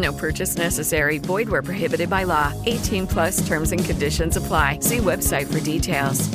No 0.00 0.12
purchase 0.12 0.56
necessary. 0.56 1.18
Void 1.18 1.48
where 1.48 1.62
prohibited 1.62 2.08
by 2.08 2.24
law. 2.24 2.52
18 2.66 3.06
plus 3.06 3.46
terms 3.46 3.72
and 3.72 3.84
conditions 3.84 4.36
apply. 4.36 4.78
See 4.80 4.98
website 4.98 5.46
for 5.46 5.60
details. 5.60 6.28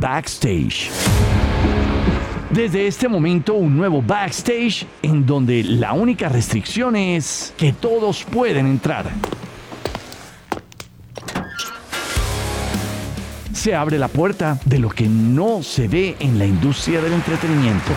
Backstage. 0.00 0.90
Desde 2.50 2.86
este 2.86 3.08
momento 3.08 3.54
un 3.54 3.76
nuevo 3.76 4.02
backstage 4.02 4.86
en 5.02 5.24
donde 5.24 5.64
la 5.64 5.94
única 5.94 6.28
restricción 6.28 6.96
es 6.96 7.54
que 7.56 7.72
todos 7.72 8.24
pueden 8.24 8.66
entrar. 8.66 9.06
Se 13.54 13.74
abre 13.74 13.96
la 13.96 14.08
puerta 14.08 14.58
de 14.66 14.78
lo 14.78 14.90
que 14.90 15.06
no 15.06 15.62
se 15.62 15.88
ve 15.88 16.16
en 16.18 16.38
la 16.38 16.44
industria 16.44 17.00
del 17.00 17.14
entretenimiento. 17.14 17.92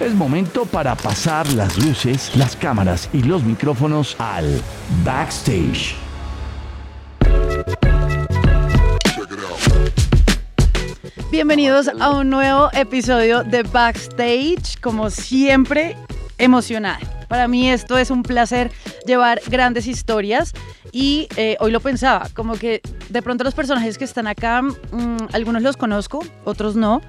Es 0.00 0.14
momento 0.14 0.64
para 0.64 0.94
pasar 0.94 1.52
las 1.54 1.76
luces, 1.84 2.30
las 2.36 2.54
cámaras 2.54 3.10
y 3.12 3.24
los 3.24 3.42
micrófonos 3.42 4.14
al 4.20 4.62
backstage. 5.04 5.96
Bienvenidos 11.32 11.90
a 11.98 12.10
un 12.10 12.30
nuevo 12.30 12.70
episodio 12.74 13.42
de 13.42 13.64
Backstage. 13.64 14.80
Como 14.80 15.10
siempre, 15.10 15.96
emocionada. 16.38 17.00
Para 17.26 17.48
mí 17.48 17.68
esto 17.68 17.98
es 17.98 18.12
un 18.12 18.22
placer 18.22 18.70
llevar 19.04 19.40
grandes 19.48 19.88
historias 19.88 20.54
y 20.92 21.26
eh, 21.36 21.56
hoy 21.58 21.72
lo 21.72 21.80
pensaba, 21.80 22.28
como 22.34 22.54
que 22.54 22.82
de 23.08 23.20
pronto 23.20 23.42
los 23.42 23.54
personajes 23.54 23.98
que 23.98 24.04
están 24.04 24.28
acá, 24.28 24.62
mm, 24.62 24.76
algunos 25.32 25.62
los 25.62 25.76
conozco, 25.76 26.24
otros 26.44 26.76
no. 26.76 27.02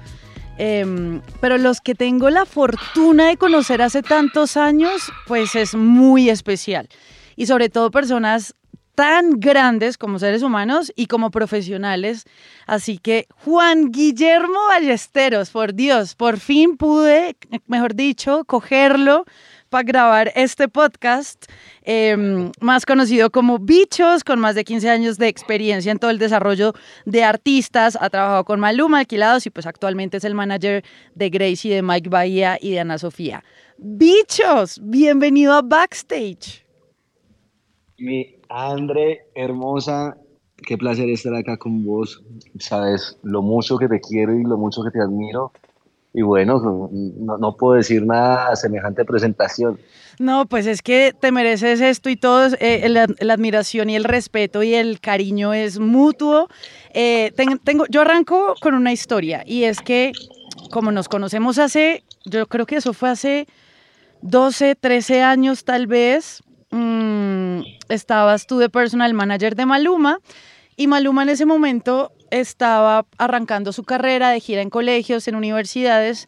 Em, 0.62 1.22
pero 1.40 1.56
los 1.56 1.80
que 1.80 1.94
tengo 1.94 2.28
la 2.28 2.44
fortuna 2.44 3.28
de 3.28 3.38
conocer 3.38 3.80
hace 3.80 4.02
tantos 4.02 4.58
años, 4.58 5.10
pues 5.26 5.54
es 5.54 5.74
muy 5.74 6.28
especial. 6.28 6.86
Y 7.34 7.46
sobre 7.46 7.70
todo 7.70 7.90
personas 7.90 8.54
tan 8.94 9.40
grandes 9.40 9.96
como 9.96 10.18
seres 10.18 10.42
humanos 10.42 10.92
y 10.94 11.06
como 11.06 11.30
profesionales. 11.30 12.24
Así 12.66 12.98
que 12.98 13.26
Juan 13.42 13.90
Guillermo 13.90 14.58
Ballesteros, 14.68 15.48
por 15.48 15.72
Dios, 15.72 16.14
por 16.14 16.38
fin 16.38 16.76
pude, 16.76 17.38
mejor 17.66 17.94
dicho, 17.94 18.44
cogerlo 18.44 19.24
para 19.70 19.84
grabar 19.84 20.32
este 20.34 20.68
podcast, 20.68 21.46
em, 21.82 22.50
más 22.60 22.84
conocido 22.84 23.30
como 23.30 23.58
Bichos, 23.58 24.24
con 24.24 24.40
más 24.40 24.54
de 24.56 24.64
15 24.64 24.90
años 24.90 25.16
de 25.16 25.28
experiencia 25.28 25.92
en 25.92 25.98
todo 25.98 26.10
el 26.10 26.18
desarrollo 26.18 26.74
de 27.06 27.22
artistas. 27.24 27.96
Ha 28.00 28.10
trabajado 28.10 28.44
con 28.44 28.60
Maluma, 28.60 28.98
Alquilados 28.98 29.46
y 29.46 29.50
pues 29.50 29.66
actualmente 29.66 30.16
es 30.16 30.24
el 30.24 30.34
manager 30.34 30.84
de 31.14 31.30
Gracie, 31.30 31.74
de 31.74 31.82
Mike 31.82 32.10
Bahía 32.10 32.58
y 32.60 32.72
de 32.72 32.80
Ana 32.80 32.98
Sofía. 32.98 33.44
Bichos, 33.78 34.80
bienvenido 34.82 35.54
a 35.54 35.62
Backstage. 35.62 36.66
Mi 37.96 38.36
Andre, 38.48 39.26
hermosa, 39.34 40.16
qué 40.66 40.76
placer 40.76 41.08
estar 41.10 41.34
acá 41.34 41.56
con 41.56 41.84
vos. 41.84 42.22
Sabes 42.58 43.16
lo 43.22 43.40
mucho 43.40 43.78
que 43.78 43.86
te 43.86 44.00
quiero 44.00 44.34
y 44.34 44.42
lo 44.42 44.58
mucho 44.58 44.82
que 44.82 44.90
te 44.90 45.00
admiro. 45.00 45.52
Y 46.12 46.22
bueno, 46.22 46.90
no, 46.92 47.38
no, 47.38 47.56
puedo 47.56 47.74
decir 47.74 48.04
nada 48.04 48.56
semejante 48.56 49.04
presentación. 49.04 49.78
No, 50.18 50.46
pues 50.46 50.66
es 50.66 50.82
que 50.82 51.14
te 51.18 51.30
mereces 51.30 51.80
esto 51.80 52.10
y 52.10 52.16
todo, 52.16 52.48
eh, 52.58 52.88
la, 52.88 53.06
la, 53.20 53.34
admiración 53.34 53.88
y 53.90 53.96
el 53.96 54.04
respeto 54.04 54.62
y 54.64 54.74
el 54.74 55.00
cariño 55.00 55.54
es 55.54 55.78
mutuo. 55.78 56.48
Eh, 56.94 57.32
tengo, 57.64 57.86
yo 57.88 58.00
arranco 58.00 58.54
con 58.60 58.74
una 58.74 58.92
historia 58.92 59.44
y 59.46 59.64
es 59.64 59.80
que 59.80 60.12
como 60.70 60.92
nos 60.92 61.08
conocemos 61.08 61.58
hace, 61.58 62.04
yo 62.24 62.46
creo 62.46 62.66
que 62.66 62.76
eso 62.76 62.92
fue 62.92 63.10
hace 63.10 63.46
12, 64.22 64.76
13 64.76 65.22
años 65.22 65.64
tal 65.64 65.86
vez, 65.86 66.42
mmm, 66.70 67.60
estabas 67.88 68.46
tú 68.46 68.58
de 68.58 68.68
personal 68.68 69.14
manager 69.14 69.54
de 69.54 69.66
Maluma 69.66 70.18
y 70.76 70.86
Maluma 70.86 71.22
en 71.22 71.30
ese 71.30 71.46
momento 71.46 72.12
estaba 72.30 73.06
arrancando 73.18 73.72
su 73.72 73.84
carrera 73.84 74.30
de 74.30 74.40
gira 74.40 74.62
en 74.62 74.70
colegios, 74.70 75.28
en 75.28 75.34
universidades, 75.34 76.26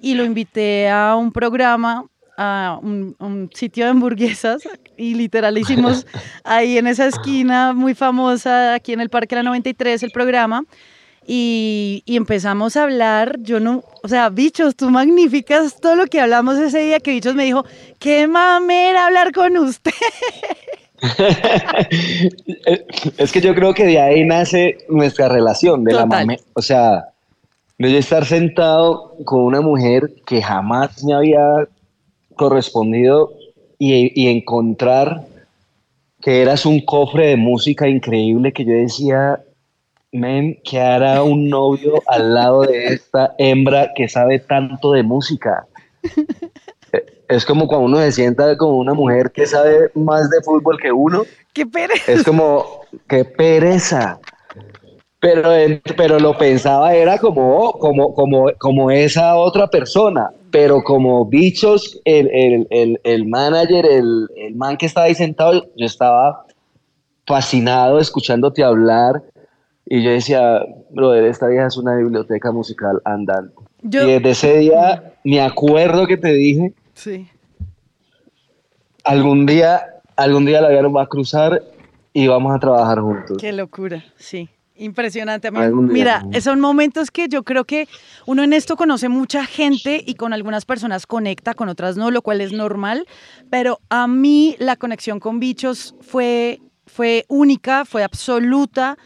y 0.00 0.14
lo 0.14 0.24
invité 0.24 0.88
a 0.88 1.16
un 1.16 1.32
programa, 1.32 2.06
a 2.36 2.78
un, 2.82 3.14
un 3.18 3.50
sitio 3.54 3.84
de 3.84 3.90
hamburguesas, 3.90 4.62
y 4.96 5.14
literal 5.14 5.56
hicimos 5.58 6.06
ahí 6.44 6.78
en 6.78 6.86
esa 6.86 7.06
esquina 7.06 7.72
muy 7.72 7.94
famosa, 7.94 8.74
aquí 8.74 8.92
en 8.92 9.00
el 9.00 9.10
Parque 9.10 9.36
La 9.36 9.42
93, 9.42 10.02
el 10.02 10.10
programa. 10.10 10.64
Y, 11.24 12.02
y, 12.04 12.16
empezamos 12.16 12.76
a 12.76 12.82
hablar, 12.82 13.36
yo 13.38 13.60
no, 13.60 13.84
o 14.02 14.08
sea, 14.08 14.28
bichos, 14.28 14.74
tú 14.74 14.90
magnificas 14.90 15.80
todo 15.80 15.94
lo 15.94 16.06
que 16.08 16.20
hablamos 16.20 16.58
ese 16.58 16.80
día 16.80 16.98
que 16.98 17.12
bichos 17.12 17.36
me 17.36 17.44
dijo, 17.44 17.64
qué 18.00 18.26
mamera 18.26 19.06
hablar 19.06 19.30
con 19.30 19.56
usted. 19.56 19.92
es 23.18 23.32
que 23.32 23.40
yo 23.40 23.54
creo 23.54 23.74
que 23.74 23.86
de 23.86 24.00
ahí 24.00 24.24
nace 24.24 24.78
nuestra 24.88 25.28
relación, 25.28 25.84
de 25.84 25.92
Total. 25.92 26.08
la 26.08 26.16
mame, 26.16 26.40
o 26.54 26.62
sea, 26.62 27.08
de 27.78 27.92
yo 27.92 27.98
estar 27.98 28.24
sentado 28.24 29.16
con 29.24 29.40
una 29.40 29.60
mujer 29.60 30.12
que 30.26 30.40
jamás 30.40 31.02
me 31.04 31.14
había 31.14 31.68
correspondido 32.36 33.32
y, 33.78 34.12
y 34.20 34.28
encontrar 34.28 35.22
que 36.20 36.40
eras 36.40 36.64
un 36.64 36.80
cofre 36.80 37.28
de 37.28 37.36
música 37.36 37.88
increíble 37.88 38.52
que 38.52 38.64
yo 38.64 38.72
decía, 38.72 39.40
men, 40.12 40.60
que 40.62 40.80
hará 40.80 41.24
un 41.24 41.48
novio 41.48 42.00
al 42.06 42.34
lado 42.34 42.62
de 42.62 42.86
esta 42.86 43.34
hembra 43.38 43.92
que 43.94 44.08
sabe 44.08 44.38
tanto 44.38 44.92
de 44.92 45.02
música. 45.02 45.66
Es 47.32 47.46
como 47.46 47.66
cuando 47.66 47.86
uno 47.86 47.98
se 47.98 48.12
sienta 48.12 48.56
como 48.58 48.76
una 48.76 48.92
mujer 48.92 49.30
que 49.30 49.46
sabe 49.46 49.90
más 49.94 50.28
de 50.28 50.42
fútbol 50.42 50.78
que 50.78 50.92
uno. 50.92 51.22
¡Qué 51.54 51.64
pereza! 51.64 52.12
Es 52.12 52.22
como, 52.24 52.82
¡qué 53.08 53.24
pereza! 53.24 54.18
Pero, 55.18 55.48
pero 55.96 56.18
lo 56.18 56.36
pensaba 56.36 56.94
era 56.94 57.16
como, 57.16 57.72
como, 57.72 58.12
como, 58.12 58.50
como 58.58 58.90
esa 58.90 59.36
otra 59.36 59.68
persona, 59.68 60.30
pero 60.50 60.82
como 60.82 61.24
bichos, 61.24 61.98
el, 62.04 62.28
el, 62.32 62.66
el, 62.70 63.00
el 63.04 63.26
manager, 63.26 63.86
el, 63.86 64.28
el 64.36 64.54
man 64.56 64.76
que 64.76 64.86
estaba 64.86 65.06
ahí 65.06 65.14
sentado, 65.14 65.64
yo 65.76 65.86
estaba 65.86 66.44
fascinado 67.26 67.98
escuchándote 67.98 68.62
hablar 68.62 69.22
y 69.86 70.02
yo 70.02 70.10
decía, 70.10 70.60
brother, 70.90 71.24
esta 71.24 71.46
vieja 71.46 71.68
es 71.68 71.76
una 71.76 71.96
biblioteca 71.96 72.52
musical 72.52 73.00
andante. 73.04 73.54
Yo... 73.82 74.02
Y 74.02 74.12
desde 74.12 74.30
ese 74.30 74.58
día 74.58 75.14
me 75.24 75.40
acuerdo 75.40 76.06
que 76.06 76.16
te 76.16 76.32
dije, 76.32 76.74
sí. 76.94 77.28
algún 79.04 79.46
día, 79.46 79.82
algún 80.16 80.44
día 80.44 80.60
la 80.60 80.68
vida 80.68 80.82
nos 80.82 80.94
va 80.94 81.02
a 81.02 81.06
cruzar 81.06 81.62
y 82.12 82.26
vamos 82.26 82.54
a 82.54 82.58
trabajar 82.58 83.00
juntos. 83.00 83.38
Qué 83.40 83.52
locura, 83.52 84.04
sí. 84.16 84.48
Impresionante. 84.74 85.50
Mira, 85.50 86.24
son 86.40 86.58
momentos 86.58 87.10
que 87.10 87.28
yo 87.28 87.42
creo 87.42 87.64
que 87.64 87.88
uno 88.26 88.42
en 88.42 88.52
esto 88.52 88.76
conoce 88.76 89.08
mucha 89.08 89.44
gente 89.44 90.02
y 90.04 90.14
con 90.14 90.32
algunas 90.32 90.64
personas 90.64 91.06
conecta, 91.06 91.54
con 91.54 91.68
otras 91.68 91.96
no, 91.96 92.10
lo 92.10 92.22
cual 92.22 92.40
es 92.40 92.52
normal, 92.52 93.06
pero 93.50 93.80
a 93.90 94.08
mí 94.08 94.56
la 94.58 94.76
conexión 94.76 95.20
con 95.20 95.40
bichos 95.40 95.94
fue, 96.00 96.60
fue 96.86 97.26
única, 97.28 97.84
fue 97.84 98.02
absoluta 98.02 98.96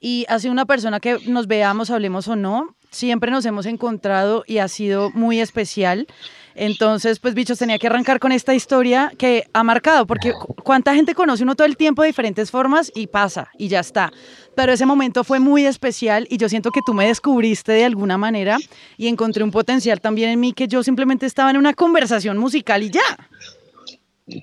y 0.00 0.24
ha 0.28 0.38
sido 0.38 0.52
una 0.52 0.64
persona 0.64 1.00
que 1.00 1.18
nos 1.26 1.48
veamos, 1.48 1.90
hablemos 1.90 2.28
o 2.28 2.36
no, 2.36 2.76
siempre 2.90 3.30
nos 3.30 3.44
hemos 3.46 3.66
encontrado 3.66 4.44
y 4.46 4.58
ha 4.58 4.68
sido 4.68 5.10
muy 5.10 5.40
especial. 5.40 6.06
Entonces, 6.56 7.18
pues 7.18 7.34
bichos, 7.34 7.58
tenía 7.58 7.78
que 7.78 7.86
arrancar 7.86 8.18
con 8.18 8.32
esta 8.32 8.54
historia 8.54 9.12
que 9.18 9.44
ha 9.52 9.62
marcado, 9.62 10.06
porque 10.06 10.32
cuánta 10.64 10.94
gente 10.94 11.14
conoce 11.14 11.42
uno 11.42 11.54
todo 11.54 11.66
el 11.66 11.76
tiempo 11.76 12.02
de 12.02 12.08
diferentes 12.08 12.50
formas 12.50 12.90
y 12.94 13.08
pasa 13.08 13.48
y 13.58 13.68
ya 13.68 13.80
está. 13.80 14.10
Pero 14.54 14.72
ese 14.72 14.86
momento 14.86 15.22
fue 15.22 15.38
muy 15.38 15.66
especial 15.66 16.26
y 16.30 16.38
yo 16.38 16.48
siento 16.48 16.70
que 16.70 16.80
tú 16.84 16.94
me 16.94 17.06
descubriste 17.06 17.72
de 17.72 17.84
alguna 17.84 18.16
manera 18.16 18.56
y 18.96 19.08
encontré 19.08 19.44
un 19.44 19.50
potencial 19.50 20.00
también 20.00 20.30
en 20.30 20.40
mí 20.40 20.54
que 20.54 20.66
yo 20.66 20.82
simplemente 20.82 21.26
estaba 21.26 21.50
en 21.50 21.58
una 21.58 21.74
conversación 21.74 22.38
musical 22.38 22.82
y 22.82 22.90
ya. 22.90 23.02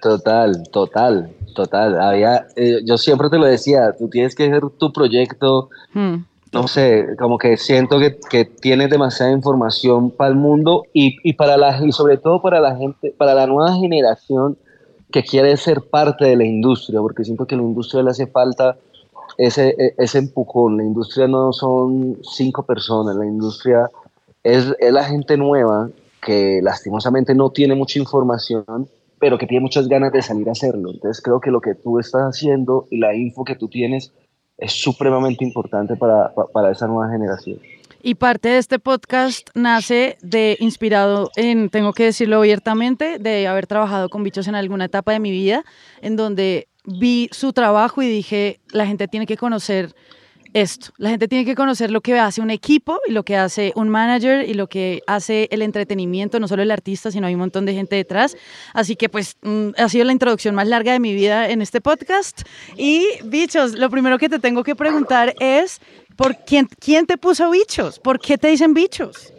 Total, 0.01 0.63
total, 0.71 1.35
total. 1.55 1.99
Había, 1.99 2.45
eh, 2.55 2.81
yo 2.85 2.97
siempre 2.97 3.29
te 3.29 3.39
lo 3.39 3.45
decía, 3.45 3.91
tú 3.97 4.07
tienes 4.07 4.35
que 4.35 4.45
hacer 4.45 4.61
tu 4.77 4.93
proyecto. 4.93 5.69
Hmm 5.93 6.32
no 6.53 6.67
sé, 6.67 7.15
como 7.17 7.37
que 7.37 7.57
siento 7.57 7.99
que, 7.99 8.19
que 8.29 8.45
tienes 8.45 8.89
demasiada 8.89 9.31
información 9.31 10.11
para 10.11 10.29
el 10.29 10.35
mundo 10.35 10.83
y, 10.93 11.17
y, 11.23 11.33
para 11.33 11.57
la, 11.57 11.83
y 11.83 11.91
sobre 11.91 12.17
todo 12.17 12.41
para 12.41 12.59
la 12.59 12.75
gente, 12.75 13.11
para 13.17 13.33
la 13.33 13.47
nueva 13.47 13.75
generación 13.75 14.57
que 15.11 15.23
quiere 15.23 15.57
ser 15.57 15.81
parte 15.81 16.25
de 16.25 16.35
la 16.35 16.45
industria, 16.45 16.99
porque 17.01 17.23
siento 17.23 17.45
que 17.45 17.55
a 17.55 17.57
la 17.57 17.63
industria 17.63 18.03
le 18.03 18.11
hace 18.11 18.27
falta 18.27 18.77
ese, 19.37 19.69
e, 19.77 19.95
ese 19.97 20.19
empujón. 20.19 20.77
La 20.77 20.83
industria 20.83 21.27
no 21.27 21.51
son 21.53 22.19
cinco 22.21 22.63
personas, 22.63 23.15
la 23.15 23.25
industria 23.25 23.89
es, 24.43 24.75
es 24.79 24.93
la 24.93 25.03
gente 25.03 25.37
nueva 25.37 25.89
que 26.21 26.59
lastimosamente 26.61 27.33
no 27.33 27.49
tiene 27.49 27.75
mucha 27.75 27.97
información, 27.97 28.87
pero 29.19 29.37
que 29.37 29.47
tiene 29.47 29.61
muchas 29.61 29.87
ganas 29.87 30.11
de 30.11 30.21
salir 30.21 30.47
a 30.49 30.51
hacerlo. 30.51 30.91
Entonces 30.91 31.21
creo 31.21 31.39
que 31.39 31.49
lo 31.49 31.61
que 31.61 31.73
tú 31.73 31.97
estás 31.97 32.21
haciendo 32.21 32.85
y 32.91 32.99
la 32.99 33.15
info 33.15 33.43
que 33.43 33.55
tú 33.55 33.67
tienes 33.67 34.11
es 34.57 34.71
supremamente 34.73 35.43
importante 35.43 35.95
para, 35.95 36.33
para 36.53 36.71
esa 36.71 36.87
nueva 36.87 37.11
generación. 37.11 37.59
Y 38.05 38.15
parte 38.15 38.49
de 38.49 38.57
este 38.57 38.79
podcast 38.79 39.49
nace 39.55 40.17
de 40.21 40.57
inspirado 40.59 41.31
en, 41.37 41.69
tengo 41.69 41.93
que 41.93 42.03
decirlo 42.03 42.37
abiertamente, 42.37 43.17
de 43.17 43.47
haber 43.47 43.65
trabajado 43.65 44.09
con 44.09 44.23
bichos 44.23 44.47
en 44.49 44.55
alguna 44.55 44.85
etapa 44.85 45.13
de 45.13 45.21
mi 45.21 45.31
vida, 45.31 45.63
en 46.01 46.17
donde 46.17 46.67
vi 46.83 47.29
su 47.31 47.53
trabajo 47.53 48.01
y 48.01 48.09
dije, 48.09 48.59
la 48.71 48.85
gente 48.85 49.07
tiene 49.07 49.25
que 49.25 49.37
conocer 49.37 49.95
esto. 50.53 50.91
La 50.97 51.09
gente 51.09 51.27
tiene 51.27 51.45
que 51.45 51.55
conocer 51.55 51.91
lo 51.91 52.01
que 52.01 52.19
hace 52.19 52.41
un 52.41 52.49
equipo 52.49 52.99
y 53.07 53.11
lo 53.11 53.23
que 53.23 53.35
hace 53.35 53.71
un 53.75 53.89
manager 53.89 54.47
y 54.47 54.53
lo 54.53 54.67
que 54.67 55.01
hace 55.07 55.47
el 55.51 55.61
entretenimiento, 55.61 56.39
no 56.39 56.47
solo 56.47 56.63
el 56.63 56.71
artista, 56.71 57.11
sino 57.11 57.27
hay 57.27 57.33
un 57.33 57.39
montón 57.39 57.65
de 57.65 57.73
gente 57.73 57.95
detrás. 57.95 58.35
Así 58.73 58.95
que 58.95 59.09
pues 59.09 59.37
mm, 59.41 59.69
ha 59.77 59.89
sido 59.89 60.05
la 60.05 60.11
introducción 60.11 60.55
más 60.55 60.67
larga 60.67 60.93
de 60.93 60.99
mi 60.99 61.13
vida 61.13 61.49
en 61.49 61.61
este 61.61 61.81
podcast. 61.81 62.41
Y 62.77 63.05
bichos, 63.25 63.77
lo 63.77 63.89
primero 63.89 64.17
que 64.17 64.29
te 64.29 64.39
tengo 64.39 64.63
que 64.63 64.75
preguntar 64.75 65.33
es, 65.39 65.79
¿por 66.15 66.37
quién, 66.45 66.67
quién 66.79 67.05
te 67.05 67.17
puso 67.17 67.49
bichos? 67.51 67.99
¿Por 67.99 68.19
qué 68.19 68.37
te 68.37 68.47
dicen 68.47 68.73
bichos? 68.73 69.33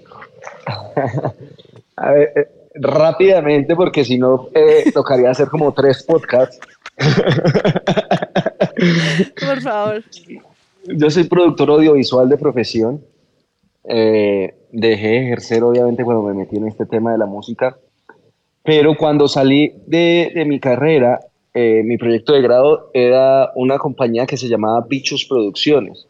A 1.97 2.11
ver, 2.11 2.33
eh, 2.35 2.49
rápidamente, 2.75 3.77
porque 3.77 4.05
si 4.05 4.19
no, 4.19 4.49
eh, 4.55 4.91
tocaría 4.93 5.31
hacer 5.31 5.49
como 5.49 5.73
tres 5.73 6.03
podcasts. 6.03 6.59
Por 9.41 9.63
favor. 9.63 10.05
Yo 10.87 11.11
soy 11.11 11.25
productor 11.25 11.71
audiovisual 11.71 12.29
de 12.29 12.37
profesión. 12.37 13.03
Eh, 13.85 14.55
dejé 14.71 15.09
de 15.09 15.25
ejercer, 15.25 15.63
obviamente, 15.63 16.05
cuando 16.05 16.23
me 16.23 16.35
metí 16.35 16.57
en 16.57 16.69
este 16.69 16.87
tema 16.87 17.13
de 17.13 17.19
la 17.19 17.27
música. 17.27 17.77
Pero 18.63 18.97
cuando 18.97 19.29
salí 19.29 19.75
de, 19.87 20.33
de 20.35 20.45
mi 20.45 20.61
carrera, 20.61 21.21
eh, 21.55 21.83
mi 21.85 21.97
proyecto 21.97 22.33
de 22.33 22.43
grado 22.43 22.91
era 22.93 23.51
una 23.55 23.79
compañía 23.79 24.27
que 24.27 24.37
se 24.37 24.49
llamaba 24.49 24.87
Bichos 24.89 25.27
Producciones. 25.29 26.07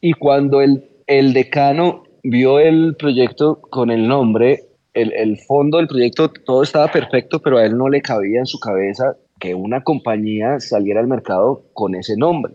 Y 0.00 0.12
cuando 0.14 0.60
el, 0.60 0.88
el 1.06 1.32
decano 1.32 2.04
vio 2.22 2.58
el 2.58 2.96
proyecto 2.96 3.60
con 3.60 3.90
el 3.90 4.06
nombre, 4.06 4.64
el, 4.94 5.12
el, 5.12 5.38
fondo 5.38 5.78
del 5.78 5.88
proyecto, 5.88 6.30
todo 6.30 6.62
estaba 6.62 6.88
perfecto, 6.88 7.40
pero 7.40 7.58
a 7.58 7.64
él 7.64 7.76
no 7.76 7.88
le 7.88 8.00
cabía 8.00 8.40
en 8.40 8.46
su 8.46 8.58
cabeza 8.58 9.16
que 9.38 9.54
una 9.54 9.82
compañía 9.82 10.60
saliera 10.60 11.00
al 11.00 11.06
mercado 11.06 11.64
con 11.72 11.94
ese 11.94 12.16
nombre. 12.16 12.52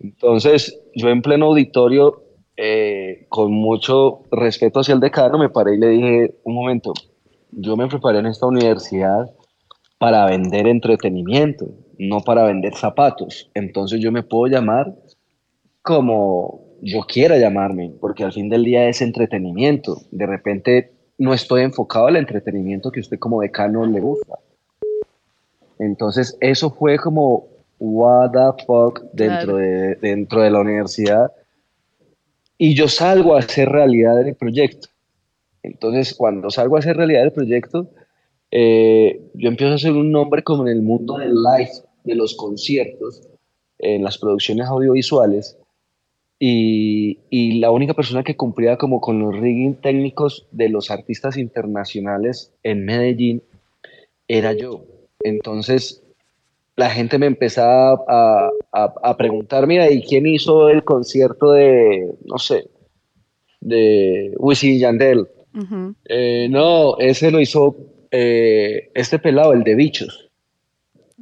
Entonces, 0.00 0.78
yo 0.94 1.08
en 1.08 1.22
pleno 1.22 1.46
auditorio, 1.46 2.22
eh, 2.56 3.26
con 3.28 3.52
mucho 3.52 4.22
respeto 4.30 4.80
hacia 4.80 4.94
el 4.94 5.00
decano, 5.00 5.38
me 5.38 5.48
paré 5.48 5.74
y 5.74 5.78
le 5.78 5.88
dije, 5.88 6.34
un 6.44 6.54
momento, 6.54 6.92
yo 7.50 7.76
me 7.76 7.88
preparé 7.88 8.18
en 8.18 8.26
esta 8.26 8.46
universidad 8.46 9.30
para 9.98 10.26
vender 10.26 10.66
entretenimiento, 10.66 11.66
no 11.98 12.20
para 12.20 12.44
vender 12.44 12.74
zapatos. 12.74 13.50
Entonces 13.54 14.00
yo 14.00 14.12
me 14.12 14.22
puedo 14.22 14.46
llamar 14.46 14.94
como 15.82 16.66
yo 16.82 17.00
quiera 17.02 17.38
llamarme, 17.38 17.92
porque 18.00 18.24
al 18.24 18.32
fin 18.32 18.48
del 18.48 18.64
día 18.64 18.88
es 18.88 19.00
entretenimiento. 19.00 19.96
De 20.10 20.26
repente 20.26 20.92
no 21.18 21.32
estoy 21.32 21.62
enfocado 21.62 22.08
al 22.08 22.16
entretenimiento 22.16 22.90
que 22.90 23.00
usted 23.00 23.18
como 23.18 23.40
decano 23.40 23.86
le 23.86 24.00
gusta. 24.00 24.38
Entonces 25.78 26.36
eso 26.40 26.70
fue 26.70 26.98
como 26.98 27.48
what 27.78 28.30
the 28.32 28.64
fuck 28.64 29.02
dentro, 29.12 29.56
de, 29.56 29.96
dentro 29.96 30.42
de 30.42 30.50
la 30.50 30.60
universidad. 30.60 31.32
Y 32.58 32.74
yo 32.74 32.88
salgo 32.88 33.36
a 33.36 33.40
hacer 33.40 33.68
realidad 33.68 34.26
el 34.26 34.34
proyecto. 34.34 34.88
Entonces, 35.62 36.14
cuando 36.14 36.50
salgo 36.50 36.76
a 36.76 36.78
hacer 36.78 36.96
realidad 36.96 37.24
el 37.24 37.32
proyecto, 37.32 37.90
eh, 38.50 39.20
yo 39.34 39.48
empiezo 39.48 39.72
a 39.72 39.76
hacer 39.76 39.92
un 39.92 40.12
nombre 40.12 40.42
como 40.42 40.66
en 40.66 40.72
el 40.72 40.82
mundo 40.82 41.18
del 41.18 41.34
live, 41.34 41.70
de 42.04 42.14
los 42.14 42.34
conciertos, 42.36 43.28
en 43.78 44.04
las 44.04 44.18
producciones 44.18 44.66
audiovisuales. 44.68 45.58
Y, 46.38 47.18
y, 47.30 47.60
la 47.60 47.70
única 47.70 47.94
persona 47.94 48.22
que 48.22 48.36
cumplía 48.36 48.76
como 48.76 49.00
con 49.00 49.18
los 49.18 49.34
rigging 49.34 49.74
técnicos 49.76 50.46
de 50.52 50.68
los 50.68 50.90
artistas 50.90 51.38
internacionales 51.38 52.52
en 52.62 52.84
Medellín 52.84 53.42
era 54.28 54.52
yo. 54.52 54.84
Entonces, 55.20 56.05
la 56.76 56.90
gente 56.90 57.18
me 57.18 57.26
empezaba 57.26 57.98
a, 58.06 58.50
a, 58.72 59.16
preguntar, 59.16 59.66
mira, 59.66 59.90
¿y 59.90 60.02
quién 60.02 60.26
hizo 60.26 60.68
el 60.68 60.84
concierto 60.84 61.52
de, 61.52 62.14
no 62.26 62.38
sé, 62.38 62.68
de 63.60 64.34
Wisin 64.38 64.78
Yandel? 64.78 65.26
Eh, 66.04 66.48
no, 66.50 66.98
ese 66.98 67.30
lo 67.30 67.40
hizo 67.40 67.76
eh, 68.10 68.90
este 68.94 69.18
pelado, 69.18 69.54
el 69.54 69.64
de 69.64 69.74
bichos. 69.74 70.28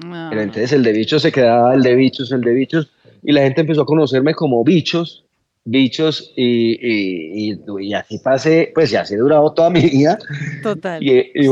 Ah. 0.04 0.30
Entonces 0.32 0.72
el 0.72 0.82
de 0.82 0.92
bichos 0.92 1.22
se 1.22 1.30
quedaba 1.30 1.72
el 1.72 1.84
de 1.84 1.94
bichos, 1.94 2.32
el 2.32 2.40
de 2.40 2.52
bichos, 2.52 2.90
y 3.22 3.30
la 3.30 3.42
gente 3.42 3.60
empezó 3.60 3.82
a 3.82 3.86
conocerme 3.86 4.34
como 4.34 4.64
bichos, 4.64 5.24
bichos, 5.64 6.32
y, 6.34 7.52
y, 7.52 7.60
y, 7.80 7.94
así 7.94 8.18
pasé, 8.18 8.72
pues 8.74 8.90
ya 8.90 9.04
se 9.04 9.16
durado 9.16 9.52
toda 9.52 9.70
mi 9.70 9.82
vida. 9.82 10.18
Total. 10.64 11.00
Y, 11.00 11.48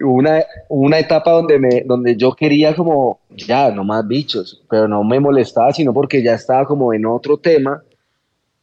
una, 0.00 0.44
una 0.68 0.98
etapa 0.98 1.30
donde, 1.30 1.58
me, 1.58 1.82
donde 1.82 2.16
yo 2.16 2.32
quería 2.32 2.74
como, 2.74 3.20
ya, 3.30 3.70
no 3.70 3.84
más 3.84 4.06
bichos, 4.06 4.62
pero 4.68 4.88
no 4.88 5.04
me 5.04 5.20
molestaba, 5.20 5.72
sino 5.72 5.92
porque 5.92 6.22
ya 6.22 6.34
estaba 6.34 6.66
como 6.66 6.92
en 6.92 7.06
otro 7.06 7.38
tema 7.38 7.82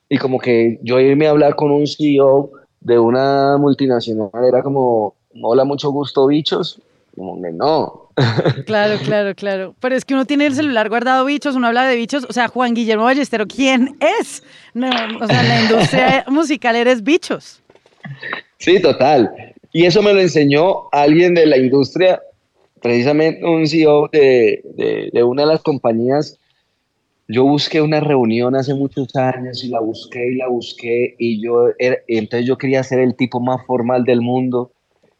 y 0.09 0.17
como 0.17 0.39
que 0.39 0.79
yo 0.83 0.99
irme 0.99 1.27
a 1.27 1.31
hablar 1.31 1.55
con 1.55 1.71
un 1.71 1.87
CEO 1.87 2.51
de 2.81 2.99
una 2.99 3.57
multinacional 3.57 4.29
era 4.45 4.61
como, 4.61 5.15
hola, 5.41 5.63
mucho 5.63 5.89
gusto, 5.91 6.27
bichos, 6.27 6.81
como 7.15 7.41
que 7.41 7.51
no. 7.51 8.09
Claro, 8.65 8.99
claro, 9.03 9.33
claro. 9.35 9.75
Pero 9.79 9.95
es 9.95 10.03
que 10.03 10.13
uno 10.13 10.25
tiene 10.25 10.45
el 10.45 10.53
celular 10.53 10.89
guardado 10.89 11.23
bichos, 11.25 11.55
uno 11.55 11.67
habla 11.67 11.87
de 11.87 11.95
bichos, 11.95 12.25
o 12.29 12.33
sea, 12.33 12.49
Juan 12.49 12.73
Guillermo 12.73 13.05
Ballestero, 13.05 13.47
¿quién 13.47 13.97
es? 14.19 14.43
No, 14.73 14.89
o 14.89 15.27
sea, 15.27 15.43
la 15.43 15.61
industria 15.61 16.25
musical 16.27 16.75
eres 16.75 17.03
bichos. 17.03 17.61
Sí, 18.57 18.81
total. 18.81 19.31
Y 19.73 19.85
eso 19.85 20.01
me 20.01 20.13
lo 20.13 20.19
enseñó 20.19 20.89
alguien 20.91 21.33
de 21.33 21.45
la 21.45 21.57
industria, 21.57 22.21
precisamente 22.81 23.45
un 23.45 23.67
CEO 23.67 24.09
de, 24.11 25.09
de, 25.13 25.23
una 25.23 25.43
de 25.43 25.47
las 25.47 25.61
compañías. 25.61 26.37
Yo 27.27 27.45
busqué 27.45 27.81
una 27.81 28.01
reunión 28.01 28.55
hace 28.55 28.73
muchos 28.73 29.15
años 29.15 29.63
y 29.63 29.69
la 29.69 29.79
busqué 29.79 30.31
y 30.31 30.35
la 30.35 30.49
busqué 30.49 31.15
y 31.17 31.41
yo, 31.41 31.69
entonces 31.79 32.45
yo 32.45 32.57
quería 32.57 32.83
ser 32.83 32.99
el 32.99 33.15
tipo 33.15 33.39
más 33.39 33.65
formal 33.65 34.03
del 34.03 34.19
mundo 34.19 34.71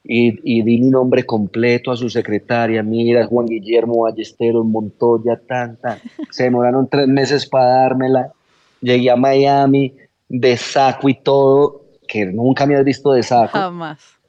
y, 0.04 0.38
y, 0.44 0.64
di 0.64 0.80
mi 0.80 0.90
nombre 0.90 1.26
completo 1.26 1.92
a 1.92 1.96
su 1.96 2.10
secretaria, 2.10 2.84
mira, 2.84 3.28
Juan 3.28 3.46
Guillermo 3.46 4.02
Ballesteros 4.02 4.66
Montoya, 4.66 5.40
tan, 5.48 5.78
tan. 5.78 6.00
Se 6.32 6.46
demoraron 6.46 6.90
tres 6.90 7.08
meses 7.08 7.46
para 7.46 7.66
dármela. 7.66 8.34
Llegué 8.82 9.12
a 9.12 9.16
Miami 9.16 9.94
de 10.28 10.58
saco 10.58 11.08
y 11.08 11.14
todo, 11.14 11.84
que 12.08 12.26
nunca 12.26 12.66
me 12.66 12.76
has 12.76 12.84
visto 12.84 13.12
de 13.12 13.22
saco. 13.22 13.60
Jamás 13.60 14.21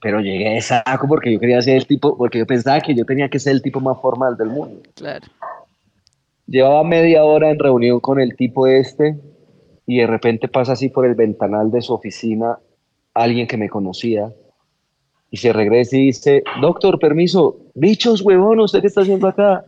pero 0.00 0.20
llegué 0.20 0.56
a 0.56 0.62
saco 0.62 1.06
porque 1.06 1.32
yo 1.32 1.38
quería 1.38 1.60
ser 1.60 1.76
el 1.76 1.86
tipo, 1.86 2.16
porque 2.16 2.38
yo 2.38 2.46
pensaba 2.46 2.80
que 2.80 2.94
yo 2.94 3.04
tenía 3.04 3.28
que 3.28 3.38
ser 3.38 3.52
el 3.52 3.62
tipo 3.62 3.80
más 3.80 4.00
formal 4.00 4.36
del 4.36 4.48
mundo. 4.48 4.80
Claro. 4.94 5.26
Llevaba 6.46 6.82
media 6.84 7.24
hora 7.24 7.50
en 7.50 7.58
reunión 7.58 8.00
con 8.00 8.18
el 8.18 8.34
tipo 8.34 8.66
este 8.66 9.18
y 9.86 9.98
de 9.98 10.06
repente 10.06 10.48
pasa 10.48 10.72
así 10.72 10.88
por 10.88 11.06
el 11.06 11.14
ventanal 11.14 11.70
de 11.70 11.82
su 11.82 11.92
oficina 11.92 12.58
alguien 13.14 13.46
que 13.46 13.56
me 13.56 13.68
conocía 13.68 14.32
y 15.30 15.36
se 15.36 15.52
regresa 15.52 15.96
y 15.96 16.06
dice, 16.06 16.42
doctor, 16.60 16.98
permiso, 16.98 17.58
bichos, 17.74 18.22
huevón, 18.22 18.60
¿usted 18.60 18.80
qué 18.80 18.88
está 18.88 19.02
haciendo 19.02 19.28
acá? 19.28 19.64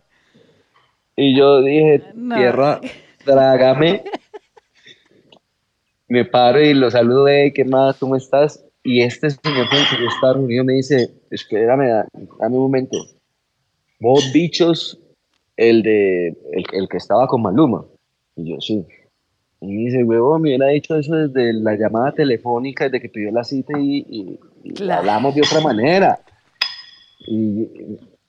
Y 1.15 1.37
yo 1.37 1.63
dije, 1.63 2.03
tierra, 2.35 2.81
trágame. 3.25 4.03
me 6.09 6.25
paro 6.25 6.61
y 6.61 6.75
lo 6.75 6.91
saludo, 6.91 7.27
¿qué 7.55 7.65
más? 7.65 7.97
¿Cómo 7.99 8.17
estás? 8.17 8.65
Y 8.85 9.03
este 9.03 9.31
señor 9.31 9.69
con 9.69 9.79
que 9.79 10.03
yo 10.03 10.09
estaba 10.09 10.35
reunido 10.35 10.65
me 10.65 10.75
dice, 10.75 11.11
espérame, 11.31 12.05
dame 12.41 12.57
un 12.57 12.63
momento. 12.63 12.97
Vos 14.01 14.33
bichos, 14.33 14.99
el 15.57 15.83
de 15.83 16.29
el, 16.29 16.65
el, 16.73 16.89
que 16.89 16.97
estaba 16.97 17.27
con 17.29 17.43
Maluma. 17.43 17.85
Y 18.35 18.51
yo 18.51 18.61
sí. 18.61 18.85
Y 19.61 19.67
me 19.67 19.85
dice, 19.85 20.03
huevo, 20.03 20.39
me 20.41 20.49
hubiera 20.49 20.67
dicho 20.69 20.97
eso 20.97 21.15
desde 21.15 21.53
la 21.53 21.77
llamada 21.77 22.13
telefónica, 22.13 22.85
desde 22.85 23.01
que 23.01 23.09
pidió 23.09 23.31
la 23.31 23.45
cita 23.45 23.79
y, 23.79 24.39
y, 24.65 24.91
hablamos 24.91 25.37
de 25.37 25.43
otra 25.43 25.61
manera. 25.61 26.19
Y, 27.29 27.69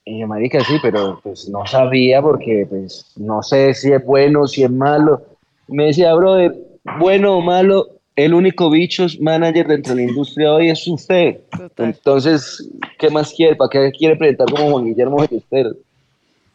y 0.06 0.20
yo, 0.20 0.28
marica, 0.28 0.60
sí, 0.60 0.76
pero 0.84 1.20
pues 1.24 1.50
no 1.50 1.66
sabía 1.66 2.22
porque 2.22 2.68
pues 2.70 3.14
no 3.18 3.42
sé 3.42 3.74
si 3.74 3.92
es 3.92 4.06
bueno, 4.06 4.46
si 4.46 4.64
es 4.64 4.70
malo. 4.70 5.24
Me 5.68 5.88
decía, 5.88 6.14
brother, 6.14 6.56
bueno 7.00 7.38
o 7.38 7.42
malo, 7.42 8.02
el 8.16 8.34
único 8.34 8.70
bichos 8.70 9.20
manager 9.20 9.68
dentro 9.68 9.96
de 9.96 10.04
la 10.04 10.10
industria 10.10 10.54
hoy 10.54 10.70
es 10.70 10.88
usted. 10.88 11.40
Entonces, 11.78 12.70
¿qué 13.00 13.10
más 13.10 13.34
quiere? 13.34 13.56
¿Para 13.56 13.70
qué 13.70 13.92
quiere 13.92 14.16
presentar 14.16 14.48
como 14.50 14.72
Juan 14.72 14.86
Guillermo 14.86 15.18
Ballesteros? 15.18 15.78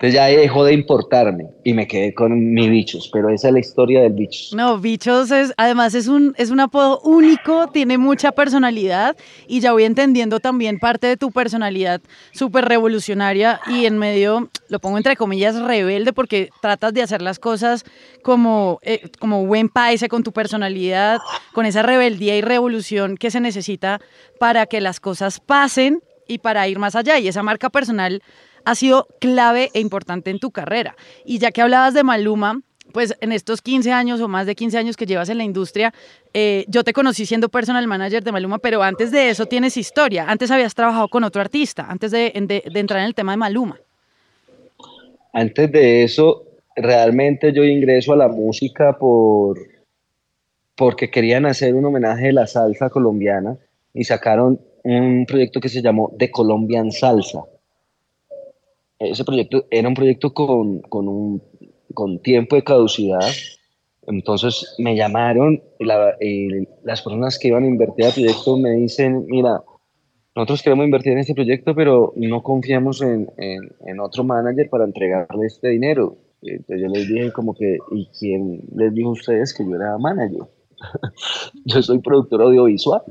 Entonces 0.01 0.15
ya 0.15 0.27
dejó 0.27 0.65
de 0.65 0.75
importarme 0.75 1.49
y 1.65 1.75
me 1.75 1.89
quedé 1.89 2.15
con 2.15 2.53
mi 2.53 2.69
bichos, 2.69 3.11
pero 3.13 3.31
esa 3.31 3.49
es 3.49 3.55
la 3.55 3.59
historia 3.59 4.01
del 4.03 4.13
bichos. 4.13 4.53
No, 4.55 4.79
bichos 4.79 5.33
es, 5.33 5.53
además 5.57 5.93
es 5.97 6.07
un, 6.07 6.35
es 6.39 6.51
un 6.51 6.61
apodo 6.61 7.01
único, 7.01 7.67
tiene 7.67 7.99
mucha 7.99 8.31
personalidad 8.31 9.17
y 9.49 9.59
ya 9.59 9.73
voy 9.73 9.83
entendiendo 9.83 10.39
también 10.39 10.79
parte 10.79 11.09
de 11.09 11.17
tu 11.17 11.33
personalidad 11.33 12.01
súper 12.31 12.67
revolucionaria 12.67 13.61
y 13.67 13.87
en 13.87 13.99
medio, 13.99 14.49
lo 14.69 14.79
pongo 14.79 14.99
entre 14.99 15.17
comillas, 15.17 15.61
rebelde 15.61 16.13
porque 16.13 16.51
tratas 16.63 16.95
de 16.95 17.03
hacer 17.03 17.21
las 17.21 17.41
cosas 17.41 17.85
como, 18.23 18.79
eh, 18.83 19.11
como 19.19 19.47
buen 19.47 19.69
país 19.69 20.05
con 20.09 20.23
tu 20.23 20.31
personalidad, 20.31 21.19
con 21.53 21.67
esa 21.67 21.83
rebeldía 21.83 22.37
y 22.37 22.41
revolución 22.41 23.17
que 23.17 23.33
se 23.33 23.41
necesita 23.41 24.01
para 24.39 24.67
que 24.67 24.81
las 24.81 25.01
cosas 25.01 25.41
pasen 25.41 26.05
y 26.29 26.39
para 26.39 26.69
ir 26.69 26.79
más 26.79 26.95
allá. 26.95 27.19
Y 27.19 27.27
esa 27.27 27.43
marca 27.43 27.69
personal 27.69 28.23
ha 28.69 28.75
sido 28.75 29.07
clave 29.19 29.71
e 29.73 29.81
importante 29.81 30.29
en 30.29 30.39
tu 30.39 30.51
carrera. 30.51 30.95
Y 31.25 31.39
ya 31.39 31.53
que 31.53 31.63
hablabas 31.63 31.95
de 31.95 32.05
Maluma, 32.05 32.61
pues 32.93 33.17
en 33.23 33.33
estos 33.33 33.63
15 33.63 33.93
años 33.93 34.21
o 34.21 34.29
más 34.29 34.45
de 34.45 34.55
15 34.55 34.77
años 34.77 34.97
que 34.99 35.07
llevas 35.07 35.31
en 35.31 35.39
la 35.39 35.45
industria, 35.45 35.95
eh, 36.35 36.67
yo 36.69 36.85
te 36.85 36.93
conocí 36.93 37.25
siendo 37.25 37.49
personal 37.49 37.87
manager 37.87 38.23
de 38.23 38.31
Maluma, 38.31 38.59
pero 38.59 38.83
antes 38.83 39.11
de 39.11 39.31
eso 39.31 39.47
tienes 39.47 39.79
historia. 39.79 40.27
Antes 40.29 40.51
habías 40.51 40.75
trabajado 40.75 41.09
con 41.09 41.25
otro 41.25 41.41
artista, 41.41 41.87
antes 41.89 42.11
de, 42.11 42.31
entrar 42.35 43.01
en 43.01 43.07
el 43.07 43.15
tema 43.15 43.33
de 43.33 43.39
Maluma. 43.39 43.81
Antes 45.33 45.73
de 45.73 46.05
eso, 46.05 46.45
realmente 46.77 47.55
yo 47.55 47.65
ingreso 47.65 48.13
a 48.13 48.17
la 48.17 48.29
música 48.29 48.99
por 48.99 49.59
porque 50.75 51.11
querían 51.11 51.47
hacer 51.47 51.75
un 51.75 51.87
homenaje 51.87 52.29
a 52.29 52.33
la 52.33 52.47
salsa 52.47 52.91
colombiana 52.91 53.57
y 53.95 54.05
sacaron 54.05 54.61
un 54.85 55.25
proyecto 55.27 55.59
que 55.59 55.71
se 55.71 55.81
llamó 55.81 56.13
The 56.19 56.31
Colombian 56.31 56.93
Salsa 56.93 57.45
ese 58.99 59.25
proyecto 59.25 59.67
era 59.71 59.89
un 59.89 59.95
proyecto 59.95 60.33
con, 60.35 60.81
con, 60.81 61.09
un, 61.09 61.43
con 61.95 62.21
tiempo 62.21 62.57
de 62.57 62.65
caducidad. 62.65 63.27
Entonces 64.07 64.75
me 64.79 64.97
llamaron 64.97 65.63
y, 65.79 65.85
las 66.85 67.03
personas 67.03 67.39
que 67.39 67.49
iban 67.49 67.65
a 67.65 67.69
invertir 67.69 68.07
al 68.07 68.13
proyecto 68.13 68.57
me 68.57 68.71
dicen, 68.73 69.27
mira, 69.27 69.63
nosotros 70.35 70.63
queremos 70.63 70.85
invertir 70.85 71.13
en 71.13 71.19
este 71.19 71.35
proyecto, 71.35 71.75
pero 71.75 72.13
no 72.17 72.43
confiamos 72.43 73.03
en, 73.03 73.31
en, 73.37 73.73
en 73.87 74.01
otro 74.01 74.25
manager 74.25 74.69
para 74.71 74.85
entregarle 74.85 75.47
este 75.47 75.69
dinero. 75.69 76.17
Entonces 76.43 76.81
yo 76.81 76.89
les 76.89 77.09
dije 77.09 77.33
como 77.33 77.55
que, 77.55 77.79
¿y 77.91 78.09
quién 78.19 78.63
les 78.75 78.95
dijo 78.95 79.11
a 79.11 79.13
ustedes 79.13 79.53
que 79.53 79.65
yo 79.65 79.75
era 79.75 79.99
manager? 79.99 80.43
yo 81.65 81.83
soy 81.83 81.99
productor 81.99 82.43
audiovisual. 82.43 83.03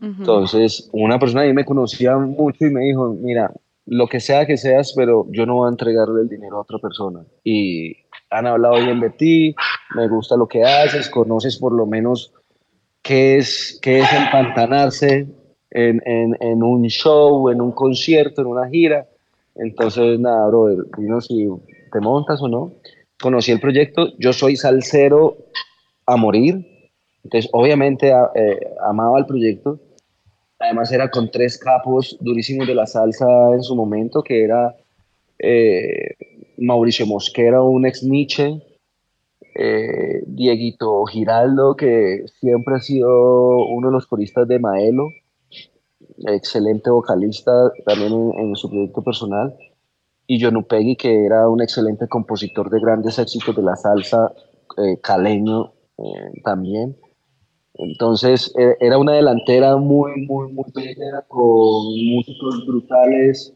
Entonces, 0.00 0.90
una 0.92 1.16
persona 1.20 1.42
ahí 1.42 1.52
me 1.52 1.64
conocía 1.64 2.18
mucho 2.18 2.66
y 2.66 2.70
me 2.70 2.80
dijo, 2.80 3.14
mira, 3.20 3.52
lo 3.86 4.06
que 4.06 4.20
sea 4.20 4.46
que 4.46 4.56
seas, 4.56 4.92
pero 4.96 5.26
yo 5.30 5.46
no 5.46 5.56
voy 5.56 5.66
a 5.66 5.70
entregarle 5.70 6.22
el 6.22 6.28
dinero 6.28 6.56
a 6.56 6.60
otra 6.62 6.78
persona. 6.78 7.24
Y 7.44 7.96
han 8.30 8.46
hablado 8.46 8.76
bien 8.76 9.00
de 9.00 9.10
ti, 9.10 9.54
me 9.94 10.08
gusta 10.08 10.36
lo 10.36 10.46
que 10.46 10.64
haces, 10.64 11.08
conoces 11.08 11.58
por 11.58 11.72
lo 11.72 11.86
menos 11.86 12.32
qué 13.02 13.36
es, 13.38 13.78
qué 13.82 14.00
es 14.00 14.12
empantanarse 14.12 15.26
en, 15.70 16.00
en, 16.04 16.62
un 16.62 16.84
show, 16.84 17.50
en 17.50 17.60
un 17.60 17.72
concierto, 17.72 18.42
en 18.42 18.48
una 18.48 18.68
gira. 18.68 19.08
Entonces, 19.54 20.18
nada, 20.18 20.46
brother, 20.48 20.84
dino 20.96 21.20
si 21.20 21.48
te 21.90 22.00
montas 22.00 22.40
o 22.42 22.48
no. 22.48 22.72
Conocí 23.20 23.52
el 23.52 23.60
proyecto, 23.60 24.08
yo 24.18 24.32
soy 24.32 24.56
salsero 24.56 25.36
a 26.06 26.16
morir, 26.16 26.66
entonces 27.22 27.48
obviamente 27.52 28.10
eh, 28.34 28.58
amaba 28.84 29.18
el 29.18 29.26
proyecto 29.26 29.78
Además 30.62 30.92
era 30.92 31.10
con 31.10 31.28
tres 31.28 31.58
capos 31.58 32.16
durísimos 32.20 32.68
de 32.68 32.74
la 32.76 32.86
salsa 32.86 33.26
en 33.52 33.64
su 33.64 33.74
momento, 33.74 34.22
que 34.22 34.44
era 34.44 34.72
eh, 35.40 36.14
Mauricio 36.56 37.04
Mosquera, 37.04 37.60
un 37.60 37.84
ex 37.84 38.04
Nietzsche, 38.04 38.62
eh, 39.56 40.22
Dieguito 40.24 41.04
Giraldo, 41.06 41.74
que 41.74 42.26
siempre 42.38 42.76
ha 42.76 42.78
sido 42.78 43.66
uno 43.66 43.88
de 43.88 43.92
los 43.92 44.06
coristas 44.06 44.46
de 44.46 44.60
Maelo, 44.60 45.08
excelente 46.28 46.90
vocalista 46.90 47.72
también 47.84 48.32
en, 48.38 48.54
su 48.54 48.70
proyecto 48.70 49.02
personal, 49.02 49.56
y 50.28 50.40
John 50.40 50.58
Upegui, 50.58 50.94
que 50.94 51.26
era 51.26 51.48
un 51.48 51.60
excelente 51.60 52.06
compositor 52.06 52.70
de 52.70 52.78
grandes 52.78 53.18
éxitos 53.18 53.56
de 53.56 53.62
la 53.62 53.74
salsa 53.74 54.32
eh, 54.78 55.00
caleño 55.02 55.72
también. 56.44 56.96
Entonces 57.74 58.52
e, 58.58 58.76
era 58.80 58.98
una 58.98 59.12
delantera 59.12 59.76
muy, 59.76 60.26
muy, 60.26 60.52
muy 60.52 60.66
bella, 60.74 61.24
con 61.28 61.84
músicos 62.14 62.66
brutales. 62.66 63.52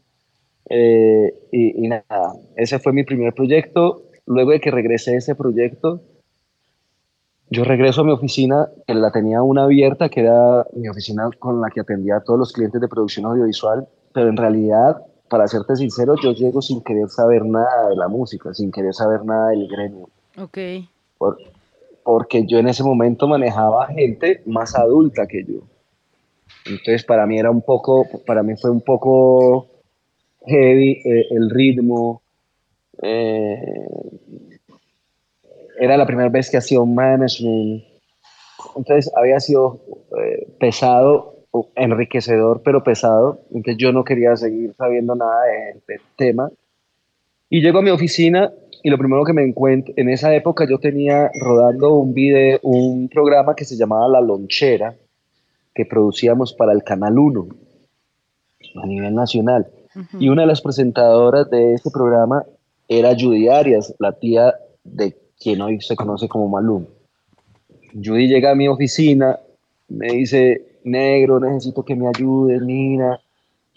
Eh, 0.69 1.33
y, 1.51 1.87
nada, 1.87 2.33
ese 2.55 2.79
fue 2.79 2.93
mi 2.93 3.03
primer 3.03 3.33
proyecto. 3.33 4.03
Luego 4.25 4.51
de 4.51 4.59
que 4.59 4.71
regresé 4.71 5.13
a 5.13 5.17
ese 5.17 5.35
proyecto, 5.35 6.01
yo 7.49 7.63
regreso 7.63 8.01
a 8.01 8.03
mi 8.03 8.11
oficina, 8.11 8.67
que 8.85 8.93
la 8.93 9.11
tenía 9.11 9.41
una 9.41 9.63
abierta, 9.63 10.09
que 10.09 10.21
era 10.21 10.65
mi 10.73 10.89
oficina 10.89 11.29
con 11.39 11.61
la 11.61 11.69
que 11.69 11.79
atendía 11.79 12.17
a 12.17 12.23
todos 12.23 12.37
los 12.37 12.51
clientes 12.51 12.81
de 12.81 12.89
producción 12.89 13.25
audiovisual, 13.25 13.87
pero 14.13 14.27
en 14.27 14.35
realidad, 14.35 14.97
para 15.29 15.47
serte 15.47 15.77
sincero, 15.77 16.15
yo 16.21 16.33
llego 16.33 16.61
sin 16.61 16.81
querer 16.81 17.07
saber 17.07 17.45
nada 17.45 17.87
de 17.87 17.95
la 17.95 18.09
música, 18.09 18.53
sin 18.53 18.69
querer 18.69 18.93
saber 18.93 19.23
nada 19.23 19.51
del 19.51 19.65
gremio. 19.69 20.09
Ok 20.37 20.57
porque 22.07 22.45
yo 22.47 22.59
en 22.59 22.69
ese 22.69 22.83
momento 22.83 23.27
manejaba 23.27 23.87
gente 23.87 24.41
más 24.45 24.77
adulta 24.77 25.27
que 25.27 25.43
yo. 25.43 25.67
Entonces 26.65 27.03
para 27.03 27.25
mí 27.27 27.37
era 27.37 27.51
un 27.51 27.61
poco, 27.61 28.07
para 28.25 28.43
mí 28.43 28.53
fue 28.55 28.71
un 28.71 28.79
poco 28.79 29.67
heavy 30.45 31.01
eh, 31.03 31.25
el 31.31 31.49
ritmo. 31.49 32.21
Eh, 33.01 33.61
era 35.81 35.97
la 35.97 36.05
primera 36.05 36.29
vez 36.29 36.49
que 36.49 36.55
hacía 36.55 36.79
un 36.79 36.95
management. 36.95 37.83
Entonces 38.77 39.11
había 39.13 39.41
sido 39.41 39.81
eh, 40.17 40.47
pesado, 40.61 41.35
enriquecedor, 41.75 42.61
pero 42.63 42.85
pesado. 42.85 43.41
Entonces 43.49 43.75
yo 43.79 43.91
no 43.91 44.05
quería 44.05 44.33
seguir 44.37 44.73
sabiendo 44.75 45.13
nada 45.13 45.43
del 45.43 45.99
tema. 46.15 46.49
Y 47.49 47.59
llego 47.59 47.79
a 47.79 47.81
mi 47.81 47.89
oficina 47.89 48.53
y 48.87 48.89
lo 48.89 48.97
primero 48.97 49.25
que 49.25 49.33
me 49.33 49.43
encuentro, 49.43 49.93
en 49.97 50.07
esa 50.07 50.33
época 50.33 50.65
yo 50.65 50.79
tenía 50.79 51.29
rodando 51.41 51.95
un 51.95 52.13
video, 52.13 52.57
un 52.63 53.09
programa 53.09 53.53
que 53.53 53.65
se 53.65 53.75
llamaba 53.75 54.07
La 54.07 54.21
Lonchera, 54.21 54.95
que 55.75 55.85
producíamos 55.85 56.53
para 56.53 56.71
el 56.71 56.85
Canal 56.85 57.19
1 57.19 57.47
a 58.81 58.87
nivel 58.87 59.13
nacional. 59.13 59.67
Y 60.21 60.29
una 60.29 60.43
de 60.43 60.47
las 60.47 60.61
presentadoras 60.61 61.49
de 61.49 61.73
ese 61.73 61.91
programa 61.91 62.45
era 62.87 63.13
Judy 63.13 63.49
Arias, 63.49 63.93
la 63.99 64.13
tía 64.13 64.55
de 64.85 65.17
quien 65.37 65.59
hoy 65.59 65.81
se 65.81 65.97
conoce 65.97 66.29
como 66.29 66.47
Malum. 66.47 66.85
Judy 67.91 68.29
llega 68.29 68.51
a 68.51 68.55
mi 68.55 68.69
oficina, 68.69 69.37
me 69.89 70.13
dice, 70.13 70.79
negro, 70.85 71.41
necesito 71.41 71.83
que 71.83 71.97
me 71.97 72.07
ayudes, 72.07 72.61
mira, 72.61 73.19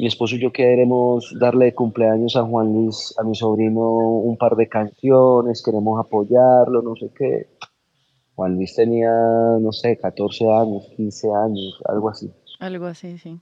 mi 0.01 0.07
esposo 0.07 0.35
y 0.35 0.41
yo 0.41 0.51
queremos 0.51 1.37
darle 1.39 1.67
de 1.67 1.75
cumpleaños 1.75 2.35
a 2.35 2.43
Juan 2.43 2.73
Luis, 2.73 3.15
a 3.19 3.23
mi 3.23 3.35
sobrino, 3.35 3.83
un 3.83 4.39
par 4.39 4.57
de 4.57 4.67
canciones, 4.67 5.63
queremos 5.63 6.01
apoyarlo, 6.01 6.81
no 6.81 6.97
sé 6.97 7.11
qué. 7.15 7.49
Juan 8.35 8.55
Luis 8.55 8.75
tenía, 8.75 9.13
no 9.61 9.71
sé, 9.73 9.99
14 9.99 10.51
años, 10.51 10.89
15 10.97 11.29
años, 11.45 11.79
algo 11.85 12.09
así. 12.09 12.31
Algo 12.61 12.87
así, 12.87 13.19
sí. 13.19 13.39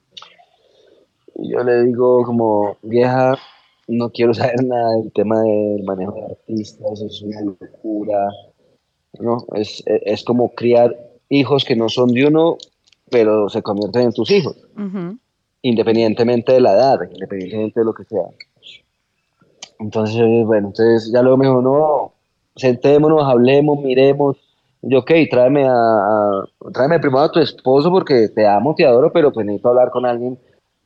Y 1.36 1.52
yo 1.52 1.62
le 1.62 1.84
digo 1.84 2.24
como, 2.24 2.76
vieja, 2.82 3.38
no 3.86 4.10
quiero 4.10 4.34
saber 4.34 4.64
nada 4.64 4.96
del 4.96 5.12
tema 5.12 5.40
del 5.40 5.84
manejo 5.84 6.14
de 6.14 6.24
artistas, 6.24 7.00
es 7.02 7.22
una 7.22 7.40
locura. 7.40 8.30
¿no? 9.20 9.46
Es, 9.54 9.84
es, 9.86 10.24
como 10.24 10.52
criar 10.56 10.96
hijos 11.28 11.64
que 11.64 11.76
no 11.76 11.88
son 11.88 12.08
de 12.08 12.26
uno, 12.26 12.56
pero 13.08 13.48
se 13.48 13.62
convierten 13.62 14.02
en 14.02 14.12
tus 14.12 14.28
hijos 14.32 14.56
independientemente 15.62 16.52
de 16.52 16.60
la 16.60 16.72
edad, 16.72 16.98
independientemente 17.10 17.80
de 17.80 17.86
lo 17.86 17.94
que 17.94 18.04
sea. 18.04 18.24
Entonces, 19.80 20.20
bueno, 20.44 20.68
entonces 20.68 21.10
ya 21.12 21.22
luego 21.22 21.36
me 21.36 21.46
dijo, 21.46 21.62
no, 21.62 22.12
sentémonos, 22.56 23.24
hablemos, 23.24 23.80
miremos, 23.80 24.36
yo, 24.82 25.00
ok, 25.00 25.10
tráeme, 25.30 25.66
a, 25.66 26.44
tráeme 26.72 27.00
primero 27.00 27.22
a 27.22 27.32
tu 27.32 27.40
esposo 27.40 27.90
porque 27.90 28.28
te 28.28 28.46
amo, 28.46 28.74
te 28.74 28.86
adoro, 28.86 29.12
pero 29.12 29.32
pues 29.32 29.44
necesito 29.44 29.70
hablar 29.70 29.90
con 29.90 30.06
alguien 30.06 30.38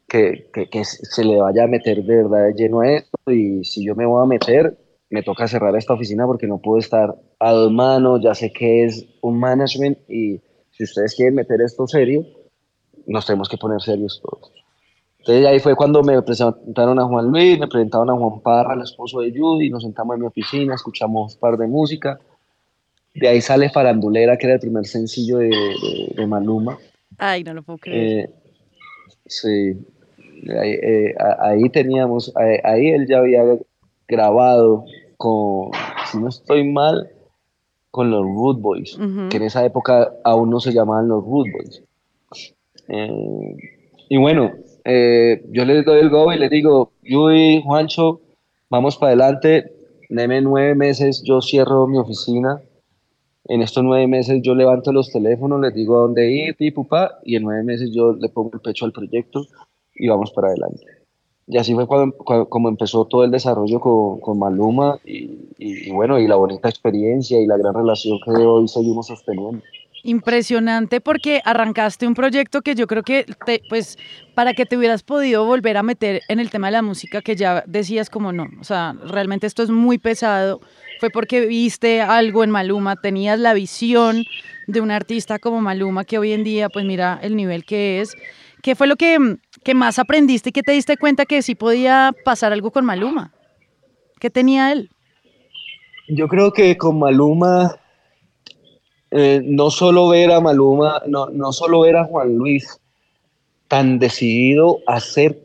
que, 0.08 0.48
que, 0.52 0.68
que, 0.68 0.84
se 0.84 1.24
le 1.24 1.40
vaya 1.40 1.64
a 1.64 1.68
meter 1.68 2.02
de 2.02 2.16
verdad 2.16 2.54
lleno 2.54 2.80
a 2.80 2.90
esto 2.90 3.18
y 3.30 3.64
si 3.64 3.84
yo 3.84 3.94
me 3.94 4.06
voy 4.06 4.22
a 4.22 4.26
meter, 4.26 4.78
me 5.10 5.22
toca 5.22 5.46
cerrar 5.46 5.76
esta 5.76 5.92
oficina 5.92 6.26
porque 6.26 6.46
no 6.46 6.58
puedo 6.58 6.78
estar 6.78 7.14
a 7.38 7.52
dos 7.52 7.70
manos, 7.70 8.20
ya 8.22 8.34
sé 8.34 8.50
que 8.52 8.84
es 8.84 9.06
un 9.20 9.38
management 9.38 9.98
y 10.08 10.40
si 10.70 10.84
ustedes 10.84 11.14
quieren 11.14 11.34
meter 11.34 11.60
esto 11.60 11.86
serio, 11.86 12.24
nos 13.06 13.26
tenemos 13.26 13.48
que 13.48 13.58
poner 13.58 13.80
serios 13.82 14.22
todos. 14.22 14.61
Entonces 15.22 15.46
ahí 15.46 15.60
fue 15.60 15.76
cuando 15.76 16.02
me 16.02 16.20
presentaron 16.20 16.98
a 16.98 17.04
Juan 17.04 17.26
Luis, 17.26 17.56
me 17.56 17.68
presentaron 17.68 18.10
a 18.10 18.14
Juan 18.14 18.40
Parra, 18.40 18.74
el 18.74 18.82
esposo 18.82 19.20
de 19.20 19.32
Judy, 19.32 19.70
nos 19.70 19.84
sentamos 19.84 20.16
en 20.16 20.22
mi 20.22 20.26
oficina, 20.26 20.74
escuchamos 20.74 21.34
un 21.34 21.40
par 21.40 21.56
de 21.56 21.68
música. 21.68 22.18
De 23.14 23.28
ahí 23.28 23.40
sale 23.40 23.70
Farandulera, 23.70 24.36
que 24.36 24.46
era 24.46 24.54
el 24.54 24.60
primer 24.60 24.84
sencillo 24.84 25.38
de, 25.38 25.50
de, 26.16 26.26
Maluma. 26.26 26.76
Ay, 27.18 27.44
no 27.44 27.54
lo 27.54 27.62
puedo 27.62 27.78
creer. 27.78 28.24
Eh, 28.24 28.30
sí, 29.26 29.76
ahí, 30.58 30.70
eh, 30.72 31.14
ahí 31.38 31.68
teníamos, 31.70 32.32
ahí, 32.64 32.88
él 32.88 33.06
ya 33.08 33.18
había 33.18 33.44
grabado 34.08 34.86
con, 35.18 35.70
si 36.10 36.18
no 36.18 36.30
estoy 36.30 36.68
mal, 36.68 37.10
con 37.92 38.10
los 38.10 38.24
Root 38.24 38.60
Boys, 38.60 38.98
que 39.30 39.36
en 39.36 39.42
esa 39.44 39.64
época 39.64 40.14
aún 40.24 40.50
no 40.50 40.58
se 40.58 40.72
llamaban 40.72 41.06
los 41.06 41.22
Root 41.22 41.46
Boys. 41.52 41.82
Eh, 42.88 43.56
y 44.08 44.16
bueno, 44.16 44.50
eh, 44.84 45.44
yo 45.50 45.64
les 45.64 45.84
doy 45.84 46.00
el 46.00 46.10
go 46.10 46.32
y 46.32 46.38
les 46.38 46.50
digo, 46.50 46.92
Yui, 47.02 47.62
Juancho, 47.62 48.20
vamos 48.70 48.96
para 48.96 49.12
adelante, 49.12 49.72
deme 50.08 50.40
nueve 50.40 50.74
meses, 50.74 51.22
yo 51.24 51.40
cierro 51.40 51.86
mi 51.86 51.98
oficina, 51.98 52.60
en 53.46 53.62
estos 53.62 53.82
nueve 53.82 54.06
meses 54.06 54.40
yo 54.42 54.54
levanto 54.54 54.92
los 54.92 55.10
teléfonos, 55.10 55.60
les 55.60 55.74
digo 55.74 55.98
a 55.98 56.02
dónde 56.02 56.30
ir, 56.30 56.56
y 56.58 56.70
pupa, 56.70 57.18
y 57.24 57.36
en 57.36 57.42
nueve 57.42 57.64
meses 57.64 57.90
yo 57.92 58.12
le 58.12 58.28
pongo 58.28 58.50
el 58.54 58.60
pecho 58.60 58.84
al 58.84 58.92
proyecto 58.92 59.46
y 59.94 60.08
vamos 60.08 60.30
para 60.32 60.48
adelante. 60.48 60.86
Y 61.46 61.58
así 61.58 61.74
fue 61.74 61.86
cuando, 61.86 62.16
como 62.16 62.68
empezó 62.68 63.04
todo 63.04 63.24
el 63.24 63.30
desarrollo 63.30 63.80
con, 63.80 64.20
con 64.20 64.38
Maluma 64.38 64.98
y, 65.04 65.48
y, 65.58 65.90
bueno, 65.90 66.18
y 66.18 66.28
la 66.28 66.36
bonita 66.36 66.68
experiencia 66.68 67.40
y 67.40 67.46
la 67.46 67.56
gran 67.56 67.74
relación 67.74 68.18
que 68.24 68.30
hoy 68.30 68.68
seguimos 68.68 69.08
sosteniendo. 69.08 69.62
Impresionante 70.04 71.00
porque 71.00 71.40
arrancaste 71.44 72.08
un 72.08 72.14
proyecto 72.14 72.62
que 72.62 72.74
yo 72.74 72.88
creo 72.88 73.04
que, 73.04 73.24
te, 73.46 73.62
pues, 73.68 73.96
para 74.34 74.52
que 74.52 74.66
te 74.66 74.76
hubieras 74.76 75.04
podido 75.04 75.44
volver 75.44 75.76
a 75.76 75.84
meter 75.84 76.22
en 76.28 76.40
el 76.40 76.50
tema 76.50 76.66
de 76.66 76.72
la 76.72 76.82
música 76.82 77.22
que 77.22 77.36
ya 77.36 77.62
decías 77.66 78.10
como 78.10 78.32
no, 78.32 78.48
o 78.60 78.64
sea, 78.64 78.94
realmente 79.04 79.46
esto 79.46 79.62
es 79.62 79.70
muy 79.70 79.98
pesado, 79.98 80.60
fue 80.98 81.10
porque 81.10 81.46
viste 81.46 82.00
algo 82.00 82.42
en 82.42 82.50
Maluma, 82.50 82.96
tenías 82.96 83.38
la 83.38 83.54
visión 83.54 84.24
de 84.66 84.80
un 84.80 84.90
artista 84.90 85.38
como 85.38 85.60
Maluma 85.60 86.04
que 86.04 86.18
hoy 86.18 86.32
en 86.32 86.42
día, 86.42 86.68
pues 86.68 86.84
mira 86.84 87.20
el 87.22 87.36
nivel 87.36 87.64
que 87.64 88.00
es. 88.00 88.16
¿Qué 88.62 88.76
fue 88.76 88.86
lo 88.86 88.96
que, 88.96 89.18
que 89.64 89.74
más 89.74 89.98
aprendiste 89.98 90.50
y 90.50 90.52
que 90.52 90.62
te 90.62 90.72
diste 90.72 90.96
cuenta 90.96 91.26
que 91.26 91.42
sí 91.42 91.54
podía 91.54 92.12
pasar 92.24 92.52
algo 92.52 92.70
con 92.70 92.84
Maluma? 92.84 93.32
¿Qué 94.20 94.30
tenía 94.30 94.70
él? 94.70 94.90
Yo 96.08 96.28
creo 96.28 96.52
que 96.52 96.76
con 96.76 97.00
Maluma 97.00 97.76
eh, 99.14 99.42
no 99.44 99.70
solo 99.70 100.08
ver 100.08 100.30
a 100.30 100.40
Maluma, 100.40 101.02
no, 101.06 101.26
no 101.28 101.52
solo 101.52 101.80
ver 101.80 101.96
a 101.96 102.04
Juan 102.04 102.34
Luis 102.34 102.80
tan 103.68 103.98
decidido 103.98 104.78
a 104.86 105.00
ser 105.00 105.38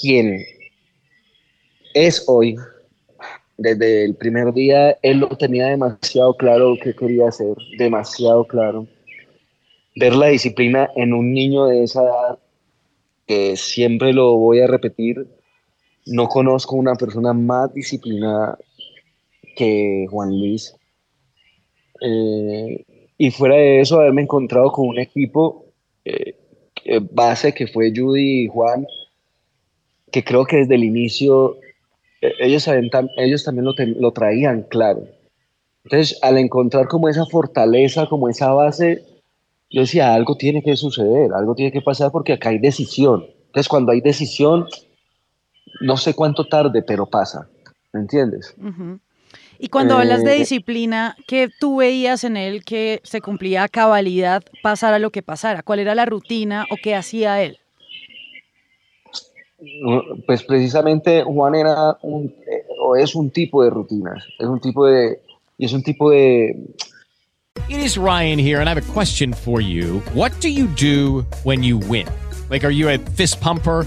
quien 0.00 0.44
es 1.94 2.24
hoy. 2.26 2.56
Desde 3.56 4.04
el 4.04 4.14
primer 4.16 4.52
día 4.52 4.98
él 5.00 5.20
lo 5.20 5.28
tenía 5.28 5.68
demasiado 5.68 6.34
claro 6.36 6.74
que 6.82 6.94
quería 6.94 7.28
hacer, 7.28 7.56
demasiado 7.78 8.44
claro. 8.44 8.86
Ver 9.94 10.14
la 10.14 10.26
disciplina 10.26 10.90
en 10.94 11.14
un 11.14 11.32
niño 11.32 11.64
de 11.64 11.84
esa 11.84 12.02
edad, 12.02 12.38
que 13.26 13.56
siempre 13.56 14.12
lo 14.12 14.36
voy 14.36 14.60
a 14.60 14.66
repetir, 14.66 15.26
no 16.04 16.28
conozco 16.28 16.76
una 16.76 16.94
persona 16.96 17.32
más 17.32 17.72
disciplinada 17.72 18.58
que 19.56 20.06
Juan 20.10 20.38
Luis. 20.38 20.76
Eh, 22.02 22.84
y 23.18 23.30
fuera 23.30 23.56
de 23.56 23.80
eso, 23.80 24.00
haberme 24.00 24.22
encontrado 24.22 24.70
con 24.70 24.88
un 24.88 24.98
equipo 24.98 25.66
eh, 26.04 26.34
base 27.10 27.52
que 27.52 27.66
fue 27.66 27.92
Judy 27.94 28.44
y 28.44 28.48
Juan, 28.48 28.86
que 30.12 30.22
creo 30.22 30.44
que 30.44 30.58
desde 30.58 30.74
el 30.74 30.84
inicio 30.84 31.56
eh, 32.20 32.32
ellos, 32.40 32.68
ellos 33.16 33.44
también 33.44 33.64
lo, 33.64 33.74
lo, 34.00 34.12
traían 34.12 34.62
claro. 34.62 35.06
Entonces, 35.84 36.18
al 36.22 36.38
encontrar 36.38 36.88
como 36.88 37.08
esa 37.08 37.26
fortaleza, 37.26 38.06
como 38.06 38.28
esa 38.28 38.52
base, 38.52 39.02
yo 39.70 39.82
decía, 39.82 40.14
algo 40.14 40.36
tiene 40.36 40.62
que 40.62 40.76
suceder, 40.76 41.32
algo 41.32 41.54
tiene 41.54 41.72
que 41.72 41.82
pasar 41.82 42.10
porque 42.10 42.32
acá 42.32 42.50
hay 42.50 42.58
decisión. 42.58 43.26
Entonces, 43.46 43.68
cuando 43.68 43.92
hay 43.92 44.00
decisión, 44.00 44.66
no 45.80 45.96
sé 45.96 46.14
cuánto 46.14 46.46
tarde, 46.46 46.82
pero 46.82 47.06
pasa. 47.06 47.48
¿Me 47.92 48.00
entiendes? 48.00 48.54
Y 49.58 49.68
cuando 49.68 49.96
hablas 49.96 50.22
de 50.22 50.34
eh, 50.34 50.38
disciplina, 50.38 51.16
¿qué 51.26 51.48
tú 51.60 51.76
veías 51.76 52.24
en 52.24 52.36
él 52.36 52.64
que 52.64 53.00
se 53.04 53.20
cumplía 53.20 53.62
a 53.62 53.68
cabalidad, 53.68 54.42
pasara 54.62 54.98
lo 54.98 55.10
que 55.10 55.22
pasara? 55.22 55.62
¿Cuál 55.62 55.80
era 55.80 55.94
la 55.94 56.04
rutina 56.04 56.66
o 56.70 56.76
qué 56.82 56.94
hacía 56.94 57.42
él? 57.42 57.58
Pues 60.26 60.42
precisamente 60.42 61.22
Juan 61.22 61.54
era 61.54 61.96
un, 62.02 62.26
eh, 62.26 62.66
o 62.78 62.96
es 62.96 63.14
un 63.14 63.30
tipo 63.30 63.64
de 63.64 63.70
rutinas, 63.70 64.22
es 64.38 64.46
un 64.46 64.60
tipo 64.60 64.86
de, 64.86 65.20
y 65.56 65.64
es 65.64 65.72
un 65.72 65.82
tipo 65.82 66.10
de... 66.10 66.54
It 67.68 67.78
is 67.78 67.96
Ryan 67.96 68.38
here 68.38 68.60
and 68.60 68.68
I 68.68 68.72
have 68.72 68.78
a 68.78 68.92
question 68.92 69.32
for 69.32 69.60
you. 69.60 70.02
What 70.14 70.32
do 70.40 70.48
you 70.48 70.66
do 70.76 71.24
when 71.42 71.64
you 71.64 71.78
win? 71.78 72.06
Like, 72.50 72.64
are 72.64 72.70
you 72.70 72.88
a 72.90 72.98
fist 72.98 73.40
pumper? 73.40 73.86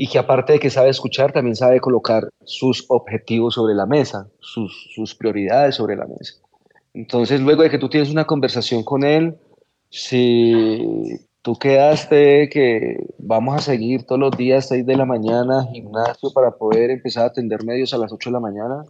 y 0.00 0.06
que 0.06 0.20
aparte 0.20 0.52
de 0.52 0.58
que 0.60 0.70
sabe 0.70 0.90
escuchar, 0.90 1.32
también 1.32 1.56
sabe 1.56 1.80
colocar 1.80 2.28
sus 2.44 2.86
objetivos 2.88 3.54
sobre 3.54 3.74
la 3.74 3.84
mesa, 3.84 4.28
sus, 4.38 4.92
sus 4.94 5.16
prioridades 5.16 5.74
sobre 5.74 5.96
la 5.96 6.06
mesa. 6.06 6.34
Entonces, 6.94 7.40
luego 7.40 7.64
de 7.64 7.70
que 7.70 7.78
tú 7.78 7.88
tienes 7.88 8.08
una 8.08 8.24
conversación 8.24 8.84
con 8.84 9.02
él, 9.02 9.36
si 9.90 11.18
tú 11.42 11.56
quedaste 11.58 12.48
que 12.48 13.08
vamos 13.18 13.56
a 13.56 13.58
seguir 13.58 14.04
todos 14.04 14.20
los 14.20 14.36
días 14.36 14.68
6 14.68 14.86
de 14.86 14.96
la 14.96 15.04
mañana 15.04 15.66
gimnasio 15.72 16.30
para 16.32 16.52
poder 16.52 16.90
empezar 16.90 17.24
a 17.24 17.28
atender 17.28 17.64
medios 17.64 17.92
a 17.92 17.98
las 17.98 18.12
8 18.12 18.30
de 18.30 18.34
la 18.34 18.40
mañana, 18.40 18.84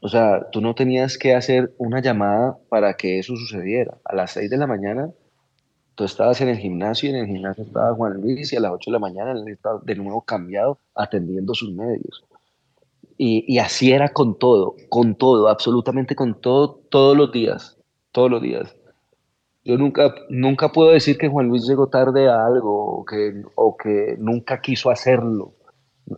o 0.00 0.08
sea, 0.08 0.50
tú 0.50 0.60
no 0.60 0.74
tenías 0.74 1.16
que 1.16 1.32
hacer 1.32 1.74
una 1.78 2.02
llamada 2.02 2.58
para 2.68 2.94
que 2.94 3.20
eso 3.20 3.36
sucediera. 3.36 3.98
A 4.04 4.16
las 4.16 4.32
6 4.32 4.50
de 4.50 4.56
la 4.56 4.66
mañana 4.66 5.12
Tú 5.94 6.04
estabas 6.04 6.40
en 6.40 6.48
el 6.48 6.58
gimnasio 6.58 7.10
y 7.10 7.12
en 7.12 7.18
el 7.18 7.26
gimnasio 7.26 7.64
estaba 7.64 7.94
Juan 7.94 8.20
Luis 8.20 8.52
y 8.52 8.56
a 8.56 8.60
las 8.60 8.72
8 8.72 8.90
de 8.90 8.92
la 8.92 8.98
mañana 8.98 9.32
él 9.32 9.46
estaba 9.48 9.80
de 9.82 9.94
nuevo 9.94 10.22
cambiado 10.22 10.78
atendiendo 10.94 11.54
sus 11.54 11.72
medios. 11.72 12.24
Y, 13.18 13.44
y, 13.46 13.58
así 13.58 13.92
era 13.92 14.08
con 14.08 14.38
todo, 14.38 14.74
con 14.88 15.14
todo, 15.14 15.48
absolutamente 15.48 16.16
con 16.16 16.40
todo, 16.40 16.80
todos 16.88 17.16
los 17.16 17.30
días, 17.30 17.76
todos 18.10 18.30
los 18.30 18.42
días. 18.42 18.74
Yo 19.64 19.76
nunca, 19.76 20.14
nunca 20.28 20.72
puedo 20.72 20.90
decir 20.90 21.18
que 21.18 21.28
Juan 21.28 21.46
Luis 21.46 21.66
llegó 21.66 21.86
tarde 21.86 22.28
a 22.28 22.46
algo 22.46 23.00
o 23.00 23.04
que, 23.04 23.42
o 23.54 23.76
que 23.76 24.16
nunca 24.18 24.60
quiso 24.60 24.90
hacerlo. 24.90 25.52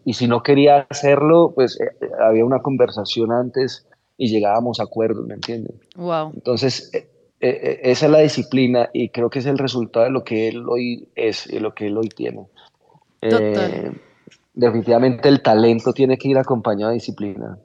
Y 0.04 0.14
si 0.14 0.26
no 0.26 0.42
quería 0.42 0.86
hacerlo, 0.88 1.52
pues 1.54 1.78
eh, 1.80 1.90
había 2.22 2.44
una 2.44 2.62
conversación 2.62 3.32
antes 3.32 3.86
y 4.16 4.28
llegábamos 4.28 4.80
a 4.80 4.84
acuerdos, 4.84 5.26
¿me 5.26 5.34
entiendes? 5.34 5.74
Wow. 5.96 6.32
Entonces, 6.34 6.90
eh, 6.94 7.10
e, 7.46 7.80
esa 7.90 8.06
es 8.06 8.12
la 8.12 8.18
disciplina 8.20 8.88
y 8.92 9.10
creo 9.10 9.28
que 9.28 9.40
es 9.40 9.46
el 9.46 9.58
resultado 9.58 10.06
de 10.06 10.10
lo 10.10 10.24
que 10.24 10.48
él 10.48 10.64
hoy 10.68 11.08
es 11.14 11.46
y 11.46 11.58
lo 11.58 11.74
que 11.74 11.88
él 11.88 11.98
hoy 11.98 12.08
tiene. 12.08 12.46
Eh, 13.20 13.92
definitivamente 14.54 15.28
el 15.28 15.42
talento 15.42 15.92
tiene 15.92 16.16
que 16.16 16.28
ir 16.28 16.38
acompañado 16.38 16.90
de 16.90 16.94
disciplina. 16.94 17.58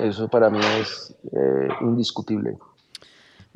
Eso 0.00 0.28
para 0.28 0.50
mí 0.50 0.58
es 0.80 1.14
eh, 1.32 1.68
indiscutible. 1.80 2.58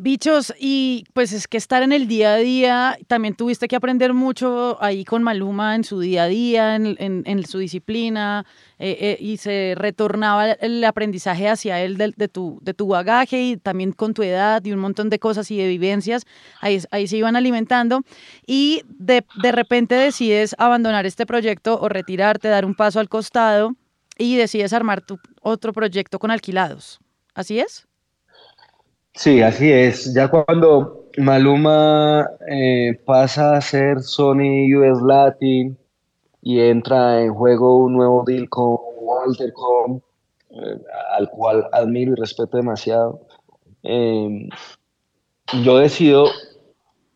Bichos, 0.02 0.52
y 0.58 1.04
pues 1.12 1.32
es 1.32 1.46
que 1.46 1.56
estar 1.56 1.84
en 1.84 1.92
el 1.92 2.08
día 2.08 2.34
a 2.34 2.36
día, 2.38 2.98
también 3.06 3.36
tuviste 3.36 3.68
que 3.68 3.76
aprender 3.76 4.14
mucho 4.14 4.76
ahí 4.82 5.04
con 5.04 5.22
Maluma 5.22 5.76
en 5.76 5.84
su 5.84 6.00
día 6.00 6.24
a 6.24 6.26
día, 6.26 6.74
en, 6.74 7.46
su 7.46 7.58
disciplina, 7.58 8.44
eh, 8.80 8.96
eh, 9.00 9.16
y 9.20 9.36
se 9.36 9.74
retornaba 9.76 10.54
el 10.54 10.82
aprendizaje 10.82 11.48
hacia 11.48 11.80
él 11.80 11.98
de, 11.98 12.26
tu, 12.26 12.58
de 12.62 12.74
tu 12.74 12.88
bagaje 12.88 13.42
y 13.44 13.56
también 13.58 13.92
con 13.92 14.12
tu 14.12 14.24
edad 14.24 14.64
y 14.64 14.72
un 14.72 14.80
montón 14.80 15.08
de 15.08 15.20
cosas 15.20 15.48
y 15.52 15.56
de 15.56 15.68
vivencias, 15.68 16.24
ahí, 16.60 16.82
ahí 16.90 17.06
se 17.06 17.18
iban 17.18 17.36
alimentando. 17.36 18.02
Y 18.44 18.82
de, 18.88 19.24
de 19.40 19.52
repente 19.52 19.94
decides 19.94 20.56
abandonar 20.58 21.06
este 21.06 21.26
proyecto 21.26 21.78
o 21.80 21.88
retirarte, 21.88 22.48
dar 22.48 22.64
un 22.64 22.74
paso 22.74 22.98
al 22.98 23.08
costado 23.08 23.76
y 24.18 24.34
decides 24.34 24.72
armar 24.72 25.00
tu 25.00 25.20
otro 25.42 25.72
proyecto 25.72 26.18
con 26.18 26.32
alquilados. 26.32 26.98
¿Así 27.34 27.60
es? 27.60 27.86
Sí, 29.14 29.42
así 29.42 29.70
es. 29.70 30.14
Ya 30.14 30.28
cuando 30.28 31.06
Maluma 31.18 32.26
eh, 32.48 32.98
pasa 33.04 33.56
a 33.56 33.60
ser 33.60 34.00
Sony 34.00 34.74
US 34.74 35.02
Latin 35.02 35.76
y 36.40 36.60
entra 36.60 37.22
en 37.22 37.34
juego 37.34 37.76
un 37.76 37.94
nuevo 37.94 38.24
deal 38.26 38.48
con 38.48 38.78
Walter 39.00 39.52
Com, 39.52 40.00
eh, 40.50 40.78
al 41.16 41.28
cual 41.30 41.68
admiro 41.72 42.12
y 42.12 42.16
respeto 42.16 42.56
demasiado, 42.56 43.20
em, 43.82 44.48
yo 45.62 45.78
decido 45.78 46.26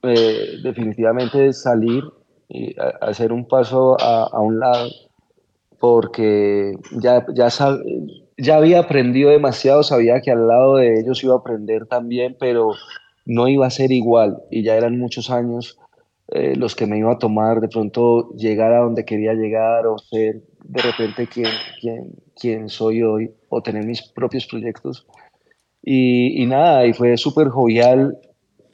eh, 0.02 0.58
definitivamente 0.62 1.52
salir 1.52 2.04
y 2.48 2.76
hacer 3.00 3.32
un 3.32 3.46
paso 3.48 3.96
a, 4.00 4.40
un 4.40 4.60
lado 4.60 4.88
porque 5.80 6.74
ya, 6.92 7.24
ya, 7.34 7.48
ya 8.38 8.56
había 8.56 8.80
aprendido 8.80 9.30
demasiado, 9.30 9.82
sabía 9.82 10.20
que 10.20 10.30
al 10.30 10.46
lado 10.46 10.76
de 10.76 11.00
ellos 11.00 11.22
iba 11.24 11.34
a 11.34 11.38
aprender 11.38 11.86
también, 11.86 12.36
pero 12.38 12.72
no 13.24 13.48
iba 13.48 13.66
a 13.66 13.70
ser 13.70 13.92
igual 13.92 14.38
y 14.50 14.62
ya 14.62 14.76
eran 14.76 14.98
muchos 14.98 15.30
años 15.30 15.78
eh, 16.28 16.54
los 16.56 16.74
que 16.74 16.86
me 16.86 16.98
iba 16.98 17.12
a 17.12 17.18
tomar 17.18 17.60
de 17.60 17.68
pronto 17.68 18.30
llegar 18.34 18.72
a 18.72 18.80
donde 18.80 19.04
quería 19.04 19.32
llegar 19.32 19.86
o 19.86 19.98
ser 19.98 20.42
de 20.64 20.82
repente 20.82 21.26
quien, 21.26 21.50
quien, 21.80 22.12
quien 22.34 22.68
soy 22.68 23.02
hoy 23.02 23.30
o 23.48 23.62
tener 23.62 23.84
mis 23.84 24.02
propios 24.02 24.46
proyectos. 24.46 25.06
Y, 25.82 26.42
y 26.42 26.46
nada, 26.46 26.84
y 26.84 26.92
fue 26.92 27.16
súper 27.16 27.48
jovial 27.48 28.18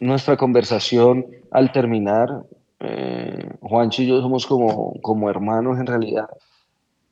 nuestra 0.01 0.37
conversación 0.37 1.27
al 1.51 1.72
terminar. 1.72 2.44
Eh, 2.81 3.51
Juancho 3.61 4.03
y 4.03 4.07
yo 4.07 4.20
somos 4.22 4.46
como, 4.46 4.94
como 5.03 5.29
hermanos 5.29 5.79
en 5.79 5.87
realidad. 5.87 6.29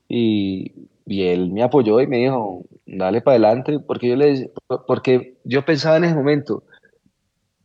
Y, 0.08 0.72
y 1.10 1.24
él 1.24 1.50
me 1.50 1.64
apoyó 1.64 2.00
y 2.00 2.06
me 2.06 2.18
dijo, 2.18 2.64
dale 2.86 3.20
para 3.20 3.34
adelante, 3.34 3.80
porque 3.80 4.10
yo, 4.10 4.14
le, 4.14 4.52
porque 4.86 5.34
yo 5.42 5.64
pensaba 5.64 5.96
en 5.96 6.04
ese 6.04 6.14
momento, 6.14 6.62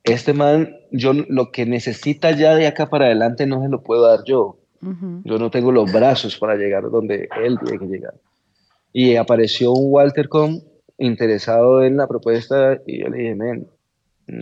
este 0.03 0.34
man, 0.34 0.75
yo 0.91 1.13
lo 1.13 1.51
que 1.51 1.67
necesita 1.67 2.31
ya 2.31 2.55
de 2.55 2.65
acá 2.65 2.89
para 2.89 3.05
adelante 3.05 3.45
no 3.45 3.62
se 3.62 3.69
lo 3.69 3.84
puedo 3.84 4.08
dar 4.08 4.23
yo. 4.25 4.58
Yo 5.23 5.38
no 5.38 5.51
tengo 5.51 5.71
los 5.71 5.93
brazos 5.93 6.38
para 6.38 6.55
llegar 6.55 6.89
donde 6.89 7.29
él 7.43 7.60
tiene 7.63 7.79
que 7.79 7.86
llegar. 7.86 8.15
Y 8.91 9.15
apareció 9.15 9.73
un 9.73 9.93
Walter 9.93 10.27
Com 10.27 10.62
interesado 10.97 11.84
en 11.84 11.97
la 11.97 12.08
propuesta 12.08 12.79
y 12.88 13.01
yo 13.01 13.10
le 13.10 13.17
dije, 13.17 13.36
men, 13.36 13.67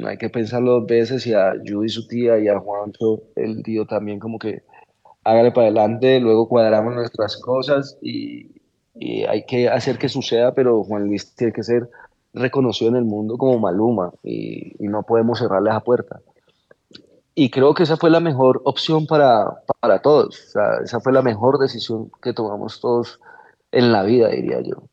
hay 0.06 0.18
que 0.18 0.30
pensarlo 0.30 0.80
dos 0.80 0.88
veces 0.88 1.28
y 1.28 1.34
a 1.34 1.54
Judy, 1.66 1.90
su 1.90 2.08
tía, 2.08 2.40
y 2.40 2.48
a 2.48 2.58
Juancho, 2.58 3.22
el 3.36 3.64
tío 3.64 3.86
también 3.86 4.20
como 4.20 4.40
que 4.40 4.64
hágale 5.26 5.52
para 5.52 5.68
adelante, 5.68 6.22
luego 6.22 6.48
cuadramos 6.48 6.94
nuestras 6.94 7.36
cosas 7.38 7.98
y, 8.02 8.63
y 8.96 9.24
hay 9.24 9.46
que 9.46 9.70
hacer 9.70 9.98
que 9.98 10.10
suceda, 10.10 10.54
pero 10.54 10.84
Juan 10.84 11.08
Luis 11.08 11.34
tiene 11.36 11.54
que 11.54 11.64
ser 11.64 11.90
reconocido 12.34 12.90
en 12.90 12.98
el 12.98 13.06
mundo 13.06 13.38
como 13.38 13.60
Maluma 13.60 14.12
y, 14.24 14.74
no 14.80 15.04
podemos 15.04 15.40
cerrarle 15.40 15.70
esa 15.70 15.80
puerta. 15.80 16.22
Y 17.36 17.50
creo 17.50 17.74
que 17.74 17.84
esa 17.84 17.98
fue 17.98 18.12
la 18.12 18.20
mejor 18.20 18.62
opción 18.64 19.08
para, 19.08 19.64
para 19.80 20.00
todos, 20.02 20.54
esa 20.84 21.00
fue 21.00 21.14
la 21.14 21.24
mejor 21.24 21.58
decisión 21.58 22.12
que 22.22 22.34
tomamos 22.34 22.80
todos 22.80 23.20
en 23.72 23.92
la 23.92 24.04
vida, 24.04 24.30
diría 24.30 24.62
yo. 24.62 24.84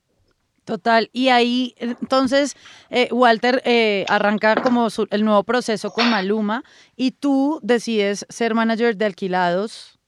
Total, 0.64 1.10
y 1.12 1.28
ahí 1.28 1.74
entonces 1.78 2.54
eh, 2.90 3.08
Walter 3.10 3.60
eh, 3.64 4.06
arranca 4.08 4.54
como 4.62 4.88
el 5.10 5.24
nuevo 5.24 5.42
proceso 5.42 5.90
con 5.90 6.08
Maluma 6.08 6.62
y 6.96 7.10
tú 7.10 7.58
decides 7.62 8.24
ser 8.28 8.54
manager 8.54 8.96
de 8.96 9.06
alquilados 9.06 9.99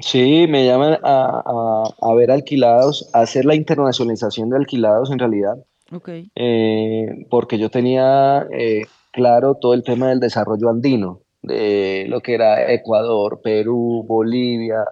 Sí, 0.00 0.46
me 0.48 0.64
llaman 0.64 0.98
a, 1.02 2.14
ver 2.16 2.30
alquilados, 2.30 3.10
a 3.12 3.20
hacer 3.20 3.44
la 3.44 3.54
internacionalización 3.54 4.50
de 4.50 4.56
alquilados 4.56 5.10
en 5.10 5.18
realidad. 5.18 5.56
Okay. 5.90 6.30
Eh, 6.34 7.26
porque 7.30 7.58
yo 7.58 7.70
tenía 7.70 8.46
eh, 8.52 8.82
claro 9.12 9.54
todo 9.54 9.74
el 9.74 9.82
tema 9.82 10.08
del 10.08 10.20
desarrollo 10.20 10.68
andino, 10.68 11.22
de 11.42 12.06
lo 12.08 12.20
que 12.20 12.34
era 12.34 12.70
Ecuador, 12.72 13.40
Perú, 13.42 14.04
Bolivia, 14.06 14.84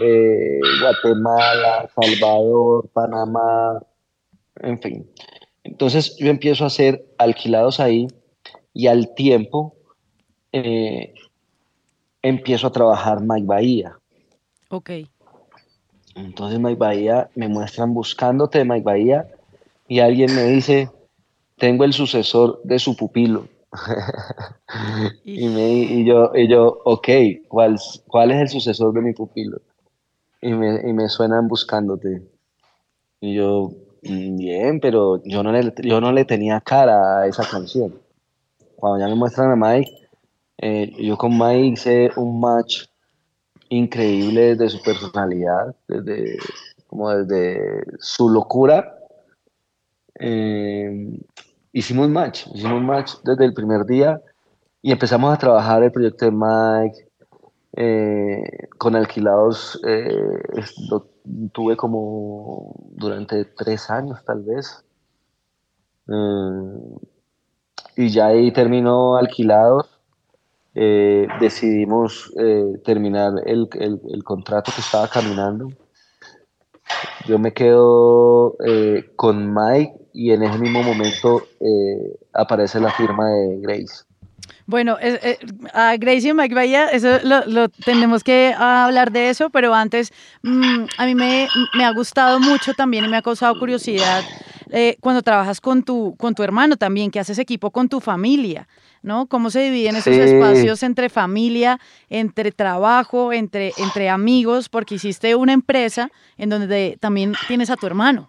eh, 0.00 0.60
Guatemala, 0.80 1.88
Salvador, 1.94 2.88
Panamá, 2.92 3.82
en 4.60 4.78
fin. 4.80 5.10
Entonces 5.64 6.16
yo 6.18 6.28
empiezo 6.28 6.64
a 6.64 6.68
hacer 6.68 7.04
alquilados 7.18 7.80
ahí 7.80 8.06
y 8.72 8.86
al 8.86 9.14
tiempo 9.14 9.74
empiezo 12.22 12.66
a 12.66 12.72
trabajar 12.72 13.20
Mike 13.20 13.46
Bahía. 13.46 13.98
Ok. 14.68 14.90
Entonces 16.14 16.58
Mike 16.58 16.78
Bahía, 16.78 17.28
me 17.34 17.48
muestran 17.48 17.92
buscándote 17.92 18.64
Mike 18.64 18.84
Bahía 18.84 19.28
y 19.86 20.00
alguien 20.00 20.34
me 20.34 20.44
dice, 20.44 20.90
tengo 21.56 21.84
el 21.84 21.92
sucesor 21.92 22.60
de 22.64 22.78
su 22.78 22.96
pupilo. 22.96 23.48
y, 25.24 25.48
me, 25.48 25.70
y, 25.70 26.04
yo, 26.06 26.32
y 26.34 26.48
yo, 26.48 26.80
ok, 26.84 27.08
¿cuál, 27.48 27.76
¿cuál 28.06 28.30
es 28.30 28.40
el 28.40 28.48
sucesor 28.48 28.94
de 28.94 29.02
mi 29.02 29.12
pupilo? 29.12 29.60
Y 30.40 30.52
me, 30.52 30.88
y 30.88 30.92
me 30.92 31.08
suenan 31.08 31.48
buscándote. 31.48 32.22
Y 33.20 33.34
yo, 33.34 33.72
mm, 34.02 34.36
bien, 34.36 34.80
pero 34.80 35.22
yo 35.24 35.42
no, 35.42 35.52
le, 35.52 35.72
yo 35.82 36.00
no 36.00 36.12
le 36.12 36.24
tenía 36.24 36.60
cara 36.60 37.20
a 37.20 37.26
esa 37.26 37.44
canción. 37.48 37.94
Cuando 38.76 39.00
ya 39.00 39.08
me 39.08 39.16
muestran 39.16 39.50
a 39.50 39.56
Mike, 39.56 39.90
eh, 40.58 40.92
yo 40.98 41.18
con 41.18 41.36
Mike 41.36 41.66
hice 41.66 42.10
un 42.16 42.40
match 42.40 42.84
increíble 43.68 44.56
desde 44.56 44.70
su 44.70 44.82
personalidad, 44.82 45.74
desde, 45.88 46.38
como 46.86 47.10
desde 47.10 47.84
su 47.98 48.28
locura. 48.28 48.98
Eh, 50.18 51.20
hicimos 51.72 52.08
match, 52.08 52.46
hicimos 52.54 52.82
match 52.82 53.14
desde 53.24 53.44
el 53.44 53.54
primer 53.54 53.84
día 53.84 54.20
y 54.82 54.92
empezamos 54.92 55.34
a 55.34 55.38
trabajar 55.38 55.82
el 55.82 55.92
proyecto 55.92 56.24
de 56.24 56.32
Mike. 56.32 57.06
Eh, 57.78 58.68
con 58.78 58.96
alquilados 58.96 59.78
eh, 59.86 60.40
lo 60.88 61.10
tuve 61.52 61.76
como 61.76 62.74
durante 62.92 63.44
tres 63.44 63.90
años 63.90 64.24
tal 64.24 64.42
vez. 64.44 64.82
y 67.96 68.08
ya 68.08 68.26
ahí 68.28 68.50
terminó 68.52 69.16
alquilados 69.16 69.95
eh, 70.78 71.26
decidimos 71.40 72.30
eh, 72.38 72.78
terminar 72.84 73.32
el, 73.46 73.66
el, 73.80 74.22
contrato 74.22 74.70
que 74.74 74.82
estaba 74.82 75.08
caminando. 75.08 75.70
Yo 77.26 77.38
me 77.38 77.54
quedo 77.54 78.56
eh, 78.62 79.10
con 79.16 79.54
Mike 79.54 79.94
y 80.12 80.32
en 80.32 80.42
ese 80.42 80.58
mismo 80.58 80.82
momento 80.82 81.44
aparece 82.34 82.78
la 82.78 82.90
firma 82.90 83.26
de 83.26 83.58
Grace. 83.60 84.04
Bueno, 84.66 84.98
a 85.72 85.96
Grace 85.96 86.28
y 86.28 86.34
Mike 86.34 86.54
Bahía, 86.54 86.88
eso 86.88 87.20
lo, 87.24 87.70
tenemos 87.70 88.22
que 88.22 88.54
hablar 88.56 89.12
de 89.12 89.30
eso, 89.30 89.48
pero 89.48 89.74
antes 89.74 90.12
mm, 90.42 90.84
a 90.98 91.06
mí 91.06 91.14
me, 91.14 91.48
me, 91.74 91.84
ha 91.86 91.92
gustado 91.92 92.38
mucho 92.38 92.74
también 92.74 93.06
y 93.06 93.08
me 93.08 93.16
ha 93.16 93.22
causado 93.22 93.58
curiosidad 93.58 94.22
cuando 95.00 95.22
trabajas 95.22 95.60
con 95.60 95.82
tu, 95.82 96.16
con 96.16 96.34
tu 96.34 96.42
hermano 96.42 96.76
también, 96.76 97.10
que 97.10 97.20
haces 97.20 97.38
equipo 97.38 97.70
con 97.70 97.88
tu 97.88 98.00
familia. 98.00 98.66
¿no? 99.06 99.26
¿Cómo 99.26 99.50
se 99.50 99.60
dividen 99.60 99.94
esos 99.94 100.14
espacios 100.14 100.82
entre 100.82 101.08
familia, 101.08 101.78
entre 102.10 102.50
trabajo, 102.50 103.32
entre, 103.32 103.72
entre 103.78 104.10
amigos? 104.10 104.68
Porque 104.68 104.96
hiciste 104.96 105.36
una 105.36 105.52
empresa 105.52 106.10
en 106.36 106.50
donde 106.50 106.98
también 107.00 107.34
tienes 107.46 107.70
a 107.70 107.76
tu 107.76 107.86
hermano. 107.86 108.28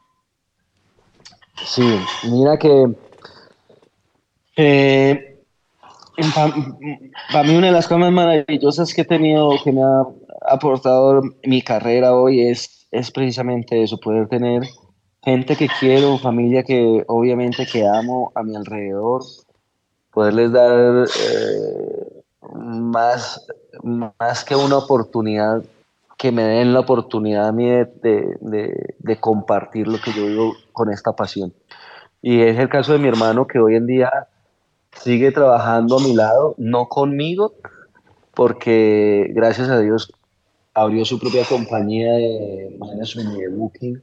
Sí, 1.66 2.00
mira 2.30 2.58
que 2.58 2.96
eh, 4.56 5.42
para 7.34 7.44
mí 7.44 7.56
una 7.56 7.68
de 7.68 7.74
las 7.74 7.88
cosas 7.88 8.00
más 8.00 8.12
maravillosas 8.12 8.94
que 8.94 9.02
he 9.02 9.06
tenido, 9.06 9.56
que 9.64 9.72
me 9.72 9.82
ha 9.82 10.04
aportado 10.48 11.24
mi 11.44 11.64
carrera 11.64 12.14
hoy 12.14 12.42
es, 12.42 12.88
es 12.92 13.10
precisamente 13.10 13.82
eso, 13.82 14.00
poder 14.00 14.28
tener 14.28 14.62
gente 15.24 15.56
que 15.56 15.68
quiero, 15.80 16.18
familia 16.18 16.64
que 16.64 17.04
obviamente 17.08 17.66
que 17.66 17.88
amo 17.88 18.32
a 18.36 18.44
mi 18.44 18.56
alrededor, 18.56 19.24
poderles 20.12 20.52
dar 20.52 21.06
eh, 21.06 22.24
más, 22.54 23.46
más 23.84 24.44
que 24.46 24.56
una 24.56 24.78
oportunidad, 24.78 25.64
que 26.18 26.32
me 26.32 26.44
den 26.44 26.74
la 26.74 26.80
oportunidad 26.80 27.48
a 27.48 27.52
mí 27.52 27.68
de, 27.68 28.38
de, 28.42 29.20
compartir 29.20 29.88
lo 29.88 30.00
que 30.00 30.12
yo 30.12 30.26
vivo 30.26 30.54
con 30.74 30.92
esta 30.92 31.14
pasión. 31.14 31.54
Y 32.22 32.42
es 32.42 32.58
el 32.58 32.70
caso 32.70 32.94
de 32.94 33.00
mi 33.00 33.08
hermano 33.08 33.46
que 33.46 33.60
hoy 33.60 33.76
en 33.76 33.86
día 33.86 34.12
sigue 34.94 35.32
trabajando 35.32 35.98
a 35.98 36.02
mi 36.02 36.14
lado, 36.16 36.56
no 36.58 36.88
conmigo, 36.88 37.54
porque 38.34 39.28
gracias 39.30 39.70
a 39.70 39.80
Dios 39.80 40.12
abrió 40.74 41.06
su 41.06 41.20
propia 41.20 41.44
compañía 41.46 42.14
de 42.14 42.76
management 42.80 43.36
y 43.36 43.42
de 43.42 43.50
booking. 43.50 44.02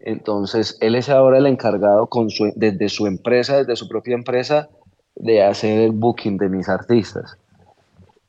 Entonces, 0.00 0.78
él 0.80 0.94
es 0.94 1.08
ahora 1.08 1.38
el 1.38 1.46
encargado 1.46 2.06
con 2.06 2.30
su, 2.30 2.52
desde 2.54 2.88
su 2.88 3.06
empresa, 3.06 3.58
desde 3.58 3.76
su 3.76 3.88
propia 3.88 4.14
empresa, 4.14 4.68
de 5.16 5.42
hacer 5.42 5.80
el 5.80 5.92
booking 5.92 6.36
de 6.36 6.48
mis 6.48 6.68
artistas. 6.68 7.36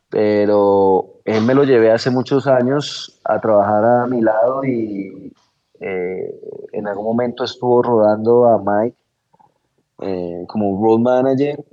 Pero 0.09 1.21
él 1.25 1.43
me 1.43 1.53
lo 1.53 1.63
llevé 1.63 1.91
hace 1.91 2.09
muchos 2.09 2.47
años 2.47 3.19
a 3.23 3.39
trabajar 3.39 3.85
a 3.85 4.07
mi 4.07 4.21
lado 4.21 4.63
y 4.63 5.31
eh, 5.79 6.35
en 6.71 6.87
algún 6.87 7.05
momento 7.05 7.43
estuvo 7.43 7.83
rodando 7.83 8.45
a 8.45 8.57
Mike 8.57 8.97
eh, 10.01 10.45
como 10.47 10.83
road 10.83 10.99
manager. 10.99 11.63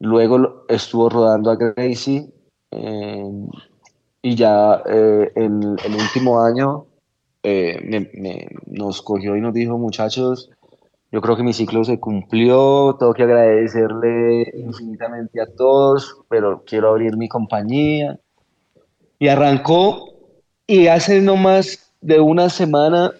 Luego 0.00 0.64
estuvo 0.68 1.08
rodando 1.08 1.50
a 1.50 1.56
Gracie. 1.56 2.28
Eh, 2.72 3.30
y 4.22 4.34
ya 4.34 4.82
el, 4.86 5.30
el, 5.36 5.94
último 5.94 6.40
año 6.40 6.85
nos 8.66 9.02
cogió 9.02 9.36
y 9.36 9.40
nos 9.40 9.54
dijo, 9.54 9.78
muchachos, 9.78 10.50
yo 11.12 11.20
creo 11.20 11.36
que 11.36 11.42
mi 11.42 11.52
ciclo 11.52 11.84
se 11.84 12.00
cumplió, 12.00 12.96
tengo 12.98 13.14
que 13.14 13.22
agradecerle 13.22 14.52
infinitamente 14.56 15.40
a 15.40 15.46
todos, 15.46 16.18
pero 16.28 16.64
quiero 16.66 16.90
abrir 16.90 17.16
mi 17.16 17.28
compañía. 17.28 18.18
Y 19.18 19.28
arrancó 19.28 20.10
y 20.66 20.88
hace 20.88 21.20
no 21.22 21.36
más 21.36 21.92
de 22.00 22.20
una 22.20 22.50
semana 22.50 23.12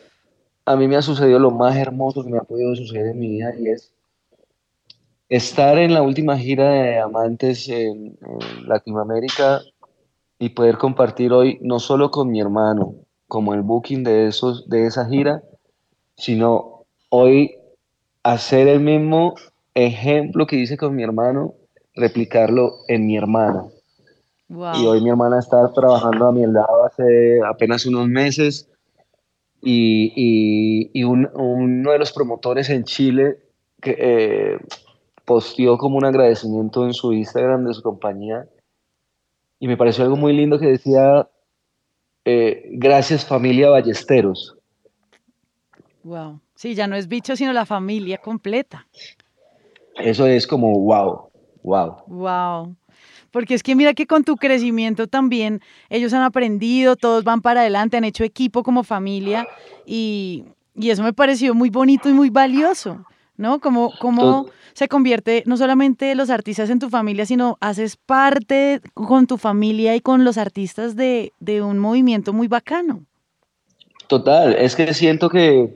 a 0.67 0.77
mí 0.77 0.89
me 0.89 0.97
ha 0.97 1.03
sucedido 1.03 1.39
lo 1.39 1.53
más 1.53 1.77
hermoso 1.77 2.25
que 2.25 2.31
me 2.31 2.39
ha 2.39 2.43
podido 2.43 2.75
suceder 2.75 3.07
en 3.13 3.19
mi 3.21 3.29
vida 3.29 3.55
y 3.57 3.69
es 3.69 3.93
estar 5.29 5.79
en 5.79 5.95
la 5.95 6.03
última 6.03 6.37
gira 6.37 6.71
de 6.71 6.99
Amantes 6.99 7.69
en, 7.69 8.19
en 8.21 8.69
Latinoamérica 8.69 9.63
y 10.41 10.51
poder 10.51 10.77
compartir 10.77 11.33
hoy 11.33 11.59
no 11.63 11.79
solo 11.79 12.11
con 12.11 12.31
mi 12.31 12.41
hermano, 12.41 13.06
como 13.29 13.55
el 13.55 13.63
booking 13.63 14.05
de, 14.05 14.29
esos, 14.29 14.69
de 14.69 14.87
esa 14.87 15.07
gira, 15.07 15.43
sino 16.17 16.85
hoy 17.11 17.57
hacer 18.23 18.69
el 18.69 18.81
mismo 18.81 19.35
ejemplo 19.75 20.47
que 20.47 20.57
hice 20.57 20.77
con 20.77 20.95
mi 20.95 21.03
hermano, 21.03 21.55
replicarlo 21.95 22.77
en 22.89 23.07
mi 23.07 23.17
hermana. 23.17 23.67
Y 24.49 24.87
hoy 24.87 25.01
mi 25.01 25.11
hermana 25.11 25.41
está 25.41 25.73
trabajando 25.73 26.27
a 26.27 26.33
mi 26.33 26.47
lado 26.47 26.85
hace 26.85 27.41
apenas 27.45 27.85
unos 27.85 28.07
meses 28.07 28.69
y, 29.61 30.89
y, 30.95 31.03
uno 31.03 31.91
de 31.91 31.99
los 31.99 32.13
promotores 32.13 32.71
en 32.71 32.85
Chile 32.85 33.39
que 33.81 33.97
eh, 33.99 34.59
posteó 35.25 35.77
como 35.79 35.99
un 35.99 36.05
agradecimiento 36.05 36.85
en 36.85 36.95
su 36.95 37.13
Instagram 37.13 37.65
de 37.65 37.75
su 37.75 37.83
compañía 37.83 38.47
y 39.59 39.69
me 39.69 39.77
pareció 39.77 40.05
algo 40.05 40.17
muy 40.17 40.33
lindo 40.33 40.59
que 40.59 40.67
decía, 40.67 41.29
eh, 42.27 42.65
gracias 42.73 43.25
familia 43.25 43.71
Ballesteros. 43.71 44.57
Wow. 46.03 46.41
Sí, 46.57 46.75
ya 46.75 46.89
no 46.89 46.97
es 46.97 47.07
bicho, 47.07 47.37
sino 47.37 47.53
la 47.53 47.65
familia 47.65 48.19
completa. 48.19 48.87
Eso 49.97 50.27
es 50.27 50.45
como 50.47 50.73
wow, 50.81 51.31
wow. 51.63 51.97
Wow. 52.09 52.77
Porque 53.31 53.55
es 53.55 53.63
que 53.63 53.77
mira 53.77 53.95
que 53.95 54.09
con 54.09 54.25
tu 54.25 54.37
crecimiento 54.37 55.07
también 55.07 55.61
ellos 55.89 56.13
han 56.15 56.23
aprendido, 56.23 56.97
todos 56.97 57.23
van 57.23 57.43
para 57.43 57.61
adelante, 57.61 57.97
han 57.97 58.05
hecho 58.05 58.25
equipo 58.25 58.65
como 58.65 58.83
familia 58.83 59.47
y, 59.85 60.45
eso 60.75 61.05
me 61.05 61.13
pareció 61.13 61.55
muy 61.55 61.71
bonito 61.71 62.09
y 62.09 62.13
muy 62.13 62.29
valioso, 62.29 63.07
¿no? 63.37 63.61
Como, 63.61 63.93
como 63.99 64.47
se 64.75 64.89
convierte 64.89 65.43
no 65.47 65.57
solamente 65.57 66.15
los 66.15 66.31
artistas 66.31 66.71
en 66.71 66.79
tu 66.79 66.91
familia, 66.91 67.27
sino 67.27 67.59
haces 67.61 67.97
parte 67.97 68.81
con 68.95 69.27
tu 69.27 69.39
familia 69.39 69.97
y 69.97 70.01
con 70.01 70.25
los 70.25 70.39
artistas 70.39 70.97
de, 70.97 71.33
de 71.41 71.63
un 71.63 71.79
movimiento 71.79 72.33
muy 72.33 72.49
bacano. 72.49 73.03
Total, 74.07 74.55
es 74.55 74.77
que 74.77 74.95
siento 74.95 75.29
que 75.29 75.75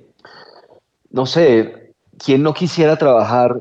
no 1.10 1.26
sé, 1.26 1.92
¿quién 2.24 2.42
no 2.42 2.54
quisiera 2.54 2.96
trabajar 2.96 3.60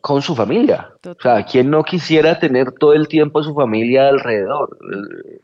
con 0.00 0.20
su 0.20 0.34
familia? 0.34 0.90
O 1.06 1.14
sea, 1.20 1.44
¿quién 1.44 1.70
no 1.70 1.84
quisiera 1.84 2.38
tener 2.38 2.72
todo 2.72 2.92
el 2.92 3.08
tiempo 3.08 3.38
a 3.38 3.44
su 3.44 3.54
familia 3.54 4.08
alrededor? 4.08 4.76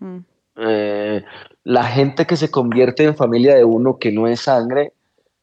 Mm. 0.00 0.18
Eh, 0.56 1.24
la 1.64 1.84
gente 1.84 2.26
que 2.26 2.36
se 2.36 2.50
convierte 2.50 3.04
en 3.04 3.16
familia 3.16 3.54
de 3.54 3.64
uno 3.64 3.98
que 3.98 4.10
no 4.10 4.26
es 4.26 4.40
sangre 4.40 4.92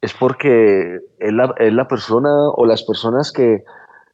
es 0.05 0.13
porque 0.13 0.99
es 1.19 1.33
la, 1.33 1.87
persona 1.87 2.29
o 2.51 2.65
las 2.65 2.83
personas 2.83 3.31
que, 3.31 3.63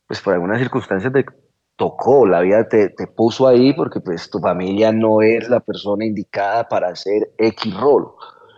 pues 0.08 0.22
por 0.22 0.34
algunas 0.34 0.60
circunstancias 0.60 1.12
te 1.12 1.26
tocó, 1.76 2.26
la 2.26 2.40
vida 2.40 2.68
te, 2.70 2.90
te, 2.90 3.08
puso 3.08 3.46
ahí 3.46 3.74
porque 3.74 4.00
pues 4.00 4.30
tu 4.30 4.40
familia 4.40 4.94
no 4.94 5.22
es 5.22 5.50
la 5.50 5.60
persona 5.60 6.06
indicada 6.06 6.68
para 6.70 6.90
hacer 6.90 7.30
X 7.38 7.78
rol. 7.78 8.08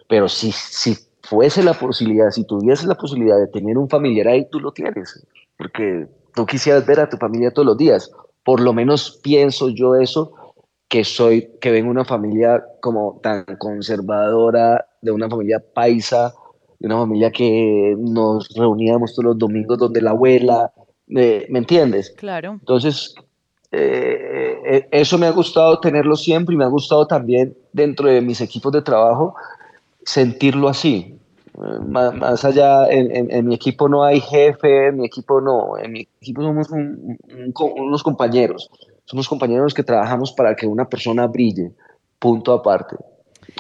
Pero 0.08 0.30
si, 0.30 0.52
si 0.52 0.96
fuese 1.24 1.64
la 1.64 1.74
posibilidad, 1.74 2.30
si 2.30 2.46
tuviese 2.46 2.86
la 2.86 2.96
posibilidad 2.96 3.40
de 3.40 3.48
tener 3.48 3.80
un 3.80 3.90
familiar 3.90 4.28
ahí, 4.28 4.48
tú 4.52 4.60
lo 4.60 4.72
tienes, 4.72 5.26
porque 5.58 6.08
tú 6.36 6.46
quisieras 6.46 6.86
ver 6.86 7.00
a 7.00 7.10
tu 7.10 7.18
familia 7.18 7.52
todos 7.52 7.66
los 7.66 7.78
días. 7.78 8.12
Por 8.46 8.60
lo 8.60 8.74
menos 8.74 9.20
pienso 9.24 9.70
yo 9.70 9.96
eso, 9.96 10.34
que 10.88 11.04
soy, 11.04 11.50
que 11.60 11.72
vengo 11.72 11.88
de 11.88 11.92
una 11.92 12.06
familia 12.06 12.64
como 12.80 13.20
tan 13.24 13.44
conservadora, 13.58 14.86
de 15.02 15.12
una 15.12 15.28
familia 15.28 15.64
paisa, 15.74 16.36
de 16.84 16.88
una 16.88 16.98
familia 16.98 17.32
que 17.32 17.96
nos 17.98 18.50
reuníamos 18.50 19.14
todos 19.14 19.24
los 19.24 19.38
domingos 19.38 19.78
donde 19.78 20.02
la 20.02 20.12
abuela, 20.12 20.74
eh, 21.08 21.48
¿me 21.50 21.60
entiendes? 21.60 22.14
Claro. 22.18 22.58
Entonces, 22.60 23.16
eh, 23.72 24.60
eh, 24.66 24.88
eso 24.92 25.18
me 25.18 25.28
ha 25.28 25.32
gustado 25.32 25.80
tenerlo 25.80 26.18
siempre 26.18 26.54
y 26.54 26.58
me 26.58 26.66
ha 26.66 26.68
gustado 26.68 27.08
también 27.08 27.56
dentro 27.72 28.10
de 28.10 28.20
mis 28.20 28.42
equipos 28.42 28.74
de 28.74 28.82
trabajo 28.82 29.34
sentirlo 30.04 30.68
así. 30.68 31.18
Más, 31.88 32.44
allá, 32.44 32.90
en, 32.90 33.46
mi 33.46 33.56
equipo 33.56 33.88
no 33.88 34.04
hay 34.04 34.20
jefe, 34.20 34.88
en 34.88 34.98
mi 34.98 35.06
equipo 35.06 35.40
no, 35.40 35.78
en 35.78 35.92
mi 35.92 36.08
equipo 36.20 36.42
somos 36.42 36.68
unos 36.72 38.04
compañeros, 38.04 38.72
somos 39.06 39.30
compañeros 39.30 39.74
que 39.74 39.84
trabajamos 39.84 40.34
para 40.34 40.56
que 40.56 40.66
una 40.66 40.90
persona 40.90 41.28
brille, 41.28 41.72
punto 42.18 42.54
aparte. 42.54 42.96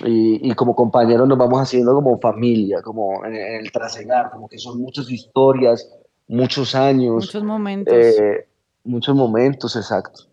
Y, 0.03 0.53
como 0.55 0.75
compañeros 0.75 1.27
nos 1.27 1.37
vamos 1.37 1.61
haciendo 1.61 1.93
como 1.93 2.19
familia, 2.19 2.81
como 2.81 3.23
en, 3.25 3.35
el 3.35 3.71
trasegar, 3.71 4.31
como 4.31 4.47
que 4.47 4.57
son 4.57 4.81
muchas 4.81 5.09
historias, 5.09 5.87
muchos 6.27 6.75
años. 6.75 7.15
Muchos 7.15 7.43
momentos. 7.43 7.93
Eh, 7.93 8.47
muchos 8.83 9.15
momentos, 9.15 9.75
exacto. 9.75 10.23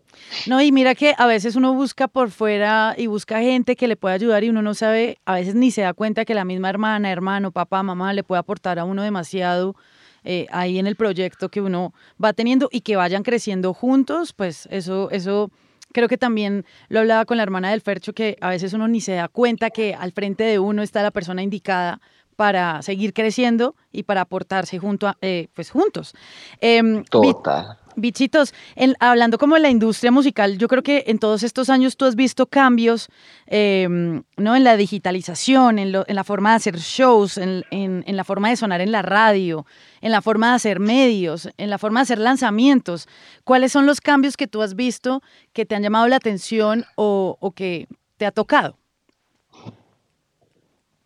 No, 0.47 0.61
y 0.61 0.71
mira 0.71 0.95
que 0.95 1.13
a 1.17 1.27
veces 1.27 1.55
uno 1.55 1.73
busca 1.73 2.07
por 2.07 2.31
fuera 2.31 2.95
y 2.97 3.07
busca 3.07 3.41
gente 3.41 3.75
que 3.75 3.87
le 3.87 3.97
pueda 3.97 4.15
ayudar 4.15 4.43
y 4.43 4.49
uno 4.49 4.61
no 4.61 4.73
sabe, 4.73 5.17
a 5.25 5.35
veces 5.35 5.55
ni 5.55 5.71
se 5.71 5.81
da 5.81 5.93
cuenta 5.93 6.25
que 6.25 6.33
la 6.33 6.45
misma 6.45 6.69
hermana, 6.69 7.11
hermano, 7.11 7.51
papá, 7.51 7.83
mamá 7.83 8.13
le 8.13 8.23
puede 8.23 8.39
aportar 8.39 8.79
a 8.79 8.85
uno 8.85 9.03
demasiado 9.03 9.75
eh, 10.23 10.47
ahí 10.51 10.79
en 10.79 10.87
el 10.87 10.95
proyecto 10.95 11.49
que 11.49 11.61
uno 11.61 11.93
va 12.23 12.33
teniendo 12.33 12.69
y 12.71 12.81
que 12.81 12.95
vayan 12.95 13.23
creciendo 13.23 13.73
juntos, 13.73 14.33
pues 14.33 14.67
eso, 14.71 15.09
eso 15.11 15.51
creo 15.93 16.07
que 16.07 16.17
también 16.17 16.65
lo 16.89 16.99
hablaba 16.99 17.25
con 17.25 17.37
la 17.37 17.43
hermana 17.43 17.71
del 17.71 17.81
Fercho, 17.81 18.13
que 18.13 18.37
a 18.41 18.49
veces 18.49 18.73
uno 18.73 18.87
ni 18.87 19.01
se 19.01 19.13
da 19.13 19.27
cuenta 19.27 19.69
que 19.69 19.93
al 19.93 20.11
frente 20.11 20.43
de 20.43 20.59
uno 20.59 20.81
está 20.81 21.03
la 21.03 21.11
persona 21.11 21.43
indicada 21.43 21.99
para 22.35 22.81
seguir 22.81 23.13
creciendo 23.13 23.75
y 23.91 24.03
para 24.03 24.21
aportarse 24.21 24.79
junto 24.79 25.07
a, 25.07 25.17
eh, 25.21 25.49
pues 25.53 25.69
juntos. 25.69 26.13
Eh, 26.59 27.03
Total. 27.09 27.77
Bichitos, 27.95 28.53
hablando 28.99 29.37
como 29.37 29.55
de 29.55 29.61
la 29.61 29.69
industria 29.69 30.11
musical, 30.11 30.57
yo 30.57 30.67
creo 30.67 30.83
que 30.83 31.03
en 31.07 31.19
todos 31.19 31.43
estos 31.43 31.69
años 31.69 31.97
tú 31.97 32.05
has 32.05 32.15
visto 32.15 32.47
cambios 32.47 33.09
em, 33.47 34.23
¿no? 34.37 34.55
en 34.55 34.63
la 34.63 34.77
digitalización, 34.77 35.79
en, 35.79 35.91
la 35.91 36.23
forma 36.23 36.51
de 36.51 36.55
hacer 36.55 36.77
shows, 36.77 37.37
en, 37.37 37.63
la 38.05 38.23
forma 38.23 38.49
de 38.49 38.55
sonar 38.55 38.81
en 38.81 38.91
la 38.91 39.01
radio, 39.01 39.65
en 40.01 40.11
la 40.11 40.21
forma 40.21 40.49
de 40.49 40.55
hacer 40.55 40.79
medios, 40.79 41.49
en 41.57 41.69
la 41.69 41.77
forma 41.77 41.99
de 41.99 42.03
hacer 42.03 42.19
lanzamientos. 42.19 43.07
¿Cuáles 43.43 43.71
son 43.71 43.85
los 43.85 44.01
cambios 44.01 44.37
que 44.37 44.47
tú 44.47 44.61
has 44.61 44.75
visto 44.75 45.21
que 45.53 45.65
te 45.65 45.75
han 45.75 45.83
llamado 45.83 46.07
la 46.07 46.15
atención 46.17 46.85
o 46.95 47.53
que 47.55 47.87
te 48.17 48.25
ha 48.25 48.31
tocado? 48.31 48.80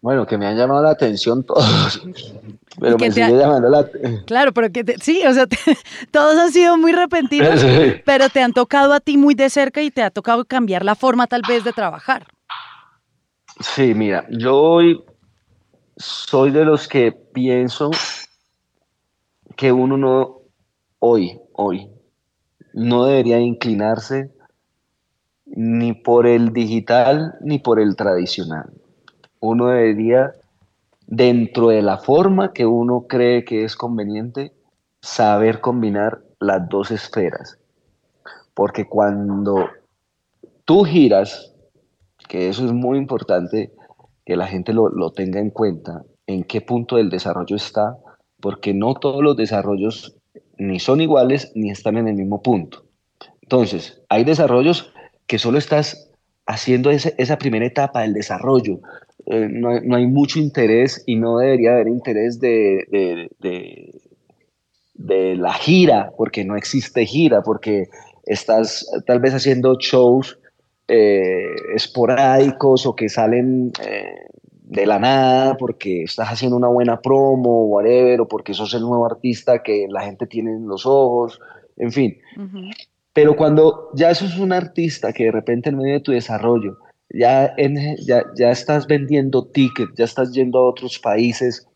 Bueno, 0.05 0.27
que 0.27 0.37
me 0.37 0.45
han 0.45 0.55
llamado 0.55 0.83
la 0.83 0.91
atención 0.91 1.43
todos, 1.43 1.99
pero 2.79 2.95
me 2.95 3.11
sigue 3.11 3.35
llamando 3.35 3.69
la 3.69 3.89
Claro, 4.27 4.53
pero 4.53 4.71
que 4.71 4.85
sí, 5.01 5.23
o 5.25 5.33
sea, 5.33 5.47
todos 6.11 6.37
han 6.37 6.51
sido 6.51 6.77
muy 6.77 6.91
repentinos, 6.91 7.65
pero 8.05 8.29
te 8.29 8.43
han 8.43 8.53
tocado 8.53 8.93
a 8.93 8.99
ti 8.99 9.17
muy 9.17 9.33
de 9.33 9.49
cerca 9.49 9.81
y 9.81 9.89
te 9.89 10.03
ha 10.03 10.11
tocado 10.11 10.45
cambiar 10.45 10.85
la 10.85 10.93
forma 10.93 11.25
tal 11.25 11.41
vez 11.47 11.63
de 11.63 11.73
trabajar. 11.73 12.27
Sí, 13.59 13.95
mira, 13.95 14.27
yo 14.29 14.55
hoy 14.55 15.03
soy 15.97 16.51
de 16.51 16.65
los 16.65 16.87
que 16.87 17.11
pienso 17.11 17.89
que 19.55 19.71
uno 19.71 19.97
no, 19.97 20.41
hoy, 20.99 21.39
hoy, 21.53 21.89
no 22.73 23.05
debería 23.05 23.39
inclinarse 23.39 24.29
ni 25.47 25.93
por 25.93 26.27
el 26.27 26.53
digital 26.53 27.33
ni 27.41 27.57
por 27.57 27.79
el 27.79 27.95
tradicional. 27.95 28.69
Uno 29.39 29.67
debería, 29.67 30.34
dentro 31.08 31.69
de 31.69 31.82
la 31.82 31.98
forma 31.98 32.54
que 32.54 32.65
uno 32.65 33.06
cree 33.08 33.45
que 33.45 33.63
es 33.63 33.76
conveniente, 33.76 34.54
saber 35.02 35.62
combinar 35.62 36.21
las 36.39 36.67
dos 36.69 36.91
esferas. 36.91 37.58
Porque 38.54 38.86
cuando 38.86 39.69
tú 40.65 40.84
giras, 40.84 41.54
que 42.28 42.50
eso 42.50 42.65
es 42.65 42.71
muy 42.71 42.98
importante, 42.98 43.74
que 44.26 44.36
la 44.36 44.48
gente 44.48 44.74
lo, 44.74 44.89
lo 44.89 45.12
tenga 45.12 45.39
en 45.39 45.52
cuenta, 45.52 46.04
en 46.28 46.43
qué 46.43 46.62
punto 46.62 46.95
del 46.95 47.10
desarrollo 47.10 47.56
está, 47.56 47.98
porque 48.39 48.74
no 48.74 48.95
todos 48.95 49.24
los 49.24 49.38
desarrollos 49.38 50.17
ni 50.58 50.80
son 50.80 51.02
iguales 51.02 51.52
ni 51.56 51.69
están 51.69 51.98
en 51.98 52.08
el 52.08 52.15
mismo 52.15 52.41
punto. 52.41 52.86
Entonces, 53.41 54.02
hay 54.10 54.24
desarrollos 54.24 54.91
que 55.28 55.38
solo 55.39 55.58
estás 55.58 56.10
haciendo 56.45 56.89
esa 56.89 57.38
primera 57.38 57.65
etapa 57.65 58.02
del 58.02 58.13
desarrollo. 58.13 58.80
Eh, 59.27 59.47
no, 59.49 59.95
hay 59.95 60.05
mucho 60.05 60.39
interés 60.39 61.03
y 61.05 61.15
no 61.15 61.39
debería 61.39 61.73
haber 61.73 61.88
interés 61.88 62.39
de, 62.39 63.29
de, 64.93 65.35
la 65.35 65.53
gira, 65.53 66.11
porque 66.17 66.45
no 66.45 66.55
existe 66.55 67.05
gira, 67.05 67.41
porque 67.41 67.89
estás 68.25 68.88
tal 69.05 69.19
vez 69.19 69.33
haciendo 69.33 69.75
shows 69.79 70.39
eh, 70.88 71.47
esporádicos 71.73 72.85
o 72.85 72.95
que 72.95 73.09
salen 73.09 73.71
eh, 73.83 74.27
de 74.51 74.85
la 74.85 74.99
nada 74.99 75.57
porque 75.57 76.03
estás 76.03 76.29
haciendo 76.29 76.57
una 76.57 76.67
buena 76.67 77.01
promo, 77.01 77.63
o 77.63 77.65
whatever, 77.65 78.21
o 78.21 78.27
porque 78.27 78.53
sos 78.53 78.73
el 78.75 78.81
nuevo 78.81 79.05
artista 79.05 79.63
que 79.63 79.88
la 79.89 80.01
gente 80.01 80.27
tiene 80.27 80.51
en 80.51 80.67
los 80.67 80.85
ojos, 80.85 81.39
en 81.77 81.91
fin. 81.91 82.17
Pero 83.13 83.35
cuando 83.35 83.89
ya 83.95 84.13
sos 84.13 84.38
un 84.38 84.53
artista 84.53 85.13
que 85.13 85.25
de 85.25 85.31
repente 85.31 85.69
en 85.69 85.77
medio 85.77 85.93
de 85.93 85.99
tu 86.01 86.11
desarrollo 86.11 86.77
ya, 87.09 87.55
ya, 87.99 88.23
ya 88.35 88.51
estás 88.51 88.87
vendiendo 88.87 89.45
tickets, 89.47 89.93
ya 89.95 90.05
estás 90.05 90.31
yendo 90.33 90.59
a 90.59 90.69
otros 90.69 90.99
países, 90.99 91.67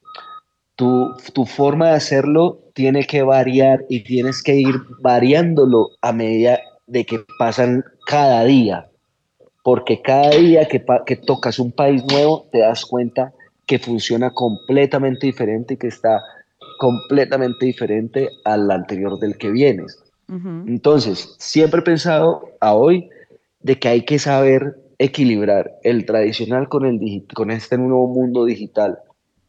tu, 0.76 1.14
tu 1.34 1.46
forma 1.46 1.90
de 1.90 1.96
hacerlo 1.96 2.62
tiene 2.74 3.04
que 3.04 3.22
variar 3.24 3.86
y 3.90 4.04
tienes 4.04 4.42
que 4.42 4.56
ir 4.56 4.76
variándolo 5.02 5.90
a 6.02 6.14
medida 6.14 6.60
de 6.88 7.06
que 7.06 7.24
pasan 7.38 7.84
cada 8.06 8.44
día. 8.46 8.90
Porque 9.64 10.02
cada 10.02 10.30
día 10.30 10.66
que, 10.68 10.84
que 11.06 11.16
tocas 11.18 11.60
un 11.60 11.72
país 11.74 12.04
nuevo 12.06 12.48
te 12.52 12.60
das 12.60 12.86
cuenta 12.86 13.34
que 13.66 13.78
funciona 13.78 14.32
completamente 14.32 15.28
diferente 15.28 15.74
y 15.74 15.78
que 15.78 15.88
está 15.88 16.22
completamente 16.80 17.66
diferente 17.66 18.30
al 18.46 18.72
anterior 18.72 19.20
del 19.20 19.38
que 19.38 19.52
vienes. 19.52 20.02
Entonces, 20.30 21.36
siempre 21.40 21.82
he 21.82 21.84
pensado 21.84 22.52
a 22.62 22.74
hoy 22.74 23.10
de 23.62 23.80
que 23.80 23.88
hay 23.88 24.06
que 24.06 24.20
saber 24.20 24.78
equilibrar 25.00 25.80
el 25.84 26.06
tradicional 26.06 26.70
con, 26.70 26.86
el 26.86 27.26
con 27.34 27.50
este 27.50 27.78
nuevo 27.78 28.08
mundo 28.08 28.46
digital 28.46 29.00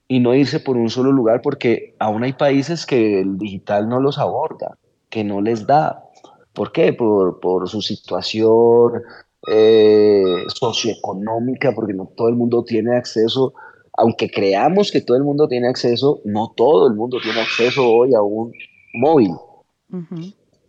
y 0.09 0.21
no 0.21 0.35
irse 0.35 0.61
por 0.61 0.77
un 0.77 0.89
solo 0.89 1.13
lugar 1.13 1.43
porque 1.43 1.95
aún 1.99 2.23
hay 2.23 2.33
países 2.33 2.87
que 2.87 3.21
el 3.21 3.37
digital 3.37 3.89
no 3.89 4.01
los 4.01 4.19
aborda, 4.19 4.79
que 5.09 5.25
no 5.25 5.41
les 5.41 5.67
da. 5.67 6.05
¿Por 6.53 6.73
qué? 6.73 6.93
Por, 6.93 7.41
por 7.41 7.69
su 7.69 7.83
situación, 7.83 9.03
eh, 9.49 10.45
socioeconómica, 10.49 11.73
porque 11.73 11.95
no 11.95 12.11
todo 12.17 12.29
el 12.29 12.37
mundo 12.37 12.65
tiene 12.65 12.97
acceso, 12.97 13.55
aunque 13.97 14.31
creamos 14.31 14.91
que 14.91 15.01
todo 15.01 15.17
el 15.17 15.25
mundo 15.25 15.49
tiene 15.49 15.69
acceso, 15.69 16.21
no 16.25 16.53
todo 16.57 16.89
el 16.89 16.95
mundo 16.95 17.19
tiene 17.23 17.41
acceso 17.41 17.89
hoy 17.89 18.15
a 18.15 18.23
un 18.23 18.53
móvil, 18.95 19.33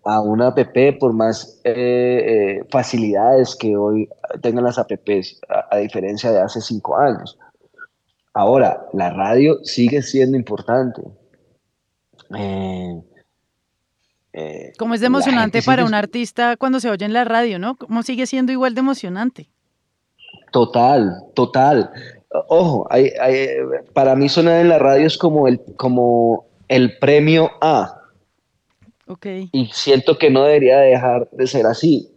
a 0.03 0.21
una 0.21 0.47
app, 0.47 0.59
por 0.99 1.13
más 1.13 1.59
eh, 1.63 1.73
eh, 1.73 2.65
facilidades 2.69 3.55
que 3.55 3.75
hoy 3.75 4.09
tengan 4.41 4.63
las 4.63 4.79
apps, 4.79 5.39
a, 5.49 5.75
a, 5.75 5.77
diferencia 5.77 6.31
de 6.31 6.41
hace 6.41 6.61
cinco 6.61 6.97
años. 6.97 7.37
Ahora, 8.33 8.87
la 8.93 9.11
radio 9.11 9.59
sigue 9.63 10.01
siendo 10.01 10.37
importante. 10.37 11.01
Eh, 12.37 13.01
eh, 14.33 14.73
¿Cómo 14.79 14.93
es 14.93 15.01
de 15.01 15.07
emocionante 15.07 15.61
para 15.61 15.83
un 15.83 15.93
artista 15.93 16.55
cuando 16.55 16.79
se 16.79 16.89
oye 16.89 17.05
en 17.05 17.13
la 17.13 17.25
radio, 17.25 17.59
no? 17.59 17.75
¿Cómo 17.75 18.03
sigue 18.03 18.25
siendo 18.25 18.51
igual 18.51 18.73
de 18.73 18.79
emocionante? 18.79 19.49
Total, 20.51 21.23
total. 21.33 21.91
Ojo, 22.47 22.87
para 23.93 24.15
mí 24.15 24.29
sonar 24.29 24.61
en 24.61 24.69
la 24.69 24.79
radio 24.79 25.05
es 25.05 25.17
como 25.17 25.47
el, 25.49 25.59
como 25.75 26.45
el 26.69 26.97
premio 26.99 27.51
A. 27.59 28.00
Okay. 29.11 29.49
Y 29.51 29.67
siento 29.73 30.17
que 30.17 30.29
no 30.29 30.43
debería 30.43 30.79
dejar 30.79 31.29
de 31.31 31.47
ser 31.47 31.65
así. 31.65 32.11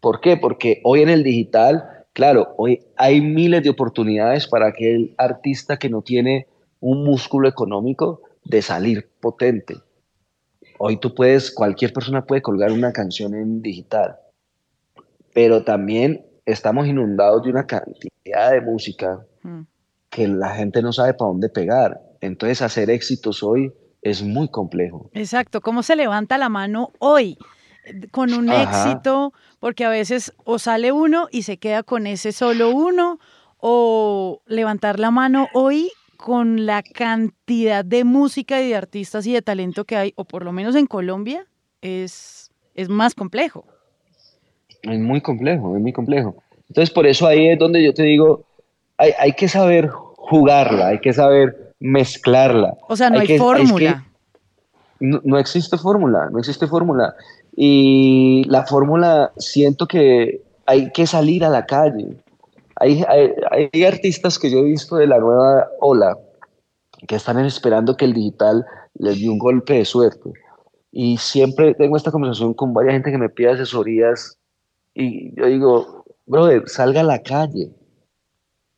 ¿Por 0.00 0.20
qué? 0.20 0.36
Porque 0.36 0.80
hoy 0.84 1.02
en 1.02 1.08
el 1.08 1.22
digital, 1.22 2.06
claro, 2.12 2.54
hoy 2.56 2.80
hay 2.96 3.20
miles 3.20 3.62
de 3.62 3.70
oportunidades 3.70 4.46
para 4.46 4.68
aquel 4.68 5.14
artista 5.18 5.78
que 5.78 5.88
no 5.90 6.02
tiene 6.02 6.46
un 6.80 7.04
músculo 7.04 7.48
económico 7.48 8.22
de 8.44 8.62
salir 8.62 9.10
potente 9.20 9.76
Hoy 10.82 10.96
tú 10.96 11.14
puedes, 11.14 11.50
cualquier 11.50 11.92
persona 11.92 12.24
puede 12.24 12.40
colgar 12.40 12.72
una 12.72 12.90
canción 12.90 13.34
en 13.34 13.60
digital, 13.60 14.16
pero 15.34 15.62
también 15.62 16.24
estamos 16.46 16.86
inundados 16.86 17.42
de 17.42 17.50
una 17.50 17.66
cantidad 17.66 18.50
de 18.50 18.62
música 18.62 19.26
hmm. 19.42 19.60
que 20.08 20.26
la 20.26 20.54
gente 20.54 20.80
no 20.80 20.94
sabe 20.94 21.12
para 21.12 21.28
dónde 21.28 21.50
pegar. 21.50 22.00
Entonces 22.22 22.62
hacer 22.62 22.88
éxitos 22.88 23.42
hoy 23.42 23.74
es 24.02 24.22
muy 24.22 24.48
complejo. 24.48 25.10
Exacto, 25.14 25.60
¿cómo 25.60 25.82
se 25.82 25.96
levanta 25.96 26.38
la 26.38 26.48
mano 26.48 26.92
hoy? 26.98 27.38
Con 28.10 28.32
un 28.32 28.50
éxito, 28.50 29.32
porque 29.58 29.84
a 29.84 29.88
veces 29.88 30.32
o 30.44 30.58
sale 30.58 30.92
uno 30.92 31.28
y 31.30 31.42
se 31.42 31.58
queda 31.58 31.82
con 31.82 32.06
ese 32.06 32.32
solo 32.32 32.70
uno, 32.70 33.18
o 33.58 34.42
levantar 34.46 34.98
la 34.98 35.10
mano 35.10 35.48
hoy 35.52 35.90
con 36.16 36.66
la 36.66 36.82
cantidad 36.82 37.84
de 37.84 38.04
música 38.04 38.60
y 38.60 38.68
de 38.68 38.76
artistas 38.76 39.26
y 39.26 39.32
de 39.32 39.42
talento 39.42 39.84
que 39.84 39.96
hay, 39.96 40.12
o 40.16 40.24
por 40.24 40.44
lo 40.44 40.52
menos 40.52 40.76
en 40.76 40.86
Colombia, 40.86 41.46
es, 41.80 42.52
es 42.74 42.88
más 42.88 43.14
complejo. 43.14 43.64
Es 44.82 44.98
muy 44.98 45.20
complejo, 45.20 45.76
es 45.76 45.82
muy 45.82 45.92
complejo. 45.92 46.42
Entonces, 46.68 46.90
por 46.90 47.06
eso 47.06 47.26
ahí 47.26 47.48
es 47.48 47.58
donde 47.58 47.82
yo 47.82 47.92
te 47.94 48.02
digo, 48.02 48.44
hay, 48.96 49.12
hay 49.18 49.32
que 49.32 49.48
saber 49.48 49.88
jugarla, 49.88 50.88
hay 50.88 51.00
que 51.00 51.12
saber 51.12 51.69
mezclarla. 51.80 52.76
O 52.88 52.96
sea, 52.96 53.10
no 53.10 53.18
hay, 53.18 53.38
fórmula. 53.38 54.06
No, 55.00 55.20
no, 55.24 55.38
existe 55.38 55.76
fórmula, 55.78 56.28
no 56.30 56.38
existe 56.38 56.66
fórmula. 56.66 57.14
Y 57.56 58.44
la 58.48 58.64
fórmula, 58.66 59.32
siento 59.38 59.88
que 59.88 60.42
hay 60.66 60.92
que 60.92 61.06
salir 61.06 61.44
a 61.44 61.48
la 61.48 61.66
calle. 61.66 62.16
Hay, 62.76 63.04
hay, 63.50 63.84
artistas 63.84 64.38
que 64.38 64.50
yo 64.50 64.58
he 64.58 64.64
visto 64.64 64.96
de 64.96 65.06
la 65.06 65.18
nueva 65.18 65.68
ola 65.80 66.16
que 67.06 67.16
están 67.16 67.38
esperando 67.44 67.96
que 67.96 68.04
el 68.04 68.14
digital 68.14 68.64
les 68.94 69.20
dé 69.20 69.28
un 69.28 69.38
golpe 69.38 69.74
de 69.74 69.84
suerte. 69.84 70.32
Y 70.92 71.16
siempre 71.18 71.74
tengo 71.74 71.96
esta 71.96 72.10
conversación 72.10 72.54
con 72.54 72.72
varias 72.72 72.94
gente 72.94 73.10
que 73.10 73.18
me 73.18 73.28
pide 73.28 73.50
asesorías 73.50 74.38
y 74.94 75.34
yo 75.34 75.46
digo, 75.46 76.04
brother, 76.26 76.68
salga 76.68 77.00
a 77.00 77.04
la 77.04 77.22
calle. 77.22 77.70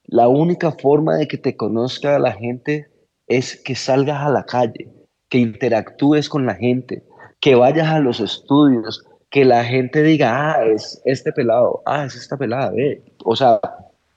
La 0.04 0.28
única 0.28 0.72
forma 0.72 1.16
de 1.16 1.28
que 1.28 1.38
te 1.38 1.56
conozca 1.56 2.18
la 2.18 2.32
gente 2.32 2.91
es 3.36 3.56
que 3.56 3.74
salgas 3.74 4.22
a 4.22 4.30
la 4.30 4.44
calle, 4.44 4.88
que 5.28 5.38
interactúes 5.38 6.28
con 6.28 6.46
la 6.46 6.54
gente, 6.54 7.02
que 7.40 7.54
vayas 7.54 7.88
a 7.88 7.98
los 7.98 8.20
estudios, 8.20 9.04
que 9.30 9.44
la 9.44 9.64
gente 9.64 10.02
diga, 10.02 10.52
ah, 10.52 10.64
es 10.64 11.00
este 11.04 11.32
pelado, 11.32 11.82
ah, 11.86 12.04
es 12.04 12.14
esta 12.14 12.36
pelada, 12.36 12.70
ve. 12.70 13.02
O 13.24 13.34
sea, 13.34 13.60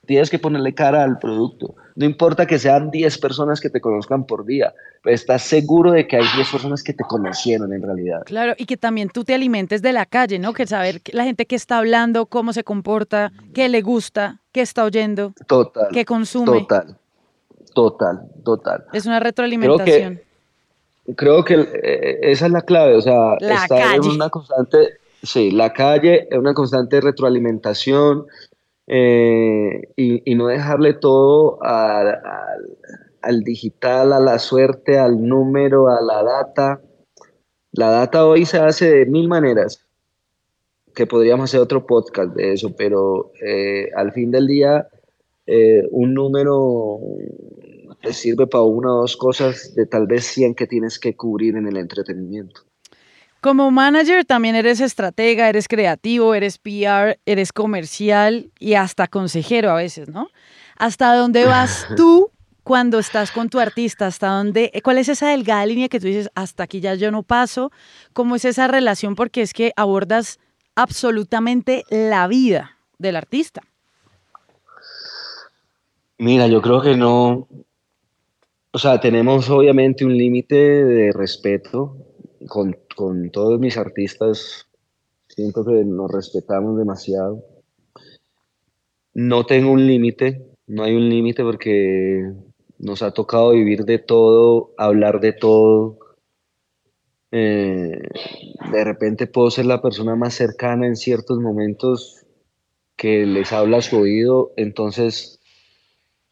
tienes 0.06 0.30
que 0.30 0.38
ponerle 0.38 0.74
cara 0.74 1.02
al 1.02 1.18
producto. 1.18 1.74
No 1.96 2.04
importa 2.04 2.46
que 2.46 2.58
sean 2.58 2.90
10 2.90 3.18
personas 3.18 3.60
que 3.60 3.70
te 3.70 3.80
conozcan 3.80 4.26
por 4.26 4.44
día, 4.44 4.74
pero 5.02 5.14
estás 5.14 5.42
seguro 5.42 5.92
de 5.92 6.06
que 6.06 6.16
hay 6.16 6.24
10 6.36 6.50
personas 6.50 6.82
que 6.82 6.92
te 6.92 7.02
conocieron 7.04 7.72
en 7.72 7.82
realidad. 7.82 8.22
Claro, 8.26 8.54
y 8.58 8.66
que 8.66 8.76
también 8.76 9.08
tú 9.08 9.24
te 9.24 9.34
alimentes 9.34 9.80
de 9.80 9.94
la 9.94 10.04
calle, 10.04 10.38
¿no? 10.38 10.52
Que 10.52 10.66
saber 10.66 11.00
la 11.12 11.24
gente 11.24 11.46
que 11.46 11.56
está 11.56 11.78
hablando, 11.78 12.26
cómo 12.26 12.52
se 12.52 12.64
comporta, 12.64 13.32
qué 13.54 13.70
le 13.70 13.80
gusta, 13.80 14.42
qué 14.52 14.60
está 14.60 14.84
oyendo, 14.84 15.32
total, 15.46 15.88
qué 15.92 16.04
consume. 16.04 16.60
Total, 16.60 16.98
total, 17.76 18.22
total. 18.42 18.84
Es 18.94 19.04
una 19.04 19.20
retroalimentación. 19.20 20.20
Creo 21.14 21.44
que, 21.44 21.54
eh, 21.54 22.18
esa 22.22 22.46
es 22.46 22.52
la 22.52 22.62
clave, 22.62 22.96
o 22.96 23.00
sea, 23.02 23.34
estar 23.34 23.94
en 23.94 24.04
una 24.04 24.30
constante, 24.30 24.94
sí, 25.22 25.50
la 25.50 25.72
calle 25.72 26.26
es 26.30 26.38
una 26.38 26.54
constante 26.54 27.00
retroalimentación, 27.00 28.26
eh, 28.88 29.82
y, 29.96 30.34
no 30.36 30.46
dejarle 30.46 30.94
todo 30.94 31.58
al 31.62 33.42
digital, 33.44 34.12
a 34.12 34.20
la 34.20 34.38
suerte, 34.38 34.98
al 34.98 35.26
número, 35.26 35.88
a 35.88 36.00
la 36.00 36.22
data. 36.22 36.80
La 37.72 37.90
data 37.90 38.26
hoy 38.26 38.46
se 38.46 38.58
hace 38.58 38.90
de 38.90 39.06
mil 39.06 39.28
maneras, 39.28 39.84
que 40.94 41.06
podríamos 41.06 41.50
hacer 41.50 41.60
otro 41.60 41.84
podcast 41.86 42.34
de 42.34 42.54
eso, 42.54 42.74
pero 42.74 43.32
eh, 43.44 43.90
al 43.94 44.12
fin 44.12 44.30
del 44.30 44.46
día 44.46 44.88
eh, 45.46 45.86
un 45.90 46.12
número 46.14 46.98
te 48.00 48.12
sirve 48.12 48.46
para 48.46 48.64
una 48.64 48.92
o 48.92 49.00
dos 49.02 49.16
cosas 49.16 49.74
de 49.74 49.86
tal 49.86 50.06
vez 50.06 50.24
100 50.26 50.54
que 50.54 50.66
tienes 50.66 50.98
que 50.98 51.16
cubrir 51.16 51.56
en 51.56 51.66
el 51.66 51.76
entretenimiento. 51.76 52.62
Como 53.40 53.70
manager 53.70 54.24
también 54.24 54.56
eres 54.56 54.80
estratega, 54.80 55.48
eres 55.48 55.68
creativo, 55.68 56.34
eres 56.34 56.58
PR, 56.58 57.18
eres 57.26 57.52
comercial 57.52 58.50
y 58.58 58.74
hasta 58.74 59.06
consejero 59.06 59.70
a 59.70 59.74
veces, 59.74 60.08
¿no? 60.08 60.28
¿Hasta 60.76 61.14
dónde 61.14 61.44
vas 61.44 61.86
tú 61.96 62.30
cuando 62.64 62.98
estás 62.98 63.30
con 63.30 63.48
tu 63.48 63.60
artista? 63.60 64.06
¿Hasta 64.06 64.28
dónde? 64.28 64.72
¿Cuál 64.82 64.98
es 64.98 65.08
esa 65.08 65.28
delgada 65.28 65.64
línea 65.66 65.88
que 65.88 66.00
tú 66.00 66.06
dices, 66.06 66.28
hasta 66.34 66.64
aquí 66.64 66.80
ya 66.80 66.94
yo 66.94 67.10
no 67.10 67.22
paso? 67.22 67.70
¿Cómo 68.12 68.36
es 68.36 68.44
esa 68.44 68.66
relación? 68.66 69.14
Porque 69.14 69.42
es 69.42 69.52
que 69.52 69.72
abordas 69.76 70.40
absolutamente 70.74 71.84
la 71.88 72.26
vida 72.26 72.78
del 72.98 73.16
artista. 73.16 73.62
Mira, 76.18 76.46
yo 76.46 76.62
creo 76.62 76.80
que 76.80 76.96
no, 76.96 77.46
o 78.76 78.78
sea, 78.78 79.00
tenemos 79.00 79.48
obviamente 79.48 80.04
un 80.04 80.14
límite 80.14 80.54
de 80.54 81.10
respeto 81.10 81.96
con, 82.46 82.76
con 82.94 83.30
todos 83.30 83.58
mis 83.58 83.78
artistas. 83.78 84.66
Siento 85.28 85.64
que 85.64 85.82
nos 85.82 86.10
respetamos 86.10 86.76
demasiado. 86.76 87.42
No 89.14 89.46
tengo 89.46 89.70
un 89.70 89.86
límite, 89.86 90.46
no 90.66 90.82
hay 90.82 90.94
un 90.94 91.08
límite 91.08 91.42
porque 91.42 92.34
nos 92.78 93.00
ha 93.00 93.12
tocado 93.12 93.52
vivir 93.52 93.86
de 93.86 93.98
todo, 93.98 94.74
hablar 94.76 95.20
de 95.20 95.32
todo. 95.32 95.98
Eh, 97.32 97.98
de 98.72 98.84
repente 98.84 99.26
puedo 99.26 99.50
ser 99.50 99.64
la 99.64 99.80
persona 99.80 100.16
más 100.16 100.34
cercana 100.34 100.86
en 100.86 100.96
ciertos 100.96 101.38
momentos 101.38 102.26
que 102.94 103.24
les 103.24 103.54
habla 103.54 103.78
a 103.78 103.82
su 103.82 103.96
oído, 103.96 104.52
entonces 104.58 105.40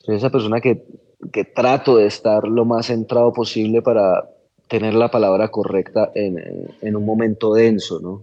soy 0.01 0.17
esa 0.17 0.29
persona 0.29 0.61
que, 0.61 0.85
que 1.33 1.45
trato 1.45 1.97
de 1.97 2.07
estar 2.07 2.47
lo 2.47 2.65
más 2.65 2.87
centrado 2.87 3.33
posible 3.33 3.83
para 3.83 4.29
tener 4.69 4.95
la 4.95 5.11
palabra 5.11 5.49
correcta 5.49 6.11
en, 6.15 6.69
en 6.81 6.97
un 6.97 7.05
momento 7.05 7.55
denso, 7.55 8.01
¿no? 8.01 8.23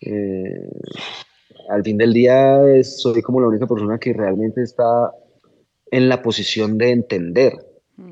Eh, 0.00 0.68
al 1.68 1.82
fin 1.84 1.98
del 1.98 2.12
día 2.12 2.58
soy 2.84 3.20
como 3.22 3.40
la 3.40 3.48
única 3.48 3.66
persona 3.66 3.98
que 3.98 4.12
realmente 4.12 4.62
está 4.62 5.12
en 5.90 6.08
la 6.08 6.22
posición 6.22 6.78
de 6.78 6.90
entender, 6.90 7.52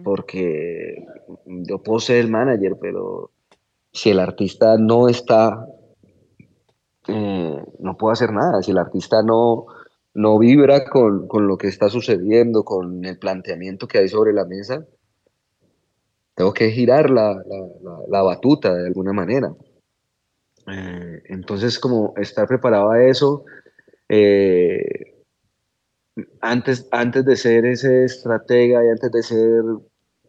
porque 0.05 1.07
yo 1.47 1.82
puedo 1.82 1.99
ser 2.01 2.18
el 2.18 2.28
manager, 2.30 2.76
pero 2.80 3.30
si 3.93 4.11
el 4.11 4.20
artista 4.20 4.76
no 4.78 5.09
está, 5.09 5.66
eh, 7.09 7.62
no 7.78 7.97
puedo 7.97 8.12
hacer 8.12 8.32
nada. 8.32 8.62
Si 8.62 8.70
el 8.70 8.78
artista 8.78 9.22
no, 9.22 9.66
no 10.14 10.39
vibra 10.39 10.84
con, 10.84 11.26
con 11.26 11.47
lo 11.47 11.57
que 11.57 11.68
está 11.68 11.89
sucediendo, 11.89 12.64
con 12.64 13.05
el 13.05 13.18
planteamiento 13.18 13.89
que 13.89 13.99
hay 13.99 14.09
sobre 14.09 14.32
la 14.32 14.45
mesa, 14.45 14.86
tengo 16.34 16.53
que 16.53 16.70
girar 16.70 17.11
la, 17.11 17.32
la- 17.34 17.68
la- 17.82 18.01
la 18.09 18.22
batuta 18.22 18.74
de 18.74 18.86
alguna 18.86 19.12
manera. 19.12 19.53
Eh, 20.71 21.23
entonces, 21.27 21.79
como 21.79 22.14
estar 22.16 22.47
preparado 22.47 22.91
a 22.91 23.05
eso, 23.05 23.45
eh, 24.09 25.14
antes, 26.41 26.89
antes 26.91 27.25
de 27.25 27.37
ser 27.37 27.66
ese 27.66 28.05
estratega 28.05 28.85
y 28.85 28.89
antes 28.89 29.11
de 29.12 29.23
ser 29.23 29.62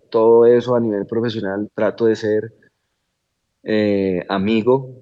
todo 0.10 0.46
eso 0.46 0.76
a 0.76 0.80
nivel 0.80 1.06
profesional, 1.06 1.70
trato 1.74 2.06
de 2.06 2.16
ser 2.16 2.54
eh, 3.64 4.26
amigo, 4.30 4.96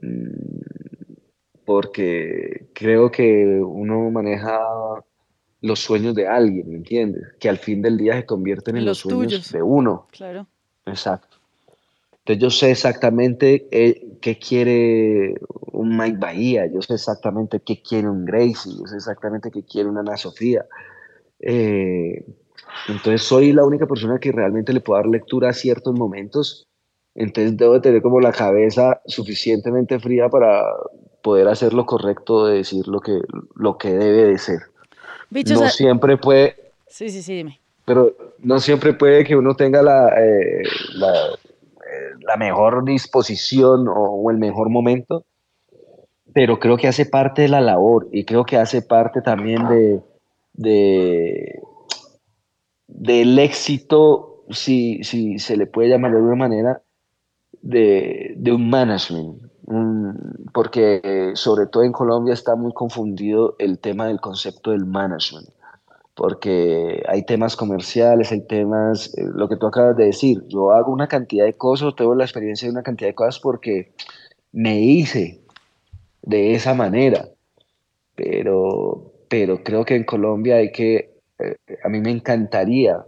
mm, 0.00 0.56
porque 1.64 2.68
creo 2.72 3.10
que 3.10 3.60
uno 3.60 4.10
maneja 4.10 4.58
los 5.60 5.80
sueños 5.80 6.14
de 6.14 6.28
alguien, 6.28 6.70
¿me 6.70 6.76
entiendes? 6.76 7.34
Que 7.40 7.48
al 7.48 7.58
fin 7.58 7.82
del 7.82 7.96
día 7.96 8.14
se 8.14 8.26
convierten 8.26 8.76
en 8.76 8.80
En 8.80 8.86
los, 8.86 9.04
los 9.04 9.12
sueños 9.12 9.32
tuyos. 9.32 9.52
de 9.52 9.62
uno. 9.62 10.06
Claro. 10.12 10.46
Exacto. 10.84 11.38
Entonces 12.26 12.42
yo 12.42 12.50
sé 12.50 12.72
exactamente 12.72 13.68
eh, 13.70 14.18
qué 14.20 14.36
quiere 14.36 15.34
un 15.70 15.96
Mike 15.96 16.16
Bahía, 16.18 16.66
yo 16.66 16.82
sé 16.82 16.94
exactamente 16.94 17.60
qué 17.64 17.80
quiere 17.80 18.08
un 18.10 18.24
Gracie, 18.24 18.72
yo 18.76 18.84
sé 18.84 18.96
exactamente 18.96 19.48
qué 19.52 19.62
quiere 19.64 19.88
una 19.88 20.00
Ana 20.00 20.16
Sofía. 20.16 20.66
Eh, 21.38 22.24
entonces 22.88 23.22
soy 23.22 23.52
la 23.52 23.64
única 23.64 23.86
persona 23.86 24.18
que 24.18 24.32
realmente 24.32 24.72
le 24.72 24.80
puedo 24.80 24.98
dar 25.00 25.06
lectura 25.08 25.50
a 25.50 25.52
ciertos 25.52 25.94
momentos. 25.96 26.66
Entonces 27.14 27.56
debo 27.56 27.74
de 27.74 27.80
tener 27.80 28.02
como 28.02 28.18
la 28.18 28.32
cabeza 28.32 29.00
suficientemente 29.06 30.00
fría 30.00 30.28
para 30.28 30.64
poder 31.22 31.46
hacer 31.46 31.74
lo 31.74 31.86
correcto 31.86 32.46
de 32.46 32.56
decir 32.56 32.88
lo 32.88 32.98
que, 32.98 33.20
lo 33.54 33.78
que 33.78 33.90
debe 33.90 34.24
de 34.32 34.38
ser. 34.38 34.58
Bichos, 35.30 35.60
No 35.60 35.64
a- 35.64 35.70
siempre 35.70 36.16
puede, 36.16 36.56
sí, 36.88 37.08
sí, 37.08 37.22
sí, 37.22 37.34
dime. 37.36 37.60
pero 37.84 38.16
no 38.40 38.58
siempre 38.58 38.94
puede 38.94 39.22
que 39.22 39.36
uno 39.36 39.54
tenga 39.54 39.80
la, 39.80 40.08
eh, 40.20 40.64
la, 40.94 41.12
la 42.26 42.36
mejor 42.36 42.84
disposición 42.84 43.86
o, 43.88 44.30
el 44.30 44.38
mejor 44.38 44.68
momento, 44.68 45.24
pero 46.32 46.58
creo 46.58 46.76
que 46.76 46.88
hace 46.88 47.06
parte 47.06 47.42
de 47.42 47.48
la 47.48 47.60
labor 47.60 48.08
y 48.12 48.24
creo 48.24 48.44
que 48.44 48.56
hace 48.56 48.82
parte 48.82 49.22
también 49.22 49.68
de, 49.68 50.00
de- 50.54 51.60
del 52.88 53.38
éxito, 53.38 54.44
si, 54.50 55.02
si 55.04 55.38
se 55.38 55.56
le 55.56 55.66
puede 55.66 55.88
llamar 55.88 56.10
de 56.12 56.16
alguna 56.18 56.36
manera, 56.36 56.82
de, 57.62 58.34
de 58.36 58.52
un 58.52 58.68
management. 58.68 59.42
Porque 60.52 61.00
eh, 61.02 61.32
sobre 61.34 61.66
todo 61.66 61.82
en 61.82 61.92
Colombia 61.92 62.34
está 62.34 62.54
muy 62.54 62.72
confundido 62.72 63.56
el 63.58 63.78
tema 63.80 64.06
del 64.06 64.20
concepto 64.20 64.70
del 64.70 64.86
management 64.86 65.48
porque 66.16 67.02
hay 67.06 67.24
temas 67.24 67.56
comerciales, 67.56 68.32
hay 68.32 68.40
temas, 68.40 69.16
eh, 69.18 69.24
lo 69.34 69.48
que 69.48 69.56
tú 69.56 69.66
acabas 69.66 69.96
de 69.98 70.06
decir, 70.06 70.42
yo 70.48 70.72
hago 70.72 70.90
una 70.90 71.08
cantidad 71.08 71.44
de 71.44 71.52
cosas, 71.52 71.94
tengo 71.94 72.14
la 72.14 72.24
experiencia 72.24 72.66
de 72.66 72.72
una 72.72 72.82
cantidad 72.82 73.10
de 73.10 73.14
cosas 73.14 73.38
porque 73.38 73.92
me 74.50 74.80
hice 74.80 75.42
de 76.22 76.54
esa 76.54 76.72
manera, 76.72 77.28
pero, 78.14 79.12
pero 79.28 79.62
creo 79.62 79.84
que 79.84 79.94
en 79.94 80.04
Colombia 80.04 80.56
hay 80.56 80.72
que, 80.72 81.18
eh, 81.38 81.56
a 81.84 81.90
mí 81.90 82.00
me 82.00 82.12
encantaría 82.12 83.04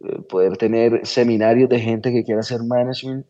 eh, 0.00 0.22
poder 0.28 0.56
tener 0.56 1.06
seminarios 1.06 1.68
de 1.68 1.78
gente 1.78 2.12
que 2.12 2.24
quiera 2.24 2.40
hacer 2.40 2.64
management 2.64 3.26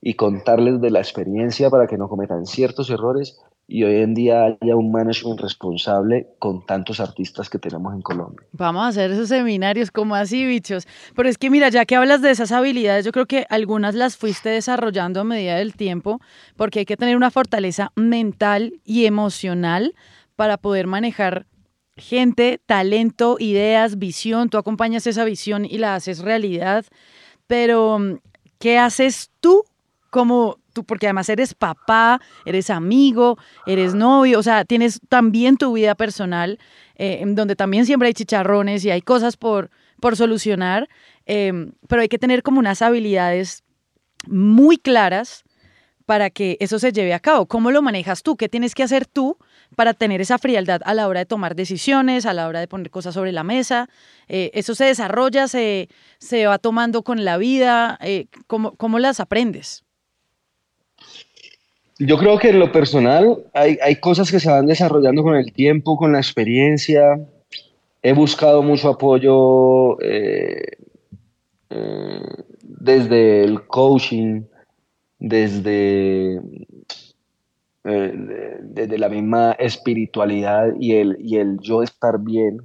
y 0.00 0.14
contarles 0.14 0.80
de 0.80 0.92
la 0.92 1.00
experiencia 1.00 1.70
para 1.70 1.88
que 1.88 1.98
no 1.98 2.08
cometan 2.08 2.46
ciertos 2.46 2.88
errores 2.88 3.40
y 3.66 3.82
hoy 3.84 3.96
en 3.96 4.14
día 4.14 4.44
haya 4.44 4.76
un 4.76 4.92
management 4.92 5.40
responsable 5.40 6.28
con 6.38 6.64
tantos 6.66 7.00
artistas 7.00 7.48
que 7.48 7.58
tenemos 7.58 7.94
en 7.94 8.02
Colombia. 8.02 8.46
Vamos 8.52 8.84
a 8.84 8.88
hacer 8.88 9.10
esos 9.10 9.28
seminarios 9.28 9.90
como 9.90 10.14
así, 10.14 10.44
bichos. 10.44 10.86
Pero 11.16 11.28
es 11.28 11.38
que 11.38 11.50
mira, 11.50 11.70
ya 11.70 11.86
que 11.86 11.96
hablas 11.96 12.20
de 12.20 12.30
esas 12.30 12.52
habilidades, 12.52 13.04
yo 13.04 13.12
creo 13.12 13.26
que 13.26 13.46
algunas 13.48 13.94
las 13.94 14.16
fuiste 14.16 14.50
desarrollando 14.50 15.20
a 15.20 15.24
medida 15.24 15.56
del 15.56 15.74
tiempo, 15.74 16.20
porque 16.56 16.80
hay 16.80 16.84
que 16.84 16.96
tener 16.96 17.16
una 17.16 17.30
fortaleza 17.30 17.90
mental 17.96 18.80
y 18.84 19.06
emocional 19.06 19.94
para 20.36 20.58
poder 20.58 20.86
manejar 20.86 21.46
gente, 21.96 22.60
talento, 22.66 23.36
ideas, 23.38 23.98
visión. 23.98 24.50
Tú 24.50 24.58
acompañas 24.58 25.06
esa 25.06 25.24
visión 25.24 25.64
y 25.64 25.78
la 25.78 25.94
haces 25.94 26.18
realidad. 26.18 26.84
Pero, 27.46 27.98
¿qué 28.58 28.78
haces 28.78 29.30
tú 29.40 29.64
como 30.10 30.58
tú? 30.74 30.84
Porque 30.84 31.06
además 31.06 31.30
eres 31.30 31.54
papá, 31.54 32.20
eres 32.44 32.68
amigo, 32.68 33.38
eres 33.66 33.94
novio, 33.94 34.38
o 34.38 34.42
sea, 34.42 34.66
tienes 34.66 35.00
también 35.08 35.56
tu 35.56 35.72
vida 35.72 35.94
personal, 35.94 36.58
eh, 36.96 37.20
en 37.22 37.34
donde 37.34 37.56
también 37.56 37.86
siempre 37.86 38.08
hay 38.08 38.14
chicharrones 38.14 38.84
y 38.84 38.90
hay 38.90 39.00
cosas 39.00 39.38
por, 39.38 39.70
por 40.00 40.16
solucionar, 40.16 40.88
eh, 41.24 41.70
pero 41.88 42.02
hay 42.02 42.08
que 42.08 42.18
tener 42.18 42.42
como 42.42 42.58
unas 42.58 42.82
habilidades 42.82 43.64
muy 44.26 44.76
claras 44.76 45.44
para 46.06 46.30
que 46.30 46.56
eso 46.60 46.78
se 46.78 46.92
lleve 46.92 47.14
a 47.14 47.20
cabo. 47.20 47.46
¿Cómo 47.46 47.70
lo 47.70 47.82
manejas 47.82 48.22
tú? 48.22 48.36
¿Qué 48.36 48.48
tienes 48.48 48.74
que 48.74 48.82
hacer 48.82 49.06
tú 49.06 49.38
para 49.74 49.94
tener 49.94 50.20
esa 50.20 50.38
frialdad 50.38 50.82
a 50.84 50.94
la 50.94 51.08
hora 51.08 51.20
de 51.20 51.26
tomar 51.26 51.54
decisiones, 51.54 52.26
a 52.26 52.34
la 52.34 52.46
hora 52.46 52.60
de 52.60 52.68
poner 52.68 52.90
cosas 52.90 53.14
sobre 53.14 53.32
la 53.32 53.44
mesa? 53.44 53.88
Eh, 54.28 54.50
¿Eso 54.54 54.74
se 54.74 54.84
desarrolla, 54.84 55.48
se, 55.48 55.88
se, 56.18 56.46
va 56.46 56.58
tomando 56.58 57.02
con 57.02 57.24
la 57.24 57.38
vida? 57.38 57.98
Eh, 58.02 58.26
¿cómo, 58.46 58.76
¿Cómo 58.76 58.98
las 58.98 59.20
aprendes? 59.20 59.84
Yo 61.98 62.18
creo 62.18 62.38
que 62.38 62.50
en 62.50 62.58
lo 62.58 62.72
personal 62.72 63.44
hay, 63.52 63.78
hay 63.82 63.96
cosas 63.96 64.30
que 64.30 64.40
se 64.40 64.50
van 64.50 64.66
desarrollando 64.66 65.22
con 65.22 65.36
el 65.36 65.52
tiempo, 65.52 65.96
con 65.96 66.12
la 66.12 66.18
experiencia. 66.18 67.20
He 68.02 68.12
buscado 68.12 68.62
mucho 68.62 68.88
apoyo 68.88 70.00
eh, 70.00 70.76
desde 72.62 73.44
el 73.44 73.66
coaching, 73.66 74.42
desde, 75.18 76.40
eh, 77.84 78.58
desde 78.62 78.98
la 78.98 79.08
misma 79.08 79.52
espiritualidad 79.52 80.68
y 80.78 80.96
el, 80.96 81.16
y 81.20 81.36
el 81.36 81.58
yo 81.60 81.82
estar 81.82 82.18
bien 82.18 82.60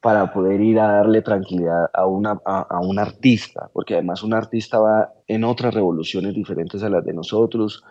para 0.00 0.32
poder 0.32 0.60
ir 0.60 0.78
a 0.78 0.92
darle 0.92 1.22
tranquilidad 1.22 1.90
a, 1.94 2.06
una, 2.06 2.38
a, 2.44 2.78
un 2.80 2.98
artista, 2.98 3.70
porque 3.72 3.94
además 3.94 4.22
un 4.22 4.34
artista 4.34 4.78
va 4.78 5.12
en 5.26 5.44
otras 5.44 5.72
revoluciones 5.72 6.34
diferentes 6.34 6.82
a 6.82 6.90
las 6.90 7.04
de 7.04 7.14
nosotros. 7.14 7.82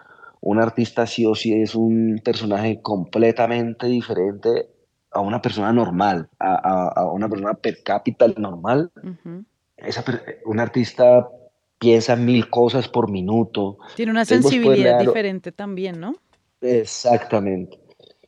Un 0.46 0.60
artista 0.60 1.08
sí 1.08 1.26
o 1.26 1.36
sí 1.36 1.54
es 1.54 1.74
un 1.74 2.20
personaje 2.22 2.82
completamente 2.82 3.88
diferente 3.88 4.68
a 5.12 5.22
una 5.22 5.42
persona 5.42 5.72
normal, 5.72 6.28
a, 6.38 6.90
a 6.90 7.12
una 7.14 7.30
persona 7.30 7.54
per 7.54 7.82
cápita 7.82 8.28
normal. 8.36 8.92
Esa, 9.78 10.04
un 10.46 10.60
artista 10.60 11.30
piensa 11.80 12.18
mil 12.18 12.50
cosas 12.50 12.90
por 12.90 13.10
minuto. 13.10 13.78
Tiene 13.96 14.12
una 14.12 14.26
sensibilidad 14.26 15.00
diferente 15.00 15.54
también, 15.54 16.02
¿no? 16.02 16.14
Exactamente. 16.60 17.80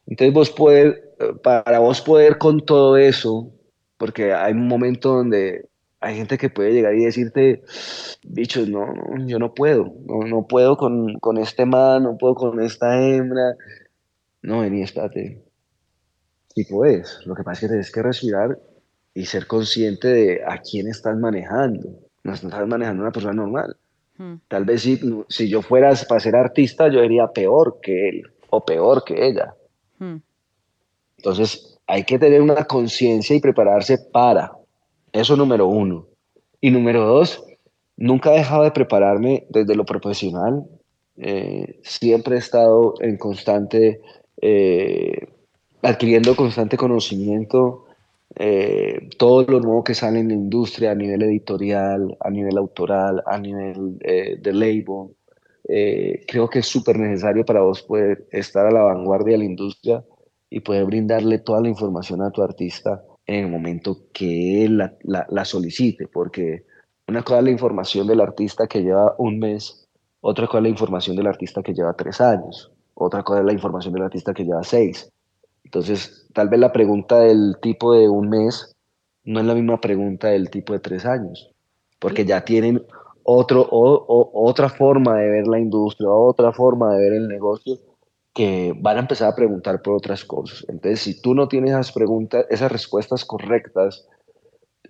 Entonces 0.07 0.33
vos 0.33 0.51
puedes, 0.51 0.95
para 1.43 1.79
vos 1.79 1.99
poder 1.99 2.37
con 2.37 2.61
todo 2.61 2.95
eso, 2.95 3.51
porque 3.97 4.33
hay 4.33 4.53
un 4.53 4.69
momento 4.69 5.15
donde 5.15 5.67
hay 6.05 6.15
gente 6.15 6.37
que 6.37 6.49
puede 6.49 6.73
llegar 6.73 6.95
y 6.95 7.05
decirte, 7.05 7.63
bichos, 8.23 8.69
no, 8.69 8.93
yo 9.25 9.39
no 9.39 9.53
puedo, 9.53 9.93
no, 10.05 10.27
no 10.27 10.47
puedo 10.47 10.77
con, 10.77 11.19
con, 11.19 11.37
este 11.37 11.65
man, 11.65 12.03
no 12.03 12.17
puedo 12.17 12.35
con 12.35 12.61
esta 12.61 13.01
hembra. 13.01 13.55
No, 14.41 14.61
vení, 14.61 14.83
espérate. 14.83 15.41
Sí 16.53 16.63
puedes, 16.65 17.19
lo 17.25 17.35
que 17.35 17.43
pasa 17.43 17.53
es 17.53 17.59
que 17.59 17.67
tienes 17.67 17.91
que 17.91 18.01
respirar 18.01 18.59
y 19.13 19.25
ser 19.25 19.47
consciente 19.47 20.07
de 20.07 20.41
a 20.45 20.59
quién 20.59 20.87
estás 20.87 21.17
manejando 21.17 22.05
no 22.25 22.33
estás 22.33 22.67
manejando 22.67 23.03
una 23.03 23.11
persona 23.11 23.33
normal. 23.33 23.77
Hmm. 24.17 24.35
Tal 24.47 24.65
vez 24.65 24.81
si, 24.81 24.99
si 25.29 25.47
yo 25.47 25.61
fuera 25.61 25.93
para 26.09 26.19
ser 26.19 26.35
artista, 26.35 26.87
yo 26.87 26.99
sería 26.99 27.27
peor 27.27 27.79
que 27.81 28.09
él 28.09 28.23
o 28.49 28.65
peor 28.65 29.03
que 29.05 29.27
ella. 29.27 29.53
Hmm. 29.99 30.17
Entonces, 31.17 31.77
hay 31.85 32.03
que 32.03 32.17
tener 32.17 32.41
una 32.41 32.65
conciencia 32.65 33.35
y 33.35 33.39
prepararse 33.39 33.99
para. 34.11 34.51
Eso 35.15 35.37
número 35.37 35.65
uno. 35.67 36.07
Y 36.59 36.71
número 36.71 37.05
dos, 37.05 37.41
nunca 37.95 38.33
he 38.33 38.39
dejado 38.39 38.63
de 38.63 38.71
prepararme 38.71 39.45
desde 39.49 39.73
lo 39.73 39.85
profesional. 39.85 40.65
Eh, 41.15 41.79
siempre 41.83 42.35
he 42.35 42.39
estado 42.39 42.95
en 42.99 43.15
constante, 43.17 44.01
eh, 44.41 45.29
adquiriendo 45.81 46.35
constante 46.35 46.75
conocimiento 46.75 47.85
eh, 48.35 49.07
todo 49.17 49.43
lo 49.43 49.61
nuevo 49.61 49.85
que 49.85 49.93
sale 49.93 50.19
en 50.19 50.27
la 50.27 50.33
industria 50.33 50.91
a 50.91 50.95
nivel 50.95 51.21
editorial, 51.21 52.17
a 52.19 52.29
nivel 52.29 52.57
autoral, 52.57 53.23
a 53.25 53.39
nivel 53.39 53.97
de 53.99 54.51
label. 54.51 55.15
Creo 56.27 56.49
que 56.49 56.59
es 56.59 56.65
súper 56.65 56.99
necesario 56.99 57.45
para 57.45 57.61
vos 57.61 57.81
poder 57.83 58.27
estar 58.31 58.65
a 58.65 58.71
la 58.71 58.81
vanguardia 58.81 59.31
de 59.31 59.37
la 59.37 59.45
industria 59.45 60.03
y 60.49 60.59
poder 60.59 60.83
brindarle 60.83 61.39
toda 61.39 61.61
la 61.61 61.69
información 61.69 62.21
a 62.21 62.31
tu 62.31 62.43
artista 62.43 63.01
en 63.27 63.45
el 63.45 63.51
momento 63.51 64.07
que 64.13 64.65
él 64.65 64.77
la, 64.77 65.25
la 65.29 65.45
solicite, 65.45 66.07
porque 66.07 66.65
una 67.07 67.23
cosa 67.23 67.39
es 67.39 67.45
la 67.45 67.51
información 67.51 68.07
del 68.07 68.21
artista 68.21 68.67
que 68.67 68.81
lleva 68.81 69.15
un 69.17 69.39
mes, 69.39 69.87
otra 70.21 70.47
cosa 70.47 70.57
es 70.59 70.63
la 70.63 70.69
información 70.69 71.15
del 71.15 71.27
artista 71.27 71.61
que 71.61 71.73
lleva 71.73 71.93
tres 71.93 72.19
años, 72.21 72.71
otra 72.95 73.23
cosa 73.23 73.41
es 73.41 73.45
la 73.45 73.53
información 73.53 73.93
del 73.93 74.03
artista 74.03 74.33
que 74.33 74.43
lleva 74.43 74.63
seis. 74.63 75.11
Entonces, 75.63 76.27
tal 76.33 76.49
vez 76.49 76.59
la 76.59 76.71
pregunta 76.71 77.19
del 77.19 77.57
tipo 77.61 77.93
de 77.93 78.07
un 78.07 78.29
mes 78.29 78.75
no 79.23 79.39
es 79.39 79.45
la 79.45 79.55
misma 79.55 79.81
pregunta 79.81 80.29
del 80.29 80.49
tipo 80.49 80.73
de 80.73 80.79
tres 80.79 81.05
años, 81.05 81.51
porque 81.99 82.25
ya 82.25 82.45
tienen 82.45 82.83
otro, 83.23 83.67
o, 83.69 84.31
otra 84.33 84.69
forma 84.69 85.17
de 85.17 85.29
ver 85.29 85.47
la 85.47 85.59
industria, 85.59 86.09
otra 86.09 86.53
forma 86.53 86.93
de 86.93 87.01
ver 87.01 87.13
el 87.13 87.27
negocio, 87.27 87.77
que 88.35 88.73
van 88.75 88.97
a 88.97 88.99
empezar 88.99 89.29
a 89.29 89.35
preguntar 89.35 89.81
por 89.81 89.95
otras 89.95 90.25
cosas. 90.25 90.65
Entonces, 90.67 90.99
si 90.99 91.21
tú 91.21 91.33
no 91.33 91.47
tienes 91.47 91.71
esas 91.71 91.93
preguntas, 91.93 92.45
esas 92.49 92.71
respuestas 92.71 93.23
correctas, 93.23 94.05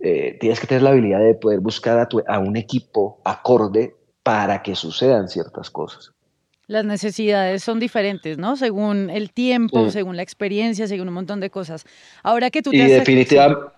eh, 0.02 0.36
tienes 0.42 0.60
que 0.60 0.68
tener 0.68 0.82
la 0.82 0.90
habilidad 0.90 1.20
de 1.20 1.36
poder 1.36 1.60
buscar 1.60 2.00
a, 2.00 2.34
a 2.34 2.40
un 2.40 2.58
equipo 2.58 3.22
acorde 3.24 3.96
para 4.24 4.64
que 4.64 4.76
sucedan 4.76 5.30
ciertas 5.30 5.70
cosas 5.70 6.12
las 6.68 6.86
necesidades 6.86 7.64
son 7.64 7.80
diferentes, 7.80 8.38
¿no? 8.38 8.56
Según 8.56 9.10
el 9.10 9.32
tiempo, 9.32 9.90
según 9.92 10.16
la 10.16 10.24
experiencia, 10.24 10.88
según 10.88 11.08
un 11.10 11.14
montón 11.14 11.40
de 11.40 11.50
cosas. 11.50 11.86
Ahora 12.24 12.50
que 12.50 12.62
tú 12.62 12.72
te 12.72 12.78
y, 12.78 12.88
definitiva, 12.88 13.74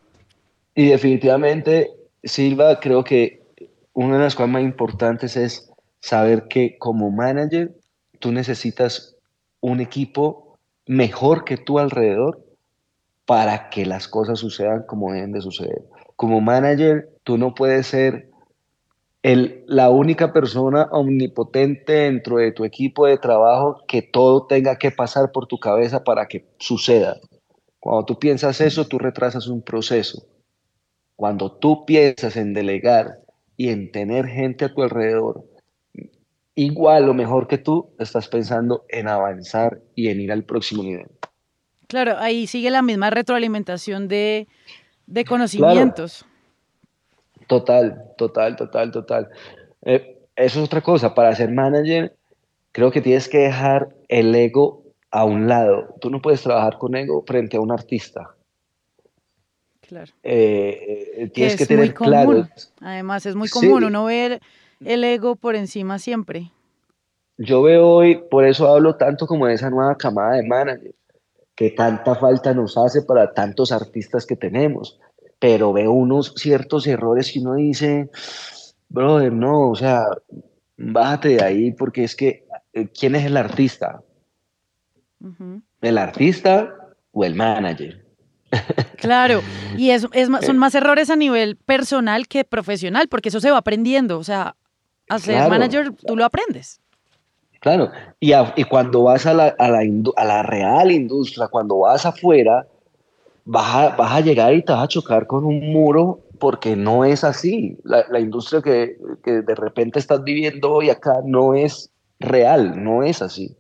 y 0.74 0.88
definitivamente, 0.88 1.92
Silva, 2.24 2.80
creo 2.80 3.04
que 3.04 3.42
una 3.94 4.18
de 4.18 4.24
las 4.24 4.36
cosas 4.36 4.52
más 4.52 4.64
importantes 4.64 5.36
es 5.36 5.70
saber 6.00 6.48
que 6.48 6.78
como 6.78 7.12
manager 7.12 7.76
tú 8.20 8.32
necesitas 8.32 9.17
un 9.68 9.82
equipo 9.82 10.58
mejor 10.86 11.44
que 11.44 11.58
tú 11.58 11.80
alrededor 11.80 12.44
para 13.26 13.70
que 13.70 13.86
las 13.86 14.08
cosas 14.08 14.40
sucedan 14.40 14.84
como 14.88 15.12
deben 15.12 15.34
de 15.34 15.42
suceder. 15.42 15.84
Como 16.16 16.40
manager, 16.40 17.10
tú 17.24 17.38
no 17.38 17.54
puedes 17.54 17.88
ser 17.88 18.30
el, 19.22 19.66
la 19.68 19.90
única 19.90 20.32
persona 20.32 20.88
omnipotente 20.92 21.94
dentro 21.94 22.38
de 22.38 22.54
tu 22.54 22.64
equipo 22.64 23.06
de 23.06 23.18
trabajo 23.18 23.84
que 23.88 24.02
todo 24.02 24.48
tenga 24.48 24.78
que 24.78 24.92
pasar 24.92 25.32
por 25.34 25.48
tu 25.48 25.60
cabeza 25.60 26.04
para 26.04 26.28
que 26.28 26.48
suceda. 26.60 27.18
Cuando 27.80 28.06
tú 28.06 28.20
piensas 28.20 28.62
eso, 28.62 28.88
tú 28.88 28.98
retrasas 28.98 29.48
un 29.48 29.62
proceso. 29.62 30.26
Cuando 31.18 31.52
tú 31.52 31.86
piensas 31.86 32.38
en 32.38 32.54
delegar 32.54 33.20
y 33.58 33.70
en 33.70 33.92
tener 33.92 34.28
gente 34.28 34.66
a 34.66 34.74
tu 34.74 34.84
alrededor, 34.84 35.44
igual 36.58 37.08
o 37.08 37.14
mejor 37.14 37.48
que 37.48 37.60
tú, 37.60 37.94
estás 38.00 38.28
pensando 38.28 38.84
en 38.90 39.08
avanzar 39.08 39.80
y 39.94 40.10
en 40.10 40.20
ir 40.20 40.32
al 40.32 40.44
próximo 40.44 40.82
nivel. 40.82 41.08
Claro, 41.88 42.18
ahí 42.18 42.48
sigue 42.48 42.72
la 42.72 42.82
misma 42.82 43.12
retroalimentación 43.12 44.08
de, 44.08 44.48
conocimientos. 45.28 46.26
Total, 47.46 48.12
total, 48.18 48.56
total, 48.56 48.92
total. 48.92 49.30
Eh, 49.84 50.18
eso 50.36 50.60
es 50.60 50.66
otra 50.66 50.82
cosa. 50.82 51.14
Para 51.14 51.34
ser 51.36 51.52
manager, 51.52 52.18
creo 52.72 52.92
que 52.92 53.02
tienes 53.02 53.30
que 53.30 53.38
dejar 53.38 53.96
el 54.08 54.34
ego 54.34 54.84
a 55.12 55.26
un 55.26 55.48
lado. 55.48 55.96
Tú 56.02 56.10
no 56.10 56.24
puedes 56.24 56.42
trabajar 56.42 56.80
con 56.80 56.96
ego 56.96 57.24
frente 57.26 57.58
a 57.58 57.62
un 57.62 57.72
artista. 57.72 58.36
Claro. 59.82 60.12
Eh, 60.24 61.14
eh, 61.18 61.30
tienes 61.30 61.56
que, 61.56 61.68
tener 61.68 61.94
claro. 61.94 62.48
Además, 62.82 63.28
es 63.28 63.36
muy 63.36 63.48
común 63.48 63.84
uno 63.84 64.06
ver 64.06 64.42
el 64.84 65.04
ego 65.04 65.36
por 65.36 65.56
encima 65.56 66.00
siempre. 66.00 66.52
Yo 67.38 67.62
veo 67.62 67.88
hoy, 67.88 68.22
por 68.32 68.46
eso 68.46 68.68
hablo 68.68 68.96
tanto 68.96 69.28
como 69.28 69.46
de 69.48 69.54
esa 69.54 69.70
nueva 69.70 69.96
camada 69.96 70.36
de 70.38 70.44
managers, 70.48 70.96
que 71.56 71.72
tanta 71.72 72.16
falta 72.16 72.54
nos 72.54 72.78
hace 72.78 73.02
para 73.02 73.34
tantos 73.34 73.72
artistas 73.72 74.26
que 74.26 74.36
tenemos 74.36 75.00
pero 75.40 75.74
veo 75.74 75.92
unos 75.92 76.34
ciertos 76.36 76.88
errores 76.88 77.32
que 77.32 77.40
uno 77.40 77.56
dice, 77.56 78.10
brother, 78.90 79.32
no, 79.32 79.70
o 79.70 79.76
sea, 79.76 80.06
bájate 80.78 81.30
de 81.30 81.44
ahí 81.44 81.72
porque 81.72 82.04
es 82.04 82.16
que, 82.16 82.46
eh, 82.74 82.88
¿quién 82.88 83.16
es 83.16 83.26
el 83.26 83.38
artista? 83.38 84.02
¿El 85.82 85.98
artista 85.98 86.74
o 87.12 87.24
el 87.24 87.36
manager? 87.36 88.06
Claro, 88.98 89.42
y 89.78 89.92
es, 89.92 90.08
es, 90.12 90.28
son 90.44 90.58
más 90.58 90.74
errores 90.74 91.12
a 91.12 91.16
nivel 91.16 91.56
personal 91.56 92.28
que 92.28 92.44
profesional, 92.44 93.08
porque 93.08 93.30
eso 93.30 93.40
se 93.40 93.52
va 93.52 93.58
aprendiendo, 93.58 94.18
o 94.18 94.24
sea, 94.24 94.56
a 95.10 95.20
ser 95.20 95.50
manager 95.50 95.92
tú 95.94 96.16
lo 96.16 96.26
aprendes. 96.26 96.80
Claro, 97.60 97.92
y, 98.20 98.34
y 98.56 98.64
cuando 98.66 99.04
vas 99.04 99.26
a 99.26 99.34
la, 99.34 99.48
a, 99.58 99.70
la, 99.70 99.80
a 100.16 100.26
la 100.26 100.44
real 100.44 100.92
industria, 100.92 101.48
cuando 101.48 101.80
vas 101.80 102.06
afuera, 102.06 102.68
vas 103.48 104.12
a, 104.12 104.22
llegar 104.22 104.54
y 104.54 104.62
te 104.62 104.74
vas 104.74 104.84
a 104.84 104.88
chocar 104.88 105.26
con 105.26 105.46
un 105.46 105.72
muro 105.72 106.20
porque 106.40 106.76
no 106.76 107.06
es 107.06 107.24
así. 107.24 107.78
La, 107.84 108.20
industria 108.20 108.62
que, 108.62 108.98
de 109.24 109.56
repente 109.56 110.00
estás 110.00 110.24
viviendo 110.24 110.72
hoy 110.72 110.90
acá 110.90 111.22
no 111.26 111.56
es 111.56 111.92
real, 112.20 112.84
no 112.84 113.04
es 113.04 113.22
así. 113.22 113.56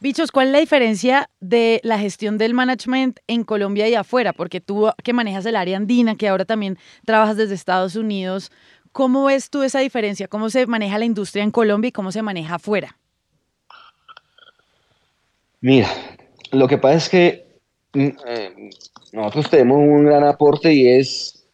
Bichos, 0.00 0.32
¿cuál 0.32 0.48
es 0.48 0.52
la 0.52 0.60
diferencia 0.60 1.30
de 1.40 1.80
la 1.82 1.98
gestión 1.98 2.36
del 2.36 2.52
management 2.52 3.20
en 3.26 3.42
Colombia 3.44 3.88
y 3.88 3.94
afuera? 3.94 4.32
Porque 4.32 4.60
tú 4.60 4.90
que 5.02 5.12
manejas 5.12 5.46
el 5.46 5.56
área 5.56 5.76
andina, 5.76 6.16
que 6.16 6.28
ahora 6.28 6.44
también 6.44 6.78
trabajas 7.06 7.36
desde 7.36 7.54
Estados 7.54 7.96
Unidos, 7.96 8.50
¿Cómo 8.94 9.24
ves 9.24 9.50
tú 9.50 9.64
esa 9.64 9.80
diferencia? 9.80 10.28
¿Cómo 10.28 10.50
se 10.50 10.68
maneja 10.68 11.00
la 11.00 11.04
industria 11.04 11.42
en 11.42 11.50
Colombia 11.50 11.88
y 11.88 11.92
cómo 11.92 12.12
se 12.12 12.22
maneja 12.22 12.54
afuera? 12.54 12.96
Mira, 15.60 15.88
lo 16.52 16.68
que 16.68 16.78
pasa 16.78 16.96
es 16.98 17.08
que 17.08 17.58
mm, 17.92 18.08
eh, 18.24 18.70
nosotros 19.12 19.50
tenemos 19.50 19.78
un 19.78 20.04
gran 20.04 20.22
aporte 20.22 20.72
y 20.72 20.86
es 20.86 21.44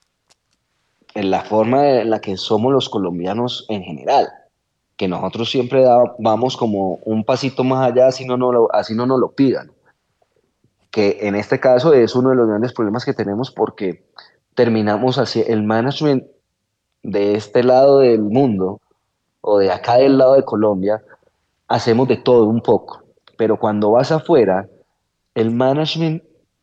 en 1.14 1.30
la 1.30 1.40
forma 1.40 2.02
en 2.02 2.10
la 2.10 2.20
que 2.20 2.36
somos 2.36 2.74
los 2.74 2.90
colombianos 2.90 3.64
en 3.70 3.84
general, 3.84 4.28
que 4.98 5.08
nosotros 5.08 5.50
siempre 5.50 5.82
vamos 6.18 6.58
como 6.58 6.96
un 7.06 7.24
pasito 7.24 7.64
más 7.64 7.90
allá, 7.90 8.08
así 8.08 8.26
no, 8.26 8.36
no 8.36 8.68
así 8.70 8.94
no 8.94 9.06
nos 9.06 9.18
lo 9.18 9.32
pidan. 9.32 9.72
Que 10.90 11.20
en 11.22 11.36
este 11.36 11.58
caso 11.58 11.94
es 11.94 12.14
uno 12.14 12.28
de 12.28 12.36
los 12.36 12.48
grandes 12.48 12.74
problemas 12.74 13.06
que 13.06 13.14
tenemos 13.14 13.50
porque 13.50 14.04
terminamos 14.54 15.16
así, 15.16 15.42
el 15.46 15.62
management 15.62 16.24
de 17.02 17.34
este 17.34 17.62
lado 17.62 18.00
del 18.00 18.22
mundo 18.22 18.80
o 19.40 19.58
de 19.58 19.70
acá 19.70 19.96
del 19.96 20.18
lado 20.18 20.34
de 20.34 20.44
Colombia, 20.44 21.02
hacemos 21.68 22.08
de 22.08 22.16
todo 22.16 22.44
un 22.44 22.60
poco. 22.60 23.04
Pero 23.36 23.58
cuando 23.58 23.92
vas 23.92 24.12
afuera, 24.12 24.68
el 25.34 25.50
management 25.50 26.22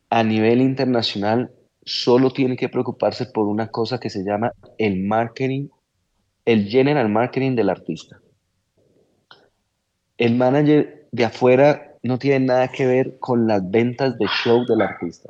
a 0.09 0.23
nivel 0.23 0.61
internacional 0.61 1.51
solo 1.83 2.31
tiene 2.31 2.57
que 2.57 2.69
preocuparse 2.69 3.25
por 3.25 3.47
una 3.47 3.69
cosa 3.69 3.99
que 3.99 4.09
se 4.09 4.23
llama 4.23 4.51
el 4.77 5.03
marketing, 5.03 5.69
el 6.45 6.67
general 6.67 7.09
marketing 7.09 7.55
del 7.55 7.69
artista. 7.69 8.19
El 10.17 10.35
manager 10.35 11.07
de 11.11 11.25
afuera 11.25 11.95
no 12.03 12.19
tiene 12.19 12.45
nada 12.45 12.67
que 12.69 12.85
ver 12.85 13.17
con 13.19 13.47
las 13.47 13.69
ventas 13.69 14.17
de 14.17 14.25
show 14.43 14.65
del 14.65 14.81
artista. 14.81 15.29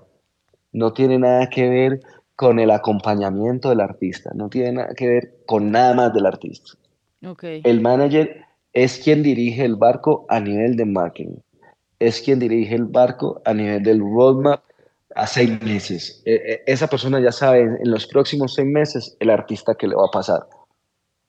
No 0.72 0.94
tiene 0.94 1.18
nada 1.18 1.50
que 1.50 1.70
ver 1.70 2.00
con 2.38 2.60
el 2.60 2.70
acompañamiento 2.70 3.70
del 3.70 3.82
artista, 3.82 4.30
no 4.36 4.48
tiene 4.48 4.74
nada 4.74 4.94
que 4.96 5.08
ver 5.08 5.34
con 5.48 5.72
nada 5.72 5.96
más 5.96 6.14
del 6.14 6.28
artista. 6.28 6.74
El 7.42 7.82
manager 7.82 8.46
es 8.74 9.00
quien 9.00 9.24
dirige 9.24 9.66
el 9.66 9.76
barco 9.76 10.24
a 10.30 10.40
nivel 10.40 10.76
de 10.76 10.86
marketing, 10.86 11.40
es 12.00 12.22
quien 12.22 12.38
dirige 12.38 12.76
el 12.76 12.86
barco 12.86 13.42
a 13.44 13.56
nivel 13.56 13.82
del 13.82 14.00
roadmap 14.00 14.62
a 15.16 15.26
seis 15.26 15.60
meses. 15.64 16.22
E, 16.26 16.36
e, 16.36 16.64
esa 16.68 16.86
persona 16.86 17.20
ya 17.20 17.32
sabe 17.32 17.62
en 17.62 17.90
los 17.90 18.06
próximos 18.06 18.54
seis 18.54 18.68
meses 18.68 19.18
el 19.20 19.32
artista 19.32 19.74
que 19.74 19.88
le 19.88 19.96
va 19.96 20.06
a 20.06 20.12
pasar, 20.12 20.48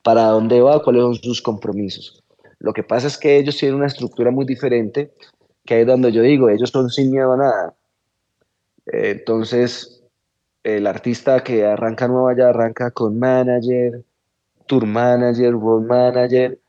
para 0.03 0.25
dónde 0.25 0.61
va, 0.61 0.83
cuáles 0.83 1.01
son 1.01 1.15
sus 1.15 1.41
compromisos. 1.41 2.23
Lo 2.59 2.71
que 2.71 2.83
pasa 2.83 3.07
es 3.07 3.17
que 3.17 3.37
ellos 3.37 3.57
tienen 3.57 3.77
una 3.77 3.87
estructura 3.87 4.29
muy 4.29 4.45
diferente, 4.45 5.11
que 5.65 5.81
es 5.81 5.87
donde 5.87 6.11
yo 6.11 6.21
digo, 6.21 6.49
ellos 6.49 6.69
son 6.69 6.91
sin 6.91 7.09
miedo 7.09 7.33
a 7.33 7.37
nada. 7.37 7.73
Entonces, 8.85 9.98
el 10.63 10.87
artista 10.87 11.43
que 11.43 11.65
arranca 11.65 12.07
nueva 12.07 12.35
ya 12.35 12.49
arranca 12.49 12.91
con 12.91 13.17
manager, 13.17 14.03
tour 14.65 14.85
manager, 14.85 15.53
road 15.53 15.83
manager, 15.83 16.59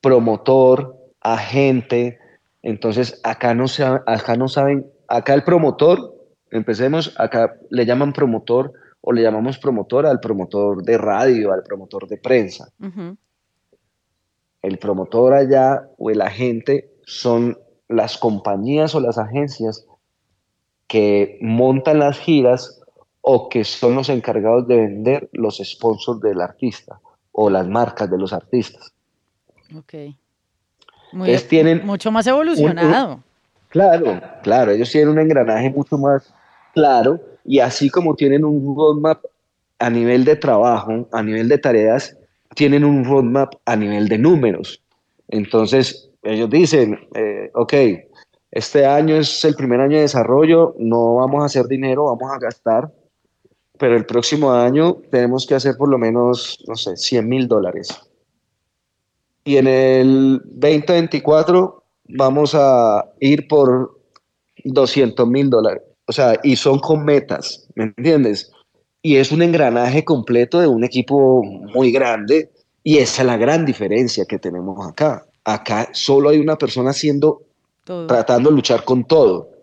promotor, 0.00 0.96
agente. 1.20 2.18
Entonces 2.62 3.20
acá 3.22 3.54
no, 3.54 3.68
se, 3.68 3.84
acá 3.84 4.36
no 4.36 4.48
saben, 4.48 4.86
acá 5.08 5.34
el 5.34 5.44
promotor, 5.44 6.14
empecemos, 6.50 7.14
acá 7.18 7.56
le 7.70 7.86
llaman 7.86 8.12
promotor 8.12 8.72
o 9.00 9.12
le 9.12 9.22
llamamos 9.22 9.58
promotor 9.58 10.06
al 10.06 10.20
promotor 10.20 10.82
de 10.82 10.98
radio, 10.98 11.52
al 11.52 11.62
promotor 11.62 12.08
de 12.08 12.18
prensa. 12.18 12.68
El 14.62 14.78
promotor 14.78 15.34
allá 15.34 15.88
o 15.96 16.10
el 16.10 16.20
agente 16.20 16.90
son 17.04 17.56
las 17.88 18.18
compañías 18.18 18.96
o 18.96 19.00
las 19.00 19.16
agencias 19.16 19.86
que 20.88 21.38
montan 21.40 22.00
las 22.00 22.18
giras 22.18 22.75
o 23.28 23.48
que 23.48 23.64
son 23.64 23.96
los 23.96 24.08
encargados 24.08 24.68
de 24.68 24.76
vender 24.76 25.28
los 25.32 25.56
sponsors 25.56 26.20
del 26.20 26.40
artista 26.40 27.00
o 27.32 27.50
las 27.50 27.66
marcas 27.66 28.08
de 28.08 28.16
los 28.16 28.32
artistas. 28.32 28.92
Ok. 29.76 29.94
Muy, 31.10 31.36
tienen 31.38 31.84
mucho 31.84 32.12
más 32.12 32.24
evolucionado. 32.28 33.20
claro, 33.68 34.20
claro, 34.44 34.70
ellos 34.70 34.92
tienen 34.92 35.08
un 35.08 35.18
engranaje 35.18 35.70
mucho 35.70 35.98
más 35.98 36.32
claro 36.72 37.20
y 37.44 37.58
así 37.58 37.90
como 37.90 38.14
tienen 38.14 38.44
un 38.44 38.76
roadmap 38.76 39.24
a 39.80 39.90
nivel 39.90 40.24
de 40.24 40.36
trabajo, 40.36 41.08
a 41.10 41.20
nivel 41.20 41.48
de 41.48 41.58
tareas, 41.58 42.16
tienen 42.54 42.84
un 42.84 43.04
roadmap 43.04 43.54
a 43.64 43.74
nivel 43.74 44.08
de 44.08 44.18
números. 44.18 44.80
Entonces, 45.26 46.10
ellos 46.22 46.48
dicen, 46.48 46.96
eh, 47.16 47.50
ok, 47.54 47.74
este 48.52 48.86
año 48.86 49.16
es 49.16 49.44
el 49.44 49.56
primer 49.56 49.80
año 49.80 49.96
de 49.96 50.02
desarrollo, 50.02 50.76
no 50.78 51.16
vamos 51.16 51.42
a 51.42 51.46
hacer 51.46 51.66
dinero, 51.66 52.04
vamos 52.04 52.32
a 52.32 52.38
gastar 52.38 52.92
pero 53.78 53.96
el 53.96 54.06
próximo 54.06 54.52
año 54.52 54.96
tenemos 55.10 55.46
que 55.46 55.54
hacer 55.54 55.76
por 55.76 55.88
lo 55.88 55.98
menos, 55.98 56.62
no 56.66 56.74
sé, 56.76 56.96
100 56.96 57.28
mil 57.28 57.48
dólares. 57.48 57.88
Y 59.44 59.56
en 59.56 59.66
el 59.66 60.40
2024 60.44 61.84
vamos 62.08 62.54
a 62.54 63.04
ir 63.20 63.48
por 63.48 64.00
200 64.64 65.28
mil 65.28 65.50
dólares. 65.50 65.82
O 66.06 66.12
sea, 66.12 66.38
y 66.42 66.56
son 66.56 66.78
con 66.78 67.04
metas, 67.04 67.66
¿me 67.74 67.84
entiendes? 67.84 68.52
Y 69.02 69.16
es 69.16 69.32
un 69.32 69.42
engranaje 69.42 70.04
completo 70.04 70.60
de 70.60 70.66
un 70.66 70.84
equipo 70.84 71.42
muy 71.42 71.92
grande 71.92 72.50
y 72.82 72.98
esa 72.98 73.22
es 73.22 73.26
la 73.26 73.36
gran 73.36 73.64
diferencia 73.64 74.24
que 74.24 74.38
tenemos 74.38 74.86
acá. 74.86 75.26
Acá 75.44 75.88
solo 75.92 76.30
hay 76.30 76.38
una 76.38 76.56
persona 76.56 76.90
haciendo, 76.90 77.42
tratando 77.84 78.50
de 78.50 78.56
luchar 78.56 78.84
con 78.84 79.04
todo 79.04 79.55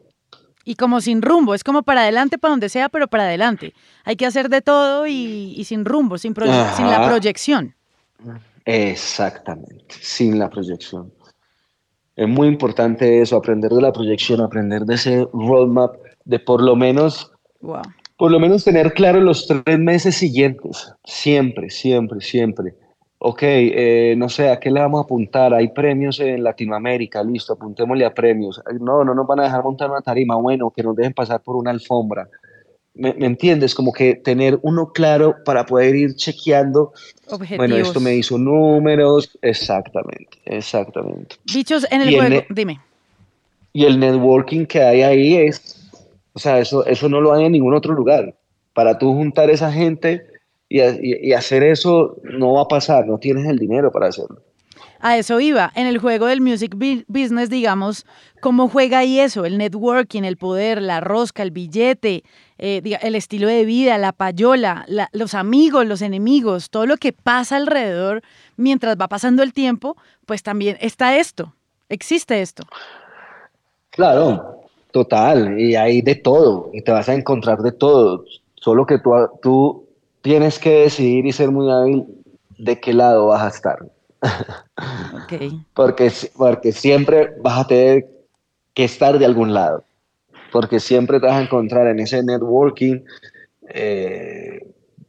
y 0.63 0.75
como 0.75 1.01
sin 1.01 1.21
rumbo, 1.21 1.53
es 1.53 1.63
como 1.63 1.83
para 1.83 2.01
adelante, 2.01 2.37
para 2.37 2.51
donde 2.51 2.69
sea, 2.69 2.89
pero 2.89 3.07
para 3.07 3.23
adelante. 3.23 3.73
Hay 4.05 4.15
que 4.15 4.25
hacer 4.25 4.49
de 4.49 4.61
todo 4.61 5.07
y, 5.07 5.61
sin 5.65 5.85
rumbo, 5.85 6.17
sin, 6.17 6.33
sin 6.35 6.87
la 6.87 7.05
proyección. 7.07 7.75
Exactamente, 8.65 9.95
sin 9.99 10.39
la 10.39 10.49
proyección. 10.49 11.11
Es 12.15 12.27
muy 12.27 12.47
importante 12.47 13.21
eso, 13.21 13.37
aprender 13.37 13.71
de 13.71 13.81
la 13.81 13.91
proyección, 13.91 14.41
aprender 14.41 14.83
de 14.83 14.95
ese 14.95 15.27
roadmap, 15.33 15.95
de 16.25 16.39
por 16.39 16.61
lo 16.61 16.75
menos, 16.75 17.31
por 18.17 18.31
lo 18.31 18.39
menos 18.39 18.63
tener 18.63 18.93
claro 18.93 19.19
los 19.19 19.47
tres 19.47 19.79
meses 19.79 20.15
siguientes, 20.15 20.93
siempre, 21.03 21.69
siempre, 21.69 22.21
siempre 22.21 22.75
ok, 23.25 23.39
eh, 23.41 24.15
no 24.17 24.27
sé, 24.27 24.49
¿a 24.49 24.59
qué 24.59 24.69
le 24.69 24.81
vamos 24.81 24.99
a 24.99 25.03
apuntar? 25.05 25.53
Hay 25.53 25.69
premios 25.69 26.19
en 26.19 26.43
Latinoamérica, 26.43 27.23
listo, 27.23 27.53
apuntémosle 27.53 28.05
a 28.05 28.13
premios. 28.13 28.61
No, 28.81 29.05
no 29.05 29.15
nos 29.15 29.25
van 29.25 29.39
a 29.39 29.43
dejar 29.43 29.63
montar 29.63 29.89
una 29.89 30.01
tarima, 30.01 30.35
bueno, 30.35 30.71
que 30.71 30.83
nos 30.83 30.93
dejen 30.93 31.13
pasar 31.13 31.41
por 31.41 31.55
una 31.55 31.71
alfombra. 31.71 32.27
¿Me, 32.95 33.15
entiendes? 33.19 33.73
Como 33.73 33.93
que 33.93 34.15
tener 34.15 34.59
uno 34.61 34.91
claro 34.91 35.37
para 35.45 35.65
poder 35.65 35.95
ir 35.95 36.15
chequeando. 36.15 36.91
Bueno, 37.55 37.77
esto 37.77 38.01
me 38.01 38.13
hizo 38.13 38.37
números. 38.37 39.37
Exactamente, 39.41 40.37
exactamente. 40.43 41.37
Bichos 41.53 41.87
en 41.91 42.01
el 42.01 42.15
juego, 42.15 42.45
dime. 42.49 42.81
Y 43.71 43.85
el 43.85 43.99
networking 43.99 44.65
que 44.65 44.83
hay 44.83 45.01
ahí 45.01 45.35
es, 45.37 45.89
o 46.33 46.39
sea, 46.39 46.59
eso, 46.59 46.85
eso 46.85 47.07
no 47.07 47.21
lo 47.21 47.33
hay 47.33 47.45
en 47.45 47.53
ningún 47.53 47.73
otro 47.73 47.93
lugar. 47.93 48.35
Para 48.73 48.97
tú 48.97 49.13
juntar 49.13 49.49
esa 49.49 49.71
gente 49.71 50.32
y, 50.73 51.33
hacer 51.33 51.63
eso 51.63 52.17
no 52.23 52.53
va 52.53 52.63
a 52.63 52.67
pasar, 52.67 53.05
no 53.05 53.19
tienes 53.19 53.45
el 53.45 53.59
dinero 53.59 53.91
para 53.91 54.07
hacerlo. 54.07 54.41
A 54.99 55.17
eso 55.17 55.39
iba. 55.39 55.71
En 55.75 55.85
el 55.85 55.99
juego 55.99 56.27
del 56.27 56.41
music 56.41 56.75
business, 57.07 57.49
digamos, 57.49 58.05
¿cómo 58.41 58.69
juega 58.69 58.99
ahí 58.99 59.19
eso? 59.19 59.45
El 59.45 59.57
networking, 59.57 60.23
el 60.23 60.37
poder, 60.37 60.81
la 60.81 61.01
rosca, 61.01 61.43
el 61.43 61.51
billete, 61.51 62.23
eh, 62.57 62.81
el 63.01 63.15
estilo 63.15 63.47
de 63.47 63.65
vida, 63.65 63.97
la 63.97 64.13
payola, 64.13 64.85
los 65.11 65.35
amigos, 65.35 65.85
los 65.85 66.01
enemigos, 66.01 66.69
todo 66.69 66.85
lo 66.85 66.97
que 66.97 67.11
pasa 67.11 67.57
alrededor 67.57 68.23
mientras 68.55 68.97
va 68.97 69.07
pasando 69.07 69.43
el 69.43 69.53
tiempo, 69.53 69.97
pues 70.25 70.41
también 70.41 70.77
está 70.79 71.17
esto, 71.17 71.53
existe 71.89 72.41
esto. 72.41 72.63
Claro, 73.89 74.61
total, 74.91 75.59
y 75.59 75.75
hay 75.75 76.01
de 76.01 76.15
todo, 76.15 76.71
y 76.73 76.81
te 76.81 76.91
vas 76.91 77.09
a 77.09 77.13
encontrar 77.13 77.59
de 77.59 77.73
todo, 77.73 78.23
solo 78.55 78.85
que 78.85 78.97
tú, 78.99 79.11
tú 79.41 79.82
tienes 80.23 80.57
que 80.57 80.71
decidir 80.71 81.27
y 81.27 81.33
ser 81.33 81.51
muy 81.51 81.69
hábil 81.71 82.07
de 82.57 82.79
qué 82.79 82.93
lado 82.93 83.27
vas 83.27 83.43
a 83.43 83.49
estar. 83.49 83.77
porque, 85.75 86.11
porque 86.35 86.71
siempre 86.71 87.35
vas 87.41 87.59
a 87.59 87.67
tener 87.67 88.07
que 88.73 88.85
estar 88.85 89.19
de 89.19 89.25
algún 89.25 89.53
lado. 89.53 89.83
Porque 90.51 90.79
siempre 90.79 91.19
te 91.19 91.27
vas 91.27 91.35
a 91.35 91.43
encontrar 91.43 91.87
en 91.87 91.99
ese 91.99 92.23
networking 92.23 93.01
eh, 93.69 94.65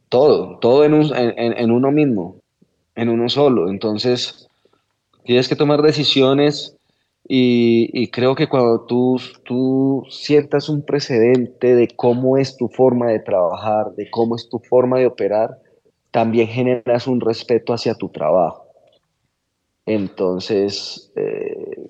todo, 0.09 0.59
todo 0.59 0.83
en, 0.83 0.93
en, 0.93 1.71
uno 1.71 1.91
mismo, 1.91 2.37
en 2.95 3.09
uno 3.09 3.29
solo. 3.29 3.69
Entonces, 3.69 4.49
tienes 5.23 5.47
que 5.47 5.55
tomar 5.55 5.81
decisiones 5.81 6.74
y, 7.27 8.07
creo 8.11 8.35
que 8.35 8.47
cuando 8.47 8.81
tú, 8.81 9.19
tú 9.43 10.05
sientas 10.09 10.69
un 10.69 10.83
precedente 10.83 11.73
de 11.73 11.87
cómo 11.87 12.37
es 12.37 12.55
tu 12.55 12.67
forma 12.67 13.07
de 13.07 13.19
trabajar, 13.19 13.93
de 13.95 14.09
cómo 14.11 14.35
es 14.35 14.47
tu 14.47 14.59
forma 14.59 14.99
de 14.99 15.07
operar, 15.07 15.57
también 16.11 16.47
generas 16.47 17.07
un 17.07 17.19
respeto 17.19 17.73
hacia 17.73 17.95
tu 17.95 18.09
trabajo. 18.09 18.67
Entonces, 19.87 21.11
eh, 21.15 21.89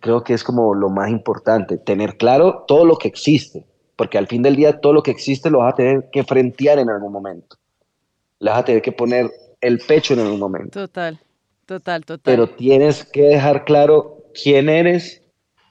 creo 0.00 0.24
que 0.24 0.34
es 0.34 0.42
como 0.42 0.74
lo 0.74 0.88
más 0.88 1.08
importante, 1.10 1.78
tener 1.78 2.16
claro 2.16 2.64
todo 2.66 2.84
lo 2.84 2.96
que 2.96 3.06
existe, 3.06 3.64
porque 3.94 4.18
al 4.18 4.26
fin 4.26 4.42
del 4.42 4.56
día 4.56 4.80
todo 4.80 4.92
lo 4.92 5.04
que 5.04 5.12
existe 5.12 5.50
lo 5.50 5.58
vas 5.58 5.74
a 5.74 5.76
tener 5.76 6.08
que 6.10 6.24
frentear 6.24 6.80
en 6.80 6.90
algún 6.90 7.12
momento. 7.12 7.56
Le 8.40 8.50
vas 8.50 8.60
a 8.60 8.64
tener 8.64 8.82
que 8.82 8.92
poner 8.92 9.30
el 9.60 9.78
pecho 9.78 10.14
en 10.14 10.20
un 10.20 10.38
momento. 10.38 10.80
Total, 10.80 11.18
total, 11.64 12.04
total. 12.04 12.20
Pero 12.24 12.48
tienes 12.48 13.04
que 13.04 13.22
dejar 13.22 13.64
claro 13.64 14.17
quién 14.40 14.68
eres, 14.68 15.22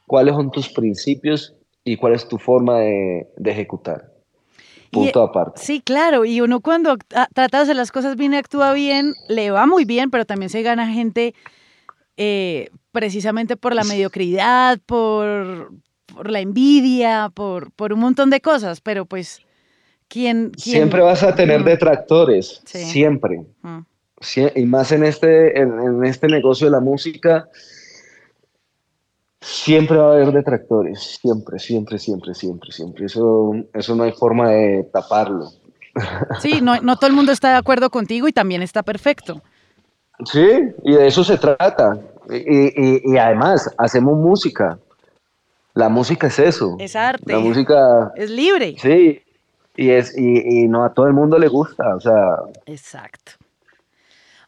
cuáles 0.06 0.36
son 0.36 0.52
tus 0.52 0.70
principios 0.70 1.56
y 1.84 1.98
cuál 1.98 2.14
es 2.14 2.28
tu 2.28 2.38
forma 2.38 2.80
de, 2.80 3.28
ejecutar. 3.46 4.12
Punto 4.92 5.22
aparte. 5.22 5.62
Sí, 5.62 5.82
claro. 5.82 6.24
Y 6.24 6.42
uno 6.42 6.62
cuando 6.62 6.98
trata 7.34 7.58
de 7.58 7.64
hacer 7.64 7.76
las 7.76 7.92
cosas 7.92 8.16
bien 8.16 8.34
y 8.34 8.38
actúa 8.38 8.74
bien, 8.74 9.14
le 9.28 9.52
va 9.52 9.66
muy 9.68 9.86
bien, 9.86 10.10
pero 10.10 10.26
también 10.26 10.50
se 10.50 10.62
gana 10.62 10.88
gente 10.92 11.36
eh, 12.16 12.70
precisamente 12.92 13.58
por 13.58 13.76
la 13.76 13.84
mediocridad, 13.84 14.80
por, 14.86 15.72
por 16.06 16.32
la 16.32 16.40
envidia, 16.40 17.30
por, 17.34 17.72
por 17.72 17.92
un 17.92 18.00
montón 18.00 18.30
de 18.30 18.40
cosas. 18.40 18.80
Pero 18.80 19.06
pues 19.06 19.42
Siempre 20.10 21.02
vas 21.02 21.24
a 21.24 21.36
tener 21.36 21.64
detractores, 21.64 22.62
siempre. 22.66 23.42
Mm. 23.62 23.80
y 24.56 24.66
más 24.66 24.92
en 24.92 25.04
este, 25.04 25.60
en, 25.60 26.04
este 26.06 26.28
negocio 26.28 26.68
de 26.68 26.72
la 26.72 26.80
música, 26.80 27.50
siempre 29.48 29.98
va 29.98 30.10
a 30.10 30.14
haber 30.14 30.32
detractores, 30.34 31.18
siempre, 31.22 31.58
siempre, 31.58 31.98
siempre, 31.98 32.34
siempre, 32.34 32.72
siempre. 32.72 33.06
Eso, 33.06 33.54
eso 33.74 33.96
no 33.96 34.04
hay 34.04 34.12
forma 34.12 34.52
de 34.52 34.84
taparlo. 34.92 35.50
Sí, 36.40 36.62
no, 36.62 36.80
no 36.82 36.98
todo 36.98 37.08
el 37.08 37.16
mundo 37.16 37.32
está 37.32 37.50
de 37.50 37.56
acuerdo 37.56 37.90
contigo 37.90 38.28
y 38.28 38.32
también 38.32 38.62
está 38.62 38.84
perfecto. 38.84 39.42
Sí, 40.26 40.48
y 40.84 40.94
de 40.94 41.08
eso 41.08 41.24
se 41.24 41.40
trata. 41.40 41.98
Y, 42.30 43.14
y, 43.14 43.18
además, 43.18 43.74
hacemos 43.80 44.16
música. 44.16 44.78
La 45.74 45.90
música 45.90 46.28
es 46.28 46.38
eso. 46.38 46.76
Es 46.78 46.96
arte. 46.96 47.34
La 47.34 47.40
música. 47.40 48.12
Es 48.16 48.30
libre. 48.30 48.76
Sí, 48.78 49.24
y, 49.76 49.90
es, 49.90 50.16
y, 50.16 50.68
no 50.68 50.84
a 50.84 50.94
todo 50.94 51.08
el 51.08 51.14
mundo 51.14 51.40
le 51.40 51.48
gusta, 51.48 51.96
o 51.96 52.00
sea. 52.00 52.36
Exacto. 52.68 53.32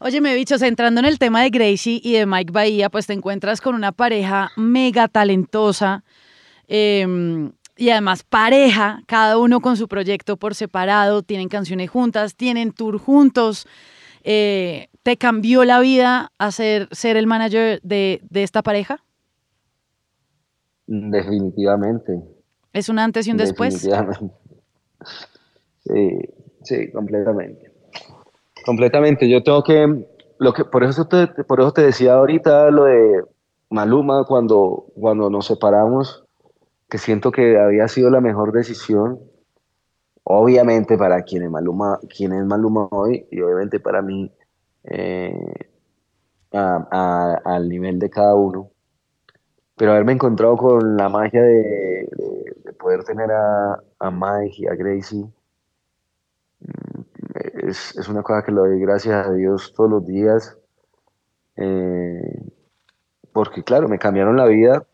Oye, 0.02 0.22
me 0.22 0.34
bichos, 0.34 0.62
entrando 0.62 1.02
en 1.02 1.06
el 1.06 1.20
tema 1.20 1.44
de 1.44 1.50
Gracie 1.50 2.00
y 2.02 2.14
de 2.14 2.26
Mike 2.26 2.54
Bahía, 2.54 2.90
pues 2.90 3.06
te 3.06 3.12
encuentras 3.12 3.60
con 3.60 3.76
una 3.76 3.92
pareja 3.92 4.50
mega 4.56 5.10
talentosa 5.10 6.06
em, 6.70 7.52
y 7.76 7.90
además 7.90 8.24
pareja, 8.24 9.04
cada 9.08 9.38
uno 9.38 9.60
con 9.60 9.76
su 9.76 9.90
proyecto 9.90 10.38
por 10.38 10.56
separado, 10.56 11.22
tienen 11.22 11.50
canciones 11.50 11.90
juntas, 11.90 12.36
tienen 12.36 12.72
tour 12.72 12.98
juntos. 12.98 13.68
Eh, 14.24 14.88
¿Te 15.04 15.18
cambió 15.18 15.66
la 15.66 15.82
vida 15.82 16.32
hacer 16.38 16.88
ser 16.92 17.18
el 17.18 17.28
manager 17.28 17.82
de, 17.84 18.22
de 18.30 18.44
esta 18.44 18.64
pareja? 18.64 19.04
Definitivamente. 20.88 22.24
¿Es 22.72 22.88
un 22.88 23.00
antes 23.00 23.28
y 23.28 23.32
un 23.32 23.38
después? 23.38 23.74
Definitivamente. 23.74 24.34
Sí, 25.84 26.20
sí, 26.64 26.92
completamente. 26.92 27.69
Completamente. 28.70 29.28
Yo 29.28 29.42
tengo 29.42 29.64
que, 29.64 30.06
lo 30.38 30.54
que 30.54 30.64
por 30.64 30.84
eso 30.84 31.08
te, 31.08 31.26
por 31.26 31.60
eso 31.60 31.72
te 31.72 31.82
decía 31.82 32.14
ahorita 32.14 32.70
lo 32.70 32.84
de 32.84 33.24
Maluma 33.72 34.26
cuando, 34.26 34.86
cuando 34.94 35.28
nos 35.32 35.48
separamos, 35.48 36.24
que 36.88 37.00
siento 37.00 37.32
que 37.32 37.58
había 37.58 37.88
sido 37.88 38.12
la 38.12 38.22
mejor 38.22 38.52
decisión. 38.52 39.18
Obviamente 40.22 41.00
para 41.00 41.24
quien 41.24 41.42
es 41.42 41.50
Maluma, 41.50 42.00
quien 42.16 42.32
es 42.32 42.46
Maluma 42.46 42.88
hoy 42.92 43.26
y 43.32 43.42
obviamente 43.42 43.80
para 43.80 44.04
mí 44.04 44.32
eh, 44.84 45.34
al 46.52 47.70
nivel 47.70 47.98
de 47.98 48.12
cada 48.12 48.36
uno. 48.36 48.70
Pero 49.78 49.94
haberme 49.94 50.12
encontrado 50.12 50.56
con 50.58 50.96
la 50.96 51.10
magia 51.10 51.42
de 51.42 52.08
poder 52.80 53.04
tener 53.04 53.32
a, 53.32 53.82
a 53.98 54.12
Mike 54.12 54.58
y 54.60 54.68
a 54.68 54.76
Gracie 54.76 55.26
es, 57.70 57.98
es, 57.98 58.08
una 58.10 58.24
cosa 58.24 58.44
que 58.44 58.52
le 58.52 58.60
doy 58.60 58.80
gracias 58.80 59.28
a 59.28 59.34
Dios 59.34 59.74
todos 59.76 59.90
los 59.90 60.06
días. 60.06 60.58
Eh, 61.56 62.42
porque 63.34 63.64
claro, 63.64 63.88
me 63.88 64.00
cambiaron 64.00 64.38
la 64.38 64.46
vida. 64.46 64.86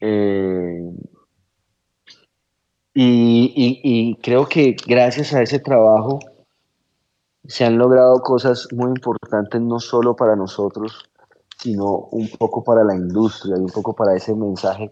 Eh, 0.00 0.90
y, 2.94 3.80
y, 3.82 4.16
creo 4.16 4.46
que 4.46 4.76
gracias 4.86 5.32
a 5.32 5.42
ese 5.42 5.58
trabajo 5.58 6.18
se 7.46 7.64
han 7.64 7.78
logrado 7.78 8.20
cosas 8.20 8.68
muy 8.72 8.88
importantes, 8.88 9.60
no 9.60 9.78
solo 9.78 10.14
para 10.14 10.36
nosotros, 10.36 11.08
sino 11.58 12.08
un 12.10 12.28
poco 12.38 12.62
para 12.62 12.84
la 12.84 12.94
industria 12.94 13.56
y 13.56 13.60
un 13.60 13.70
poco 13.70 13.94
para 13.94 14.14
ese 14.14 14.34
mensaje 14.34 14.90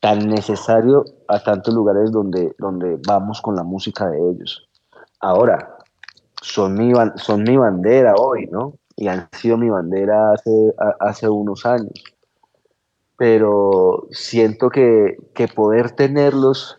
tan 0.00 0.28
necesario 0.28 1.04
a 1.28 1.42
tantos 1.42 1.74
lugares 1.74 2.12
donde, 2.12 2.54
donde 2.58 2.98
vamos 3.06 3.40
con 3.40 3.56
la 3.56 3.64
música 3.64 4.08
de 4.08 4.18
ellos. 4.30 4.68
Ahora, 5.20 5.75
son 6.42 6.74
mi, 6.74 6.92
son 7.16 7.42
mi 7.42 7.56
bandera 7.56 8.14
hoy, 8.14 8.46
¿no? 8.50 8.74
Y 8.96 9.08
han 9.08 9.28
sido 9.32 9.56
mi 9.56 9.68
bandera 9.68 10.32
hace, 10.32 10.74
hace 11.00 11.28
unos 11.28 11.66
años. 11.66 12.02
Pero 13.16 14.06
siento 14.10 14.70
que, 14.70 15.16
que 15.34 15.48
poder 15.48 15.92
tenerlos 15.92 16.78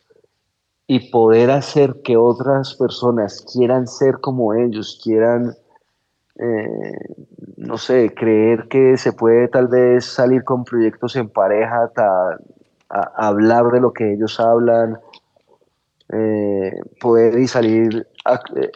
y 0.88 1.12
poder 1.12 1.52
hacer 1.52 2.02
que 2.04 2.16
otras 2.16 2.76
personas 2.76 3.46
quieran 3.54 3.88
ser 3.88 4.20
como 4.22 4.54
ellos, 4.54 5.02
quieran, 5.04 5.54
eh, 6.40 7.16
no 7.58 7.78
sé, 7.78 8.14
creer 8.16 8.70
que 8.70 8.96
se 8.98 9.12
puede 9.12 9.50
tal 9.50 9.68
vez 9.68 10.06
salir 10.06 10.46
con 10.46 10.64
proyectos 10.64 11.18
en 11.18 11.30
pareja, 11.30 11.92
tal, 11.94 12.40
hablar 12.90 13.66
de 13.72 13.82
lo 13.82 13.92
que 13.92 14.14
ellos 14.14 14.40
hablan, 14.40 14.98
eh, 16.10 16.72
poder 17.02 17.38
y 17.38 17.48
salir 17.48 18.08
eh, 18.56 18.72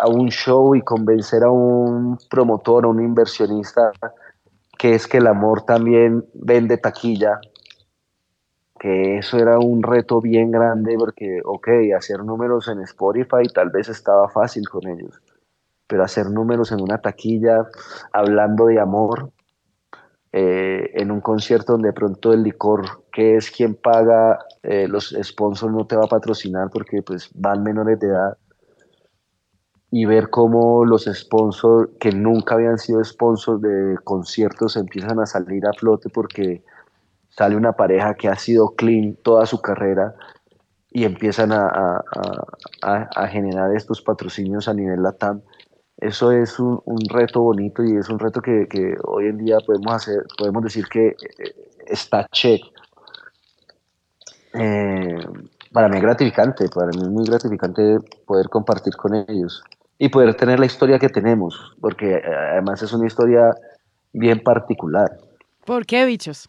a, 0.00 0.08
un 0.08 0.28
show 0.30 0.74
y 0.74 0.82
convencer 0.82 1.44
a 1.44 1.50
un 1.50 2.18
promotor, 2.28 2.84
a 2.84 2.88
un 2.88 3.00
inversionista, 3.00 3.92
que 4.76 4.94
es 4.94 5.06
que 5.06 5.18
el 5.18 5.28
amor 5.28 5.62
también 5.62 6.24
vende 6.34 6.76
taquilla, 6.76 7.40
que 8.78 9.18
eso 9.18 9.38
era 9.38 9.58
un 9.58 9.82
reto 9.82 10.20
bien 10.20 10.50
grande 10.50 10.96
porque, 10.98 11.40
ok, 11.44 11.68
hacer 11.96 12.24
números 12.24 12.68
en 12.68 12.80
Spotify 12.80 13.48
tal 13.54 13.70
vez 13.70 13.88
estaba 13.88 14.28
fácil 14.28 14.68
con 14.68 14.88
ellos, 14.88 15.22
pero 15.86 16.02
hacer 16.02 16.30
números 16.30 16.72
en 16.72 16.80
una 16.80 16.98
taquilla 16.98 17.64
hablando 18.12 18.66
de 18.66 18.80
amor, 18.80 19.30
eh, 20.38 20.90
en 20.92 21.10
un 21.10 21.22
concierto 21.22 21.72
donde 21.72 21.88
de 21.88 21.92
pronto 21.94 22.30
el 22.34 22.42
licor, 22.42 23.06
que 23.10 23.36
es 23.36 23.50
quien 23.50 23.74
paga, 23.74 24.38
eh, 24.62 24.86
los 24.86 25.16
sponsors 25.22 25.72
no 25.72 25.86
te 25.86 25.96
va 25.96 26.04
a 26.04 26.08
patrocinar 26.08 26.68
porque 26.70 27.00
pues 27.00 27.30
van 27.32 27.62
menores 27.62 27.98
de 27.98 28.08
edad. 28.08 28.36
Y 29.90 30.04
ver 30.04 30.28
cómo 30.28 30.84
los 30.84 31.04
sponsors 31.06 31.88
que 31.98 32.12
nunca 32.12 32.56
habían 32.56 32.76
sido 32.76 33.02
sponsors 33.02 33.62
de 33.62 33.96
conciertos 34.04 34.76
empiezan 34.76 35.20
a 35.20 35.24
salir 35.24 35.66
a 35.66 35.72
flote 35.72 36.10
porque 36.10 36.62
sale 37.30 37.56
una 37.56 37.72
pareja 37.72 38.12
que 38.12 38.28
ha 38.28 38.36
sido 38.36 38.74
clean 38.74 39.16
toda 39.22 39.46
su 39.46 39.62
carrera 39.62 40.16
y 40.90 41.04
empiezan 41.04 41.50
a, 41.52 42.04
a 42.82 43.26
generar 43.28 43.74
estos 43.74 44.02
patrocinios 44.02 44.68
a 44.68 44.74
nivel 44.74 45.02
LATAM 45.02 45.40
eso 45.98 46.30
es 46.30 46.58
un, 46.58 46.82
reto 47.08 47.40
bonito 47.40 47.82
y 47.82 47.96
es 47.96 48.08
un 48.08 48.18
reto 48.18 48.42
que, 48.42 48.96
hoy 49.04 49.26
en 49.26 49.38
día 49.38 49.58
podemos 49.64 49.94
hacer, 49.94 50.24
podemos 50.36 50.62
decir 50.62 50.86
que 50.88 51.08
eh, 51.08 51.14
está 51.86 52.26
check. 52.32 52.62
Eh, 54.52 55.18
para 55.72 55.88
mí 55.88 55.96
es 55.96 56.02
gratificante, 56.02 56.68
para 56.68 56.88
mí 56.88 56.98
es 57.02 57.08
muy 57.08 57.24
gratificante 57.24 57.98
poder 58.26 58.48
compartir 58.48 58.94
con 58.96 59.14
ellos 59.14 59.62
y 59.98 60.08
poder 60.08 60.34
tener 60.34 60.60
la 60.60 60.66
historia 60.66 60.98
que 60.98 61.08
tenemos, 61.08 61.74
porque 61.80 62.16
eh, 62.16 62.22
además 62.52 62.82
es 62.82 62.92
una 62.92 63.06
historia 63.06 63.54
bien 64.12 64.40
particular. 64.40 65.18
¿Por 65.64 65.86
qué, 65.86 66.04
bichos? 66.04 66.48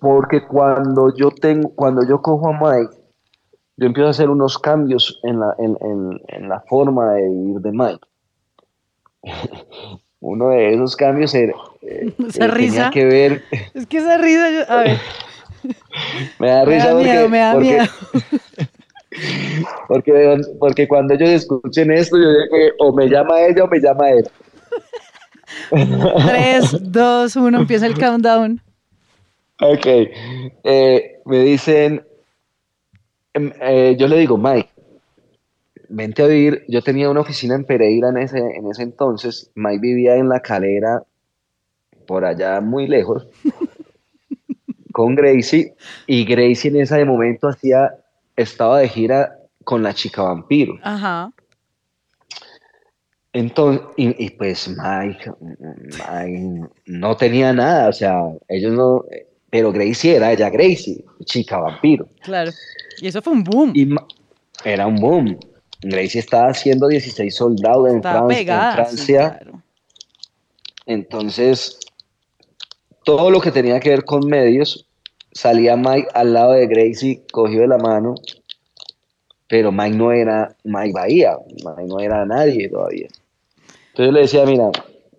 Porque 0.00 0.46
cuando 0.46 1.12
yo 1.16 1.30
tengo, 1.32 1.70
cuando 1.74 2.06
yo 2.06 2.22
cojo 2.22 2.50
a 2.50 2.52
Mike 2.52 2.97
yo 3.78 3.86
empiezo 3.86 4.08
a 4.08 4.10
hacer 4.10 4.28
unos 4.28 4.58
cambios 4.58 5.20
en 5.22 5.38
la, 5.38 5.54
en, 5.58 5.78
en, 6.28 6.48
la 6.48 6.60
forma 6.62 7.14
de 7.14 7.28
vivir 7.28 7.60
de 7.60 7.72
Mike. 7.72 8.00
Uno 10.20 10.48
de 10.48 10.74
esos 10.74 10.96
cambios 10.96 11.32
era, 11.32 11.54
eh, 11.82 12.12
esa 12.28 12.48
risa. 12.48 12.74
tenía 12.74 12.90
que 12.90 13.04
ver... 13.04 13.42
Es 13.74 13.86
que 13.86 13.98
esa 13.98 14.18
risa, 14.18 14.50
yo, 14.50 14.72
a 14.72 14.82
ver. 14.82 14.98
me 16.40 16.48
da 16.48 16.64
risa 16.64 16.94
me 16.94 17.06
da 17.06 17.22
porque, 17.22 17.28
me 17.28 17.38
da 17.38 17.52
porque, 17.52 17.68
miedo. 17.68 17.84
Porque, 19.86 20.40
porque 20.58 20.88
cuando 20.88 21.14
ellos 21.14 21.30
escuchen 21.30 21.92
esto, 21.92 22.16
yo 22.18 22.24
que 22.50 22.72
o 22.80 22.92
me 22.92 23.06
llama 23.06 23.40
ella 23.42 23.62
o 23.62 23.68
me 23.68 23.78
llama 23.78 24.10
él. 24.10 24.28
3, 25.70 26.92
2, 26.92 27.36
1, 27.36 27.58
empieza 27.58 27.86
el 27.86 27.98
countdown. 27.98 28.60
Ok. 29.60 29.86
Eh, 30.64 31.20
me 31.24 31.38
dicen, 31.40 32.04
eh, 33.34 33.96
yo 33.98 34.08
le 34.08 34.18
digo, 34.18 34.36
Mike, 34.36 34.70
vente 35.88 36.22
a 36.22 36.26
vivir. 36.26 36.64
Yo 36.68 36.82
tenía 36.82 37.10
una 37.10 37.20
oficina 37.20 37.54
en 37.54 37.64
Pereira 37.64 38.08
en 38.08 38.18
ese, 38.18 38.38
en 38.38 38.70
ese 38.70 38.82
entonces. 38.82 39.50
Mike 39.54 39.80
vivía 39.80 40.16
en 40.16 40.28
la 40.28 40.40
calera, 40.40 41.02
por 42.06 42.24
allá 42.24 42.60
muy 42.60 42.86
lejos, 42.86 43.26
con 44.92 45.14
Gracie. 45.14 45.74
Y 46.06 46.24
Gracie 46.24 46.70
en 46.70 46.80
ese 46.80 47.04
momento 47.04 47.48
hacía, 47.48 47.94
estaba 48.36 48.80
de 48.80 48.88
gira 48.88 49.38
con 49.64 49.82
la 49.82 49.94
chica 49.94 50.22
vampiro. 50.22 50.78
Ajá. 50.82 51.32
Entonces, 53.34 53.82
y, 53.96 54.30
pues 54.30 54.68
Mike, 54.68 55.32
Mike, 55.38 56.68
no 56.86 57.16
tenía 57.16 57.52
nada, 57.52 57.88
o 57.88 57.92
sea, 57.92 58.14
ellos 58.48 58.72
no, 58.72 59.04
pero 59.50 59.70
Gracie 59.70 60.16
era 60.16 60.32
ella 60.32 60.48
Gracie, 60.50 61.04
chica 61.24 61.58
vampiro. 61.58 62.08
Claro, 62.22 62.50
y 63.00 63.08
eso 63.08 63.22
fue 63.22 63.32
un 63.32 63.44
boom. 63.44 63.72
Y 63.74 63.88
era 64.64 64.86
un 64.86 64.96
boom. 64.96 65.38
Gracie 65.82 66.20
estaba 66.20 66.48
haciendo 66.48 66.88
16 66.88 67.34
soldados 67.34 67.88
en, 67.90 68.02
Francia. 68.02 69.40
Entonces, 70.86 71.78
todo 73.04 73.30
lo 73.30 73.40
que 73.40 73.52
tenía 73.52 73.78
que 73.78 73.90
ver 73.90 74.04
con 74.04 74.26
medios, 74.26 74.86
salía 75.32 75.76
Mike 75.76 76.08
al 76.14 76.32
lado 76.32 76.52
de 76.52 76.66
Gracie, 76.66 77.22
cogido 77.30 77.62
de 77.62 77.68
la 77.68 77.78
mano, 77.78 78.14
pero 79.48 79.70
Mike 79.70 79.96
no 79.96 80.12
era 80.12 80.56
Mike 80.64 80.92
Bahía, 80.92 81.36
Mike 81.64 81.88
no 81.88 82.00
era 82.00 82.24
nadie 82.26 82.68
todavía. 82.68 83.08
Entonces 83.90 84.06
yo 84.06 84.12
le 84.12 84.20
decía, 84.20 84.44
mira, 84.46 84.70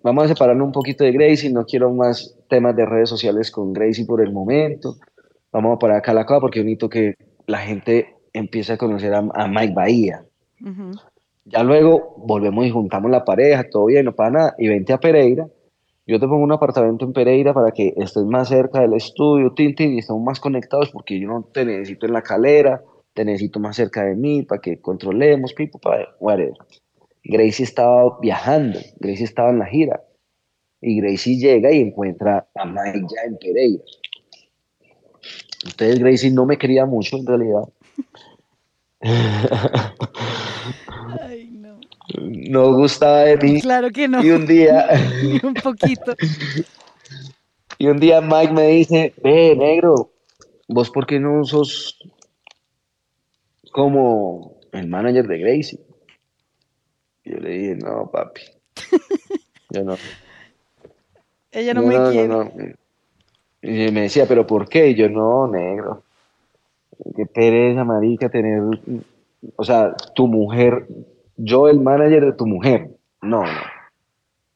vamos 0.02 0.24
a 0.24 0.28
separarnos 0.28 0.66
un 0.66 0.72
poquito 0.72 1.04
de 1.04 1.12
Gracie, 1.12 1.50
no 1.50 1.64
quiero 1.64 1.90
más 1.92 2.34
temas 2.48 2.76
de 2.76 2.84
redes 2.84 3.08
sociales 3.08 3.50
con 3.50 3.72
Gracie 3.72 4.04
por 4.04 4.20
el 4.20 4.32
momento, 4.32 4.96
vamos 5.52 5.76
a 5.76 5.78
parar 5.78 5.98
acá 5.98 6.12
la 6.12 6.26
cosa 6.26 6.40
porque 6.40 6.60
bonito 6.60 6.88
que 6.88 7.14
la 7.50 7.58
gente 7.58 8.16
empiece 8.32 8.72
a 8.72 8.78
conocer 8.78 9.12
a, 9.12 9.48
Mike 9.48 9.74
Bahía. 9.74 10.24
Ya 11.44 11.62
luego 11.62 12.14
volvemos 12.18 12.66
y 12.66 12.70
juntamos 12.70 13.10
la 13.10 13.24
pareja, 13.24 13.68
todo 13.68 13.86
bien, 13.86 14.04
no 14.04 14.14
para 14.14 14.30
nada, 14.30 14.54
y 14.58 14.68
vente 14.68 14.92
a 14.92 14.98
Pereira. 14.98 15.48
Yo 16.06 16.18
te 16.18 16.26
pongo 16.26 16.42
un 16.42 16.52
apartamento 16.52 17.04
en 17.04 17.12
Pereira 17.12 17.52
para 17.52 17.72
que 17.72 17.94
estés 17.96 18.24
más 18.24 18.48
cerca 18.48 18.80
del 18.80 18.94
estudio, 18.94 19.52
Tintin, 19.52 19.94
y 19.94 19.98
estemos 19.98 20.22
más 20.22 20.40
conectados 20.40 20.90
porque 20.90 21.18
yo 21.18 21.28
no 21.28 21.42
te 21.42 21.64
necesito 21.64 22.06
en 22.06 22.12
la 22.12 22.22
calera, 22.22 22.82
te 23.14 23.24
necesito 23.24 23.58
más 23.60 23.76
cerca 23.76 24.04
de 24.04 24.16
mí 24.16 24.42
para 24.42 24.60
que 24.60 24.80
controlemos, 24.80 25.52
pipo, 25.54 25.78
para 25.78 26.08
whatever. 26.20 26.54
Gracie 27.22 27.64
estaba 27.64 28.18
viajando, 28.20 28.78
Gracie 28.98 29.24
estaba 29.24 29.50
en 29.50 29.58
la 29.58 29.66
gira, 29.66 30.02
y 30.80 31.00
Gracie 31.00 31.36
llega 31.36 31.72
y 31.72 31.80
encuentra 31.80 32.48
a 32.54 32.64
Mike 32.64 33.06
ya 33.14 33.22
en 33.26 33.36
Pereira. 33.38 33.82
Entonces 35.64 35.98
Gracie 35.98 36.30
no 36.30 36.46
me 36.46 36.56
quería 36.56 36.86
mucho 36.86 37.16
en 37.16 37.26
realidad. 37.26 37.64
no. 42.50 42.72
gustaba 42.74 43.20
de 43.20 43.36
mí. 43.36 43.60
Claro 43.60 43.90
que 43.90 44.08
no. 44.08 44.24
Y 44.24 44.30
un 44.30 44.46
día. 44.46 44.88
un 45.42 45.54
poquito. 45.54 46.14
Y 47.78 47.86
un 47.88 47.98
día 47.98 48.20
Mike 48.20 48.52
me 48.52 48.68
dice: 48.68 49.14
Ve, 49.22 49.54
negro, 49.56 50.12
vos 50.68 50.90
por 50.90 51.06
qué 51.06 51.18
no 51.18 51.44
sos 51.44 51.98
como 53.72 54.56
el 54.72 54.88
manager 54.88 55.26
de 55.26 55.38
Gracie. 55.38 55.80
Y 57.24 57.32
yo 57.32 57.38
le 57.38 57.50
dije: 57.50 57.76
No, 57.76 58.10
papi. 58.10 58.42
Yo 59.72 59.84
no. 59.84 59.96
Ella 61.52 61.74
no, 61.74 61.82
me 61.82 62.10
quiere. 62.10 62.76
Y 63.62 63.90
me 63.90 64.02
decía: 64.02 64.26
¿Pero 64.26 64.46
por 64.46 64.68
qué? 64.68 64.88
Y 64.88 64.94
yo: 64.94 65.08
No, 65.08 65.46
negro 65.46 66.02
qué 67.16 67.26
pereza, 67.26 67.84
marica, 67.84 68.28
tener, 68.28 68.62
o 69.56 69.64
sea, 69.64 69.94
tu 70.14 70.26
mujer, 70.26 70.86
yo 71.36 71.68
el 71.68 71.80
manager 71.80 72.26
de 72.26 72.32
tu 72.32 72.46
mujer. 72.46 72.90
No, 73.22 73.42
no. 73.42 73.60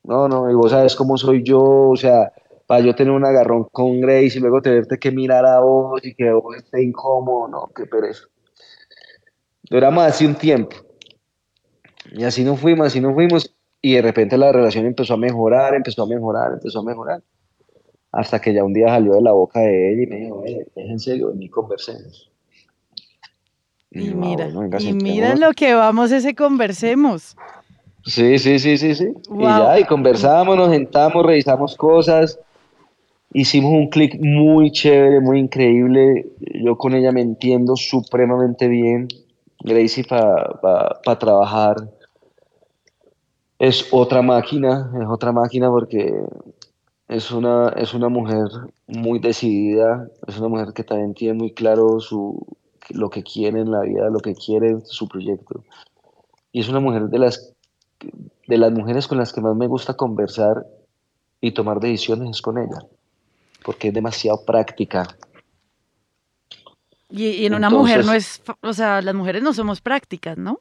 No, 0.05 0.29
no, 0.29 0.51
y 0.51 0.55
vos 0.55 0.71
sabes 0.71 0.95
cómo 0.97 1.17
soy 1.17 1.43
yo, 1.43 1.63
o 1.63 1.97
sea, 1.97 2.31
para 2.67 2.81
yo 2.81 2.95
tener 2.95 3.13
un 3.13 3.25
agarrón 3.25 3.65
con 3.73 4.03
Grace 4.03 4.37
y 4.37 4.41
luego 4.41 4.61
tenerte 4.61 4.99
que 4.99 5.11
mirar 5.11 5.47
a 5.47 5.61
vos 5.61 6.05
y 6.05 6.15
que 6.15 6.31
vos 6.31 6.57
esté 6.57 6.83
incómodo, 6.83 7.49
no, 7.49 7.71
qué 7.75 7.87
pereza. 7.87 8.25
Duramos 9.63 10.05
así 10.05 10.27
un 10.27 10.35
tiempo. 10.35 10.77
Y 12.13 12.25
así 12.25 12.45
nos 12.45 12.61
fuimos, 12.61 12.89
así 12.89 13.01
nos 13.01 13.15
fuimos. 13.15 13.57
Y 13.81 13.95
de 13.95 14.03
repente 14.03 14.37
la 14.37 14.53
relación 14.53 14.85
empezó 14.85 15.15
a 15.15 15.17
mejorar, 15.17 15.75
empezó 15.75 16.03
a 16.03 16.07
mejorar, 16.07 16.53
empezó 16.53 16.81
a 16.81 16.85
mejorar. 16.85 17.23
Hasta 18.17 18.41
que 18.41 18.55
ya 18.55 18.63
un 18.63 18.73
día 18.73 18.89
salió 18.89 19.15
de 19.15 19.23
la 19.23 19.33
boca 19.33 19.61
de 19.61 19.93
ella 19.93 20.03
y 20.05 20.07
me 20.07 20.17
dijo, 20.17 20.45
es 20.45 20.67
en 20.77 21.01
serio, 21.01 21.33
ni 21.35 21.49
conversemos. 21.49 22.31
Y, 23.91 24.15
mira, 24.15 24.49
y 24.79 24.93
mira 24.93 25.35
lo 25.35 25.53
que 25.53 25.75
vamos 25.75 26.13
ese 26.13 26.35
conversemos. 26.35 27.37
Sí, 28.05 28.39
sí, 28.39 28.59
sí, 28.59 28.79
sí, 28.79 28.95
sí. 28.95 29.13
Y 29.39 29.43
ya, 29.43 29.79
y 29.81 29.85
conversamos, 29.85 30.57
nos 30.57 30.71
sentamos, 30.71 31.25
revisamos 31.27 31.77
cosas. 31.77 32.39
Hicimos 33.33 33.73
un 33.73 33.89
clic 33.89 34.17
muy 34.21 34.71
chévere, 34.71 35.21
muy 35.21 35.41
increíble. 35.41 36.27
Yo 36.39 36.77
con 36.79 36.95
ella 36.95 37.11
me 37.11 37.21
entiendo 37.21 37.75
supremamente 37.77 38.69
bien. 38.69 39.09
Gracie 39.61 40.05
para 40.05 41.19
trabajar 41.19 41.77
es 43.59 43.89
otra 43.91 44.23
máquina, 44.23 44.93
es 45.01 45.09
otra 45.09 45.33
máquina 45.33 45.69
porque 45.71 46.13
es 47.15 47.31
una, 47.31 47.69
es 47.77 47.95
una 47.95 48.09
mujer 48.09 48.49
muy 48.89 49.21
decidida, 49.21 50.09
es 50.27 50.37
una 50.39 50.49
mujer 50.49 50.73
que 50.75 50.83
también 50.83 51.15
tiene 51.15 51.35
muy 51.35 51.53
claro 51.53 52.01
su, 52.01 52.45
lo 52.91 53.09
que 53.09 53.23
quiere 53.23 53.61
en 53.61 53.71
la 53.71 53.83
vida, 53.83 54.11
lo 54.11 54.19
que 54.19 54.35
quiere 54.35 54.81
su 54.85 55.07
proyecto. 55.07 55.63
Y 56.51 56.61
es 56.61 56.69
una 56.69 56.81
mujer 56.81 57.05
de 57.05 57.19
las, 57.21 57.55
de 58.49 58.59
las 58.59 58.73
mujeres 58.73 59.07
con 59.07 59.19
las 59.19 59.33
que 59.33 59.41
más 59.41 59.55
me 59.55 59.69
gusta 59.69 59.95
conversar 59.95 60.67
y 61.41 61.53
tomar 61.53 61.79
decisiones 61.79 62.31
es 62.31 62.43
con 62.43 62.59
ella, 62.59 62.85
porque 63.65 63.89
es 63.89 63.95
demasiado 63.95 64.45
práctica. 64.45 65.07
Y, 67.11 67.47
en 67.47 67.55
una 67.55 67.71
mujer 67.71 68.05
no 68.05 68.13
es, 68.13 68.43
o 68.61 68.73
sea, 68.73 69.01
las 69.03 69.15
mujeres 69.15 69.41
no 69.41 69.53
somos 69.53 69.81
prácticas, 69.81 70.37
¿no? 70.37 70.59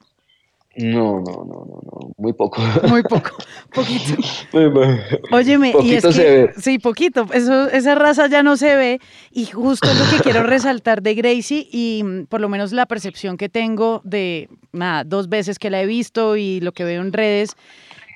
No, 0.76 1.20
no, 1.20 1.46
no, 1.46 1.66
no, 1.66 1.80
no, 1.84 2.14
muy 2.18 2.34
poco. 2.34 2.60
Muy 2.88 3.04
poco, 3.04 3.30
poquito. 3.72 4.16
Óyeme, 5.32 5.72
y 5.84 5.94
es 5.94 6.04
que, 6.04 6.52
sí, 6.58 6.80
poquito, 6.80 7.28
eso, 7.32 7.70
esa 7.70 7.94
raza 7.94 8.28
ya 8.28 8.42
no 8.42 8.58
se 8.58 8.76
ve 8.76 9.00
y 9.32 9.46
justo 9.46 9.88
lo 9.94 10.10
que 10.10 10.24
quiero 10.24 10.42
resaltar 10.42 11.04
de 11.04 11.14
Gracie 11.14 11.68
y 11.72 12.26
por 12.28 12.42
lo 12.42 12.50
menos 12.50 12.72
la 12.72 12.88
percepción 12.88 13.38
que 13.38 13.50
tengo 13.50 14.02
de, 14.04 14.50
nada, 14.72 15.04
dos 15.04 15.30
veces 15.30 15.60
que 15.60 15.70
la 15.70 15.80
he 15.80 15.86
visto 15.86 16.38
y 16.38 16.60
lo 16.60 16.72
que 16.72 16.84
veo 16.84 17.02
en 17.02 17.14
redes, 17.14 17.52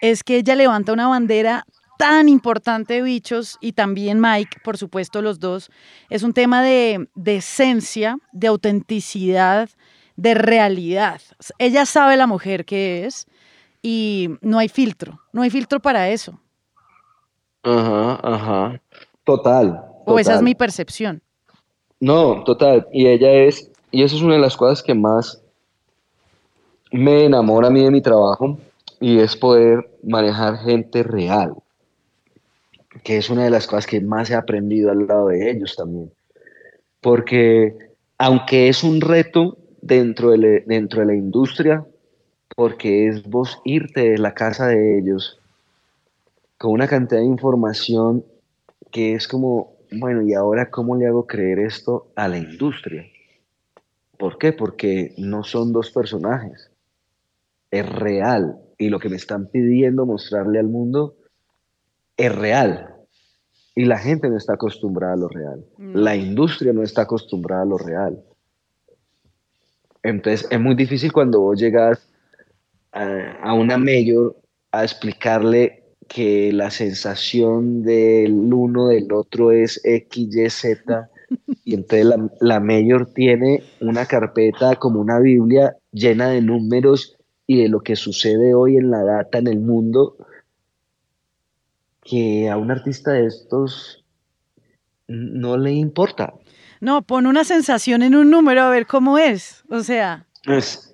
es 0.02 0.24
que 0.24 0.38
ella 0.38 0.56
levanta 0.56 0.94
una 0.94 1.08
bandera 1.08 1.64
tan 1.98 2.30
importante, 2.30 3.02
bichos, 3.02 3.58
y 3.60 3.74
también 3.74 4.20
Mike, 4.20 4.60
por 4.64 4.78
supuesto, 4.78 5.22
los 5.22 5.40
dos, 5.40 5.70
es 6.10 6.24
un 6.24 6.34
tema 6.34 6.64
de, 6.64 7.08
de 7.16 7.38
esencia, 7.38 8.18
de 8.32 8.48
autenticidad, 8.48 9.70
de 10.18 10.34
realidad. 10.34 11.22
Ella 11.58 11.86
sabe 11.86 12.18
la 12.18 12.28
mujer 12.28 12.66
que 12.66 13.06
es 13.06 13.28
y 13.82 14.32
no 14.42 14.60
hay 14.60 14.68
filtro, 14.68 15.22
no 15.32 15.44
hay 15.44 15.50
filtro 15.50 15.80
para 15.80 16.10
eso. 16.10 16.40
Ajá, 17.64 18.20
ajá. 18.24 18.82
Total. 19.24 19.82
O 20.06 20.20
esa 20.20 20.36
es 20.36 20.42
mi 20.42 20.56
percepción. 20.56 21.22
No, 22.00 22.44
total. 22.44 22.88
Y 22.92 23.08
ella 23.08 23.32
es, 23.32 23.72
y 23.92 24.04
eso 24.04 24.16
es 24.16 24.22
una 24.22 24.36
de 24.36 24.42
las 24.42 24.58
cosas 24.58 24.84
que 24.84 24.94
más 24.94 25.42
me 26.92 27.26
enamora 27.26 27.68
a 27.68 27.72
mí 27.72 27.84
de 27.84 27.92
mi 27.92 28.02
trabajo, 28.02 28.58
y 29.00 29.20
es 29.20 29.36
poder 29.36 29.90
manejar 30.02 30.58
gente 30.58 31.04
real, 31.04 31.54
que 33.04 33.18
es 33.18 33.30
una 33.30 33.44
de 33.44 33.50
las 33.50 33.68
cosas 33.68 33.86
que 33.86 34.02
más 34.02 34.30
he 34.30 34.36
aprendido 34.36 34.92
al 34.92 35.06
lado 35.06 35.28
de 35.28 35.52
ellos 35.52 35.76
también. 35.76 36.12
Porque 37.02 37.76
aunque 38.18 38.70
es 38.70 38.84
un 38.84 39.02
reto 39.02 39.58
dentro 39.88 40.32
de, 40.32 40.64
dentro 40.68 41.00
de 41.00 41.08
la 41.08 41.16
industria, 41.16 41.86
porque 42.56 43.08
es 43.08 43.24
vos 43.24 43.62
irte 43.64 44.12
de 44.12 44.18
la 44.18 44.34
casa 44.34 44.68
de 44.68 45.00
ellos 45.00 45.40
con 46.58 46.72
una 46.72 46.88
cantidad 46.88 47.22
de 47.22 47.28
información 47.28 48.26
que 48.92 49.14
es 49.14 49.28
como, 49.28 49.76
bueno, 49.92 50.24
¿y 50.24 50.34
ahora 50.34 50.70
cómo 50.70 50.96
le 50.96 51.08
hago 51.08 51.26
creer 51.26 51.60
esto 51.60 52.08
a 52.16 52.28
la 52.28 52.38
industria? 52.38 53.06
¿Por 54.18 54.38
qué? 54.38 54.52
Porque 54.52 55.14
no 55.18 55.44
son 55.44 55.72
dos 55.72 55.92
personajes, 55.92 56.72
es 57.72 57.88
real. 57.88 58.60
Y 58.80 58.90
lo 58.90 59.00
que 59.00 59.10
me 59.10 59.16
están 59.16 59.48
pidiendo 59.48 60.06
mostrarle 60.06 60.60
al 60.60 60.68
mundo 60.68 61.16
es 62.16 62.34
real. 62.34 62.96
Y 63.76 63.86
la 63.86 64.00
gente 64.00 64.30
no 64.30 64.38
está 64.38 64.54
acostumbrada 64.54 65.14
a 65.14 65.18
lo 65.18 65.30
real. 65.30 65.66
La 65.78 66.16
industria 66.16 66.74
no 66.74 66.84
está 66.84 67.04
acostumbrada 67.04 67.62
a 67.62 67.66
lo 67.66 67.78
real. 67.78 68.24
Entonces 70.08 70.48
es 70.50 70.60
muy 70.62 70.74
difícil 70.74 71.12
cuando 71.12 71.42
vos 71.42 71.60
llegas 71.60 72.08
a, 72.94 73.54
una 73.54 73.78
mayor 73.78 74.38
a 74.72 74.84
explicarle 74.84 75.84
que 76.08 76.54
la 76.54 76.72
sensación 76.72 77.84
del 77.84 78.32
uno 78.54 78.88
del 78.88 79.12
otro 79.12 79.52
es 79.52 79.82
X, 79.84 80.34
Y, 80.34 80.50
Z. 80.50 81.10
Y 81.66 81.74
entonces 81.74 82.06
la, 82.06 82.30
la 82.40 82.62
mayor 82.62 83.14
tiene 83.14 83.64
una 83.82 84.06
carpeta 84.06 84.78
como 84.78 85.02
una 85.02 85.20
Biblia 85.20 85.76
llena 85.92 86.30
de 86.30 86.42
números 86.42 87.18
y 87.46 87.62
de 87.62 87.68
lo 87.68 87.82
que 87.82 87.98
sucede 87.98 88.54
hoy 88.54 88.78
en 88.78 88.90
la 88.90 89.04
data 89.04 89.40
en 89.40 89.48
el 89.48 89.60
mundo, 89.60 90.16
que 92.02 92.50
a 92.50 92.56
un 92.56 92.72
artista 92.72 93.12
de 93.12 93.26
estos 93.26 94.06
no 95.10 95.58
le 95.58 95.74
importa. 95.74 96.34
No, 96.82 97.02
pon 97.02 97.28
una 97.28 97.44
sensación 97.44 98.04
en 98.04 98.16
un 98.16 98.30
número 98.30 98.62
a 98.62 98.70
ver 98.70 98.86
cómo 98.86 99.18
es. 99.18 99.64
O 99.70 99.82
sea. 99.82 100.26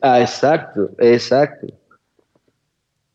ah, 0.01 0.21
exacto, 0.21 0.89
exacto. 0.99 1.67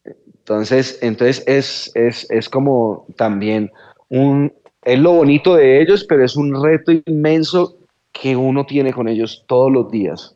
Entonces, 0.04 0.98
entonces 1.02 1.44
es, 1.46 1.90
es, 1.94 2.30
es 2.30 2.48
como 2.48 3.06
también 3.16 3.70
un, 4.08 4.52
es 4.82 4.98
lo 4.98 5.12
bonito 5.12 5.56
de 5.56 5.82
ellos, 5.82 6.04
pero 6.08 6.24
es 6.24 6.36
un 6.36 6.62
reto 6.62 6.92
inmenso 7.04 7.76
que 8.12 8.34
uno 8.36 8.64
tiene 8.64 8.92
con 8.92 9.08
ellos 9.08 9.44
todos 9.46 9.70
los 9.70 9.90
días, 9.90 10.34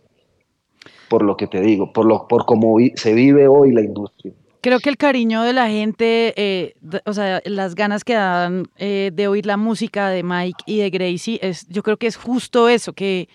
por 1.08 1.22
lo 1.22 1.36
que 1.36 1.46
te 1.46 1.60
digo, 1.60 1.92
por, 1.92 2.04
lo, 2.04 2.28
por 2.28 2.44
cómo 2.44 2.76
se 2.94 3.14
vive 3.14 3.48
hoy 3.48 3.72
la 3.72 3.80
industria. 3.80 4.34
Creo 4.62 4.78
que 4.78 4.90
el 4.90 4.96
cariño 4.96 5.42
de 5.42 5.52
la 5.52 5.68
gente, 5.68 6.34
eh, 6.36 6.74
o 7.04 7.12
sea, 7.12 7.42
las 7.44 7.74
ganas 7.74 8.04
que 8.04 8.14
dan 8.14 8.68
eh, 8.76 9.10
de 9.12 9.26
oír 9.26 9.44
la 9.44 9.56
música 9.56 10.08
de 10.08 10.22
Mike 10.22 10.62
y 10.66 10.78
de 10.78 10.90
Gracie, 10.90 11.40
es, 11.42 11.66
yo 11.68 11.82
creo 11.82 11.96
que 11.96 12.06
es 12.06 12.14
justo 12.14 12.68
eso, 12.68 12.92
que, 12.92 13.28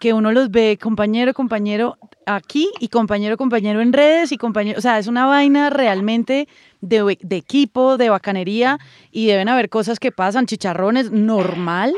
que 0.00 0.12
uno 0.12 0.32
los 0.32 0.50
ve 0.50 0.76
compañero, 0.76 1.32
compañero 1.32 1.96
aquí 2.26 2.68
y 2.80 2.88
compañero, 2.88 3.36
compañero 3.36 3.80
en 3.80 3.92
redes 3.92 4.32
y 4.32 4.36
compañero, 4.36 4.80
o 4.80 4.82
sea, 4.82 4.98
es 4.98 5.06
una 5.06 5.26
vaina 5.26 5.70
realmente 5.70 6.48
de, 6.80 7.16
de 7.20 7.36
equipo, 7.36 7.96
de 7.96 8.10
bacanería 8.10 8.80
y 9.12 9.26
deben 9.26 9.48
haber 9.48 9.68
cosas 9.68 10.00
que 10.00 10.10
pasan, 10.10 10.46
chicharrones, 10.46 11.12
normal, 11.12 11.94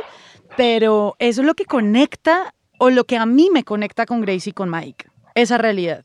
pero 0.58 1.16
eso 1.18 1.40
es 1.40 1.46
lo 1.46 1.54
que 1.54 1.64
conecta 1.64 2.54
o 2.76 2.90
lo 2.90 3.04
que 3.04 3.16
a 3.16 3.24
mí 3.24 3.48
me 3.50 3.64
conecta 3.64 4.04
con 4.04 4.20
Gracie 4.20 4.50
y 4.50 4.52
con 4.52 4.70
Mike, 4.70 5.06
esa 5.34 5.56
realidad. 5.56 6.04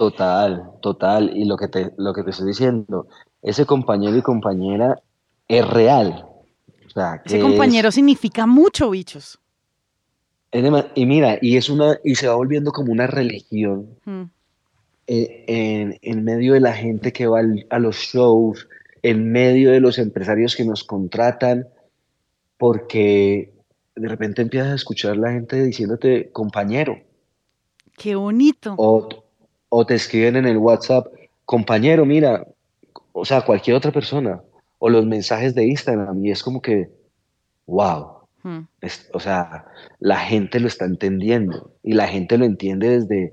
Total, 0.00 0.64
total. 0.80 1.36
Y 1.36 1.44
lo 1.44 1.58
que 1.58 1.68
te, 1.68 1.92
lo 1.98 2.14
que 2.14 2.22
te 2.22 2.30
estoy 2.30 2.46
diciendo, 2.46 3.06
ese 3.42 3.66
compañero 3.66 4.16
y 4.16 4.22
compañera 4.22 4.98
es 5.46 5.68
real. 5.68 6.24
ese 7.26 7.38
compañero 7.38 7.92
significa 7.92 8.46
mucho, 8.46 8.88
bichos. 8.88 9.38
y 10.94 11.04
mira, 11.04 11.38
y 11.42 11.58
es 11.58 11.68
una, 11.68 11.98
y 12.02 12.14
se 12.14 12.28
va 12.28 12.34
volviendo 12.34 12.72
como 12.72 12.92
una 12.92 13.08
religión 13.08 13.90
hmm. 14.06 14.22
eh, 15.06 15.98
en, 16.00 16.24
medio 16.24 16.54
de 16.54 16.60
la 16.60 16.72
gente 16.72 17.12
que 17.12 17.26
va 17.26 17.42
a 17.68 17.78
los 17.78 17.96
shows, 17.96 18.70
en 19.02 19.30
medio 19.30 19.70
de 19.70 19.80
los 19.80 19.98
empresarios 19.98 20.56
que 20.56 20.64
nos 20.64 20.82
contratan, 20.82 21.68
porque 22.56 23.52
de 23.96 24.08
repente 24.08 24.40
empiezas 24.40 24.72
a 24.72 24.76
escuchar 24.76 25.18
la 25.18 25.32
gente 25.32 25.62
diciéndote 25.62 26.30
compañero. 26.32 26.98
Qué 27.98 28.14
bonito 28.14 28.74
o 28.78 29.29
te 29.86 29.94
escriben 29.94 30.36
en 30.36 30.46
el 30.46 30.58
WhatsApp, 30.58 31.06
compañero, 31.44 32.04
mira, 32.04 32.46
o 33.12 33.24
sea, 33.24 33.42
cualquier 33.42 33.76
otra 33.76 33.92
persona, 33.92 34.42
o 34.78 34.88
los 34.88 35.06
mensajes 35.06 35.54
de 35.54 35.66
Instagram, 35.66 36.24
y 36.24 36.30
es 36.30 36.42
como 36.42 36.60
que, 36.60 36.90
wow, 37.66 38.18
hmm. 38.42 38.60
o 39.12 39.20
sea, 39.20 39.66
la 40.00 40.18
gente 40.18 40.58
lo 40.60 40.66
está 40.66 40.84
entendiendo, 40.84 41.72
y 41.82 41.92
la 41.92 42.08
gente 42.08 42.36
lo 42.36 42.44
entiende 42.44 43.00
desde, 43.00 43.32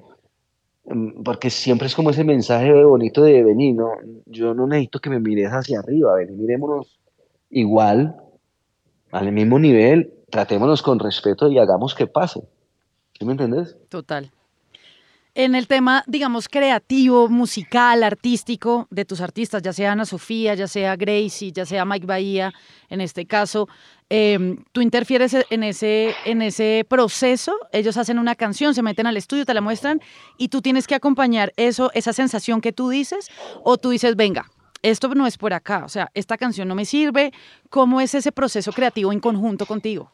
mm, 0.85 1.23
porque 1.23 1.49
siempre 1.49 1.87
es 1.87 1.95
como 1.95 2.11
ese 2.11 2.23
mensaje 2.23 2.71
bonito 2.83 3.23
de 3.23 3.43
venir, 3.43 3.75
no, 3.75 3.91
yo 4.25 4.53
no 4.53 4.67
necesito 4.67 4.99
que 4.99 5.09
me 5.09 5.19
mires 5.19 5.49
hacia 5.49 5.79
arriba, 5.79 6.15
ven, 6.15 6.37
mirémonos 6.37 6.99
igual, 7.49 8.15
al 9.11 9.31
mismo 9.31 9.57
nivel, 9.57 10.13
tratémonos 10.29 10.81
con 10.81 10.99
respeto 10.99 11.49
y 11.49 11.57
hagamos 11.57 11.95
que 11.95 12.07
pase. 12.07 12.41
¿Sí 13.17 13.25
me 13.25 13.31
entendés? 13.31 13.75
Total 13.89 14.31
en 15.37 15.53
el 15.53 15.67
tema, 15.67 16.03
digamos, 16.07 16.49
creativo, 16.49 17.29
musical, 17.29 18.01
artístico 18.01 18.87
de 18.89 19.05
tus 19.05 19.21
artistas, 19.21 19.61
ya 19.61 19.71
sea 19.71 19.91
Ana 19.91 20.03
Sofía, 20.03 20.55
ya 20.55 20.67
sea 20.67 20.95
Gracie, 20.95 21.51
ya 21.51 21.63
sea 21.63 21.85
Mike 21.85 22.07
Bahía, 22.07 22.51
en 22.89 23.01
este 23.01 23.27
caso, 23.27 23.69
em, 24.09 24.57
tú 24.71 24.81
interfieres 24.81 25.37
en 25.51 25.61
ese, 25.61 26.15
en 26.25 26.41
ese 26.41 26.87
proceso, 26.89 27.55
ellos 27.71 27.97
hacen 27.97 28.17
una 28.17 28.33
canción, 28.33 28.73
se 28.73 28.81
meten 28.81 29.05
al 29.05 29.15
estudio, 29.15 29.45
te 29.45 29.53
la 29.53 29.61
muestran 29.61 30.01
y 30.39 30.47
tú 30.47 30.63
tienes 30.63 30.87
que 30.87 30.95
acompañar 30.95 31.53
eso, 31.55 31.91
esa 31.93 32.13
sensación 32.13 32.59
que 32.59 32.73
tú 32.73 32.89
dices, 32.89 33.29
o 33.63 33.77
tú 33.77 33.91
dices, 33.91 34.15
venga, 34.15 34.49
esto 34.81 35.07
no 35.13 35.27
es 35.27 35.37
por 35.37 35.53
acá, 35.53 35.85
o 35.85 35.89
sea, 35.89 36.09
esta 36.15 36.37
canción 36.37 36.67
no 36.67 36.73
me 36.73 36.85
sirve, 36.85 37.31
¿cómo 37.69 38.01
es 38.01 38.15
ese 38.15 38.31
proceso 38.31 38.71
creativo 38.71 39.11
en 39.11 39.19
conjunto 39.19 39.67
contigo? 39.67 40.11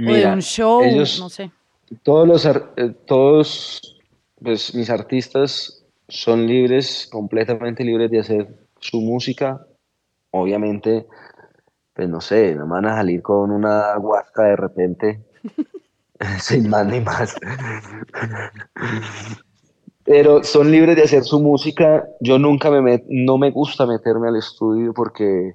o 0.00 0.12
de 0.12 0.26
un 0.26 0.42
show, 0.42 0.82
no 1.20 1.28
sé 1.28 1.52
todos 2.02 2.26
los 2.28 2.46
eh, 2.46 2.94
todos 3.06 3.98
pues, 4.42 4.74
mis 4.74 4.90
artistas 4.90 5.84
son 6.08 6.46
libres, 6.46 7.08
completamente 7.10 7.84
libres 7.84 8.10
de 8.10 8.20
hacer 8.20 8.48
su 8.80 9.00
música. 9.00 9.66
Obviamente, 10.30 11.06
pues 11.94 12.08
no 12.08 12.20
sé, 12.20 12.54
no 12.54 12.66
van 12.66 12.86
a 12.86 12.96
salir 12.96 13.22
con 13.22 13.50
una 13.50 13.96
guasca 13.96 14.44
de 14.44 14.56
repente, 14.56 15.24
sin 16.40 16.68
más 16.68 16.86
ni 16.86 17.00
más. 17.00 17.34
Pero 20.04 20.42
son 20.42 20.70
libres 20.70 20.96
de 20.96 21.02
hacer 21.02 21.24
su 21.24 21.40
música. 21.40 22.06
Yo 22.20 22.38
nunca 22.38 22.70
me 22.70 23.04
no 23.08 23.36
me 23.36 23.50
gusta 23.50 23.86
meterme 23.86 24.28
al 24.28 24.36
estudio 24.36 24.94
porque 24.94 25.54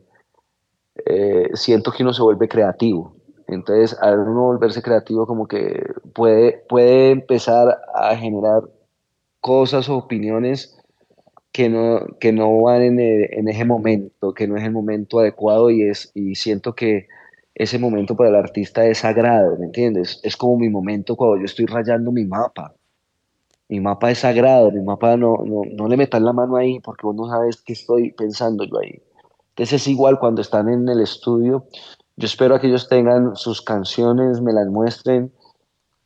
eh, 1.06 1.50
siento 1.54 1.92
que 1.92 2.04
uno 2.04 2.14
se 2.14 2.22
vuelve 2.22 2.48
creativo. 2.48 3.16
Entonces, 3.54 3.98
al 4.02 4.20
uno 4.20 4.44
volverse 4.44 4.82
creativo, 4.82 5.26
como 5.28 5.48
que 5.48 5.84
puede, 6.14 6.64
puede 6.70 7.12
empezar 7.12 7.80
a 7.94 8.16
generar 8.16 8.64
cosas 9.40 9.90
o 9.90 9.98
opiniones 9.98 10.78
que 11.52 11.70
no, 11.70 12.06
que 12.20 12.34
no 12.34 12.62
van 12.62 12.82
en, 12.82 13.00
en, 13.00 13.48
ese 13.48 13.66
momento, 13.66 14.34
que 14.34 14.48
no 14.48 14.58
es 14.58 14.64
el 14.64 14.72
momento 14.72 15.20
adecuado 15.20 15.70
y, 15.70 15.84
es, 15.84 16.12
y 16.16 16.36
siento 16.36 16.74
que 16.74 17.08
ese 17.56 17.78
momento 17.78 18.16
para 18.16 18.30
el 18.30 18.36
artista 18.36 18.86
es 18.86 19.00
sagrado, 19.00 19.58
¿me 19.58 19.66
entiendes? 19.66 20.20
Es 20.24 20.36
como 20.36 20.58
mi 20.58 20.70
momento 20.70 21.16
cuando 21.16 21.38
yo 21.38 21.46
estoy 21.46 21.68
rayando 21.68 22.12
mi 22.12 22.26
mapa. 22.26 22.74
Mi 23.70 23.80
mapa 23.80 24.12
es 24.12 24.20
sagrado, 24.20 24.72
mi 24.72 24.82
mapa 24.82 25.16
no, 25.16 25.38
no, 25.46 25.62
no 25.72 25.88
le 25.88 25.98
metas 25.98 26.22
la 26.22 26.34
mano 26.34 26.58
ahí 26.58 26.80
porque 26.80 27.06
vos 27.06 27.16
no 27.16 27.28
sabes 27.28 27.62
qué 27.62 27.74
estoy 27.74 28.12
pensando 28.12 28.64
yo 28.64 28.80
ahí. 28.80 29.02
Entonces 29.50 29.82
es 29.82 29.88
igual 29.88 30.20
cuando 30.20 30.42
están 30.42 30.68
en 30.70 30.90
el 30.90 31.02
estudio, 31.02 31.68
yo 32.16 32.26
espero 32.26 32.60
que 32.60 32.68
ellos 32.68 32.88
tengan 32.88 33.36
sus 33.36 33.62
canciones, 33.62 34.42
me 34.42 34.54
las 34.54 34.68
muestren 34.68 35.32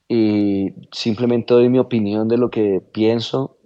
y 0.08 0.74
simplemente 0.92 1.54
doy 1.54 1.70
mi 1.70 1.80
opinión 1.80 2.28
de 2.28 2.38
lo 2.38 2.50
que 2.50 2.82
pienso. 2.94 3.58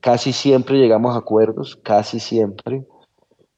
Casi 0.00 0.32
siempre 0.32 0.78
llegamos 0.78 1.14
a 1.14 1.18
acuerdos, 1.18 1.76
casi 1.76 2.18
siempre. 2.18 2.86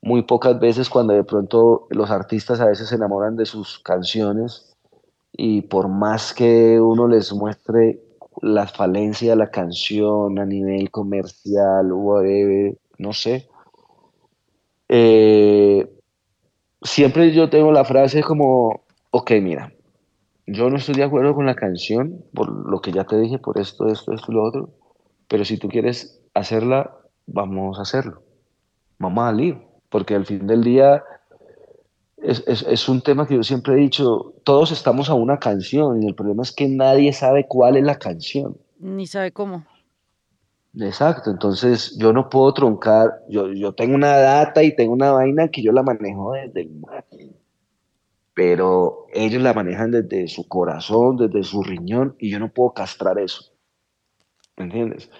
Muy 0.03 0.23
pocas 0.23 0.59
veces 0.59 0.91
cuando 0.91 1.15
de 1.15 1.25
pronto 1.25 1.87
los 1.91 2.11
artistas 2.11 2.61
a 2.61 2.67
veces 2.67 2.89
se 2.89 2.97
enamoran 2.97 3.37
de 3.37 3.47
sus 3.47 3.79
canciones 3.79 4.77
y 5.33 5.63
por 5.63 5.89
más 5.89 6.35
que 6.35 6.81
uno 6.81 7.09
les 7.09 7.33
muestre 7.33 8.03
la 8.43 8.67
falencia 8.67 9.31
de 9.31 9.37
la 9.37 9.51
canción 9.51 10.39
a 10.39 10.45
nivel 10.45 10.91
comercial, 10.91 11.93
whatever, 11.93 12.77
no 12.99 13.13
sé, 13.13 13.49
eh, 14.89 15.89
siempre 16.83 17.33
yo 17.33 17.51
tengo 17.51 17.73
la 17.73 17.85
frase 17.85 18.23
como, 18.23 18.83
ok, 19.11 19.33
mira, 19.43 19.73
yo 20.47 20.71
no 20.71 20.77
estoy 20.77 20.97
de 20.97 21.05
acuerdo 21.05 21.35
con 21.35 21.47
la 21.47 21.55
canción, 21.55 22.25
por 22.35 22.51
lo 22.51 22.81
que 22.81 22.93
ya 22.93 23.05
te 23.05 23.19
dije, 23.19 23.39
por 23.39 23.59
esto, 23.59 23.87
esto, 23.87 24.13
esto 24.13 24.33
y 24.33 24.35
lo 24.35 24.45
otro, 24.45 24.71
pero 25.29 25.45
si 25.45 25.59
tú 25.59 25.69
quieres 25.69 26.21
hacerla, 26.35 26.97
vamos 27.27 27.79
a 27.79 27.83
hacerlo. 27.83 28.23
Vamos 28.99 29.23
a 29.23 29.31
salir, 29.31 29.59
porque 29.89 30.15
al 30.15 30.27
fin 30.27 30.47
del 30.47 30.63
día 30.63 31.03
es, 32.19 32.43
es, 32.47 32.63
es, 32.63 32.89
un 32.89 33.01
tema 33.01 33.27
que 33.27 33.37
yo 33.37 33.43
siempre 33.43 33.75
he 33.75 33.77
dicho, 33.77 34.35
todos 34.45 34.73
estamos 34.73 35.09
a 35.09 35.15
una 35.15 35.39
canción 35.39 36.03
y 36.03 36.07
el 36.07 36.15
problema 36.15 36.43
es 36.43 36.53
que 36.53 36.69
nadie 36.69 37.13
sabe 37.13 37.47
cuál 37.47 37.77
es 37.77 37.85
la 37.85 37.99
canción. 37.99 38.57
Ni 38.79 39.07
sabe 39.07 39.33
cómo. 39.33 39.65
Exacto, 40.79 41.31
entonces 41.31 41.97
yo 41.99 42.13
no 42.13 42.29
puedo 42.29 42.55
troncar, 42.55 43.25
yo, 43.29 43.53
yo 43.53 43.73
tengo 43.75 43.97
una 43.97 44.17
data 44.19 44.63
y 44.63 44.75
tengo 44.77 44.93
una 44.93 45.11
vaina 45.11 45.49
que 45.49 45.63
yo 45.63 45.73
la 45.73 45.83
manejo 45.83 46.33
desde 46.33 46.61
el 46.61 46.71
marketing, 46.71 47.33
pero 48.35 49.07
ellos 49.13 49.43
la 49.43 49.53
manejan 49.53 49.91
desde 49.91 50.29
su 50.29 50.47
corazón, 50.47 51.17
desde 51.17 51.43
su 51.43 51.65
riñón 51.65 52.15
y 52.21 52.31
yo 52.31 52.39
no 52.39 52.53
puedo 52.53 52.73
castrar 52.73 53.19
eso. 53.19 53.53
¿Me 54.57 54.65
entiendes? 54.65 55.11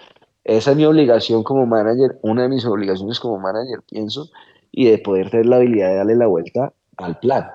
Esa 0.45 0.71
es 0.71 0.77
mi 0.77 0.85
obligación 0.85 1.43
como 1.43 1.65
manager, 1.65 2.17
una 2.21 2.43
de 2.43 2.49
mis 2.49 2.65
obligaciones 2.65 3.19
como 3.19 3.37
manager, 3.37 3.81
pienso, 3.89 4.29
y 4.71 4.89
de 4.89 4.99
poder 4.99 5.29
tener 5.29 5.47
la 5.47 5.57
habilidad 5.57 5.89
de 5.89 5.95
darle 5.97 6.15
la 6.15 6.27
vuelta 6.27 6.73
al 6.95 7.19
plan. 7.19 7.47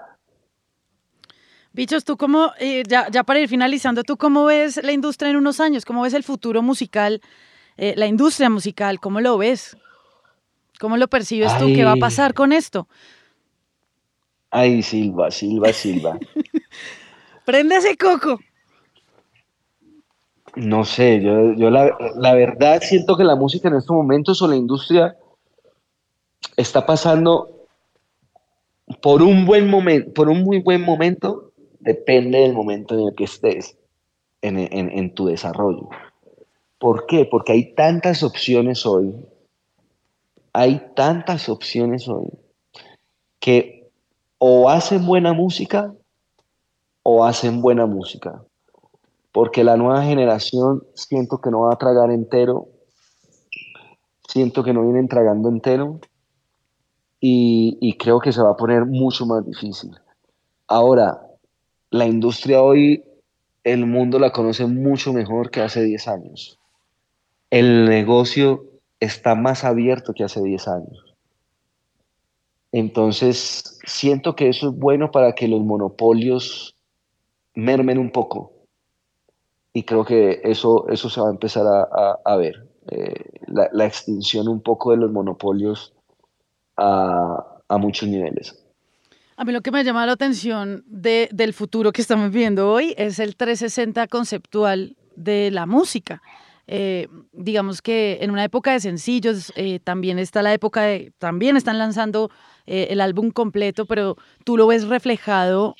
Bichos, 1.72 2.04
tú 2.04 2.16
cómo, 2.16 2.52
eh, 2.58 2.82
ya, 2.88 3.08
ya 3.10 3.24
para 3.24 3.40
ir 3.40 3.48
finalizando, 3.48 4.02
¿tú 4.02 4.16
cómo 4.16 4.44
ves 4.44 4.82
la 4.82 4.92
industria 4.92 5.30
en 5.30 5.36
unos 5.36 5.60
años? 5.60 5.84
¿Cómo 5.84 6.02
ves 6.02 6.14
el 6.14 6.22
futuro 6.22 6.62
musical? 6.62 7.20
Eh, 7.78 7.94
la 7.96 8.06
industria 8.06 8.48
musical, 8.48 9.00
¿cómo 9.00 9.20
lo 9.20 9.36
ves? 9.38 9.76
¿Cómo 10.80 10.96
lo 10.96 11.08
percibes 11.08 11.56
tú? 11.58 11.66
¿Qué 11.66 11.84
va 11.84 11.92
a 11.92 11.96
pasar 11.96 12.34
con 12.34 12.52
esto? 12.52 12.88
Ay, 14.50 14.82
Silva, 14.82 15.30
Silva, 15.30 15.72
Silva. 15.72 16.18
Prende 17.44 17.76
ese 17.76 17.96
coco. 17.96 18.38
No 20.54 20.84
sé, 20.84 21.20
yo, 21.22 21.52
yo 21.52 21.70
la, 21.70 21.94
la, 22.16 22.34
verdad 22.34 22.80
siento 22.80 23.16
que 23.16 23.24
la 23.24 23.36
música 23.36 23.68
en 23.68 23.74
estos 23.74 23.94
momentos 23.94 24.40
o 24.40 24.48
la 24.48 24.56
industria 24.56 25.14
está 26.56 26.86
pasando 26.86 27.66
por 29.02 29.22
un 29.22 29.44
buen 29.44 29.68
momento, 29.68 30.14
por 30.14 30.30
un 30.30 30.42
muy 30.42 30.60
buen 30.60 30.80
momento, 30.80 31.52
depende 31.80 32.38
del 32.38 32.54
momento 32.54 32.94
en 32.94 33.08
el 33.08 33.14
que 33.14 33.24
estés 33.24 33.76
en, 34.40 34.58
en, 34.58 34.90
en 34.90 35.14
tu 35.14 35.26
desarrollo. 35.26 35.90
¿Por 36.78 37.06
qué? 37.06 37.24
Porque 37.24 37.52
hay 37.52 37.74
tantas 37.74 38.22
opciones 38.22 38.84
hoy, 38.84 39.14
hay 40.52 40.92
tantas 40.94 41.48
opciones 41.48 42.08
hoy, 42.08 42.28
que 43.40 43.88
o 44.38 44.68
hacen 44.68 45.06
buena 45.06 45.32
música 45.32 45.94
o 47.02 47.24
hacen 47.24 47.62
buena 47.62 47.86
música. 47.86 48.42
Porque 49.32 49.64
la 49.64 49.76
nueva 49.76 50.02
generación 50.02 50.84
siento 50.94 51.40
que 51.40 51.50
no 51.50 51.60
va 51.60 51.74
a 51.74 51.78
tragar 51.78 52.10
entero, 52.10 52.68
siento 54.28 54.62
que 54.62 54.72
no 54.72 54.82
vienen 54.82 55.08
tragando 55.08 55.48
entero 55.48 56.00
y, 57.20 57.78
y 57.80 57.96
creo 57.96 58.20
que 58.20 58.32
se 58.32 58.42
va 58.42 58.50
a 58.50 58.56
poner 58.56 58.86
mucho 58.86 59.24
más 59.24 59.44
difícil. 59.46 59.90
Ahora, 60.66 61.20
la 61.90 62.06
industria 62.06 62.62
hoy, 62.62 63.04
el 63.64 63.86
mundo 63.86 64.18
la 64.18 64.32
conoce 64.32 64.66
mucho 64.66 65.12
mejor 65.12 65.50
que 65.50 65.60
hace 65.60 65.82
10 65.82 66.08
años. 66.08 66.58
El 67.50 67.86
negocio 67.86 68.64
está 69.00 69.34
más 69.34 69.64
abierto 69.64 70.12
que 70.14 70.24
hace 70.24 70.42
10 70.42 70.68
años. 70.68 71.14
Entonces, 72.72 73.78
siento 73.84 74.34
que 74.36 74.48
eso 74.48 74.70
es 74.70 74.76
bueno 74.76 75.10
para 75.10 75.34
que 75.34 75.48
los 75.48 75.60
monopolios 75.60 76.76
mermen 77.54 77.98
un 77.98 78.10
poco. 78.10 78.52
Y 79.72 79.84
creo 79.84 80.04
que 80.04 80.40
eso, 80.44 80.88
eso 80.88 81.08
se 81.08 81.20
va 81.20 81.28
a 81.28 81.32
empezar 81.32 81.64
a, 81.66 82.36
ver. 82.36 82.68
Eh, 82.90 83.14
la, 83.46 83.86
extinción 83.86 84.48
un 84.48 84.60
poco 84.62 84.90
de 84.92 84.96
los 84.98 85.10
monopolios 85.10 85.92
a, 86.76 87.60
a 87.68 87.78
muchos 87.78 88.08
niveles. 88.08 88.62
A 89.36 89.44
mí 89.44 89.52
lo 89.52 89.60
que 89.60 89.70
me 89.70 89.84
llama 89.84 90.06
la 90.06 90.12
atención 90.12 90.82
de, 90.86 91.28
del 91.32 91.52
futuro 91.52 91.92
que 91.92 92.00
estamos 92.00 92.30
viendo 92.30 92.72
hoy 92.72 92.94
es 92.96 93.18
el 93.18 93.36
360 93.36 94.06
conceptual 94.08 94.96
de 95.14 95.50
la 95.50 95.66
música. 95.66 96.22
Eh, 96.68 97.08
digamos 97.32 97.80
que 97.80 98.18
en 98.20 98.30
una 98.30 98.44
época 98.44 98.72
de 98.72 98.80
sencillos, 98.80 99.52
eh, 99.56 99.78
también 99.82 100.18
está 100.18 100.42
la 100.42 100.52
época 100.52 100.82
de, 100.82 101.12
también 101.18 101.56
están 101.56 101.78
lanzando 101.78 102.30
eh, 102.66 102.88
el 102.90 103.00
álbum 103.00 103.30
completo, 103.30 103.86
pero 103.86 104.16
tú 104.44 104.56
lo 104.56 104.66
ves 104.66 104.86
reflejado 104.88 105.76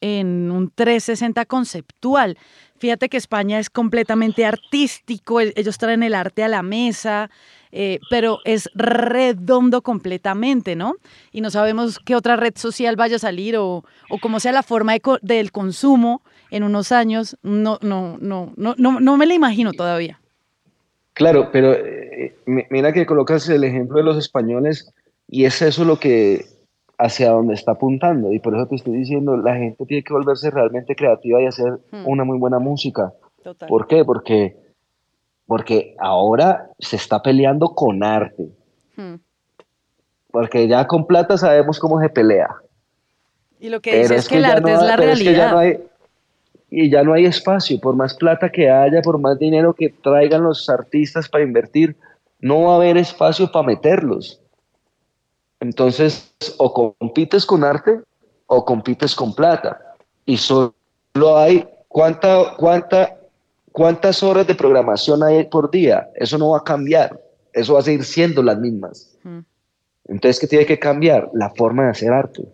en 0.00 0.50
un 0.50 0.70
360 0.70 1.44
conceptual. 1.46 2.38
Fíjate 2.78 3.08
que 3.08 3.18
España 3.18 3.58
es 3.58 3.68
completamente 3.68 4.46
artístico, 4.46 5.40
ellos 5.40 5.76
traen 5.76 6.02
el 6.02 6.14
arte 6.14 6.42
a 6.42 6.48
la 6.48 6.62
mesa, 6.62 7.28
pero 8.08 8.38
es 8.46 8.70
redondo 8.74 9.82
completamente, 9.82 10.74
¿no? 10.74 10.94
Y 11.30 11.42
no 11.42 11.50
sabemos 11.50 11.98
qué 11.98 12.16
otra 12.16 12.36
red 12.36 12.54
social 12.56 12.96
vaya 12.96 13.16
a 13.16 13.18
salir 13.18 13.58
o, 13.58 13.84
o 14.08 14.18
cómo 14.18 14.40
sea 14.40 14.52
la 14.52 14.62
forma 14.62 14.94
del 15.20 15.52
consumo 15.52 16.22
en 16.50 16.62
unos 16.62 16.92
años, 16.92 17.36
no, 17.42 17.78
no, 17.82 18.18
no, 18.20 18.52
no, 18.56 18.74
no, 18.76 19.00
no 19.00 19.16
me 19.16 19.26
la 19.26 19.34
imagino 19.34 19.72
todavía. 19.72 20.19
Claro, 21.14 21.50
pero 21.52 21.72
eh, 21.72 22.34
mira 22.46 22.92
que 22.92 23.06
colocas 23.06 23.48
el 23.48 23.64
ejemplo 23.64 23.98
de 23.98 24.04
los 24.04 24.16
españoles 24.16 24.92
y 25.28 25.44
es 25.44 25.60
eso 25.62 25.84
lo 25.84 25.98
que 25.98 26.46
hacia 26.98 27.30
donde 27.30 27.54
está 27.54 27.72
apuntando 27.72 28.32
y 28.32 28.38
por 28.38 28.54
eso 28.54 28.66
te 28.66 28.76
estoy 28.76 28.94
diciendo, 28.94 29.36
la 29.36 29.54
gente 29.56 29.86
tiene 29.86 30.02
que 30.02 30.12
volverse 30.12 30.50
realmente 30.50 30.94
creativa 30.94 31.40
y 31.40 31.46
hacer 31.46 31.78
hmm. 31.90 32.06
una 32.06 32.24
muy 32.24 32.38
buena 32.38 32.58
música. 32.58 33.12
¿Por 33.68 33.86
qué? 33.86 34.04
Porque 34.04 34.56
porque 35.50 35.96
ahora 35.98 36.70
se 36.78 36.94
está 36.94 37.22
peleando 37.22 37.70
con 37.74 38.04
arte. 38.04 38.50
Hmm. 38.94 39.16
Porque 40.30 40.68
ya 40.68 40.86
con 40.86 41.08
plata 41.08 41.36
sabemos 41.36 41.80
cómo 41.80 42.00
se 42.00 42.08
pelea. 42.08 42.54
Y 43.58 43.68
lo 43.68 43.80
que 43.80 43.98
dice 43.98 44.14
es, 44.14 44.28
que, 44.28 44.36
el 44.36 44.44
arte 44.44 44.72
es 44.72 44.80
la 44.80 44.96
realidad. 44.96 45.56
Y 46.70 46.90
ya 46.90 47.02
no 47.02 47.12
hay 47.12 47.24
espacio, 47.26 47.80
por 47.80 47.96
más 47.96 48.14
plata 48.14 48.50
que 48.50 48.70
haya, 48.70 49.02
por 49.02 49.18
más 49.18 49.38
dinero 49.38 49.74
que 49.74 49.88
traigan 49.88 50.44
los 50.44 50.68
artistas 50.68 51.28
para 51.28 51.44
invertir, 51.44 51.96
no 52.40 52.62
va 52.62 52.72
a 52.72 52.76
haber 52.76 52.96
espacio 52.96 53.50
para 53.50 53.66
meterlos. 53.66 54.40
Entonces, 55.60 56.32
o 56.58 56.72
compites 56.72 57.44
con 57.44 57.64
arte 57.64 58.00
o 58.46 58.64
compites 58.64 59.14
con 59.14 59.34
plata. 59.34 59.78
Y 60.24 60.36
solo 60.36 60.72
hay, 61.36 61.68
¿cuánta, 61.88 62.54
cuánta 62.56 63.20
¿Cuántas 63.72 64.22
horas 64.22 64.46
de 64.46 64.54
programación 64.54 65.22
hay 65.22 65.44
por 65.44 65.70
día? 65.70 66.08
Eso 66.14 66.38
no 66.38 66.50
va 66.50 66.58
a 66.58 66.64
cambiar. 66.64 67.20
Eso 67.52 67.74
va 67.74 67.80
a 67.80 67.82
seguir 67.82 68.04
siendo 68.04 68.42
las 68.42 68.58
mismas. 68.58 69.16
Entonces, 70.06 70.40
¿qué 70.40 70.46
tiene 70.46 70.66
que 70.66 70.78
cambiar? 70.78 71.30
La 71.34 71.50
forma 71.50 71.84
de 71.84 71.90
hacer 71.90 72.12
arte. 72.12 72.48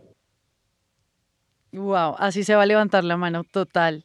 Wow, 1.72 2.16
así 2.18 2.44
se 2.44 2.54
va 2.54 2.62
a 2.62 2.66
levantar 2.66 3.04
la 3.04 3.16
mano, 3.16 3.44
total. 3.44 4.04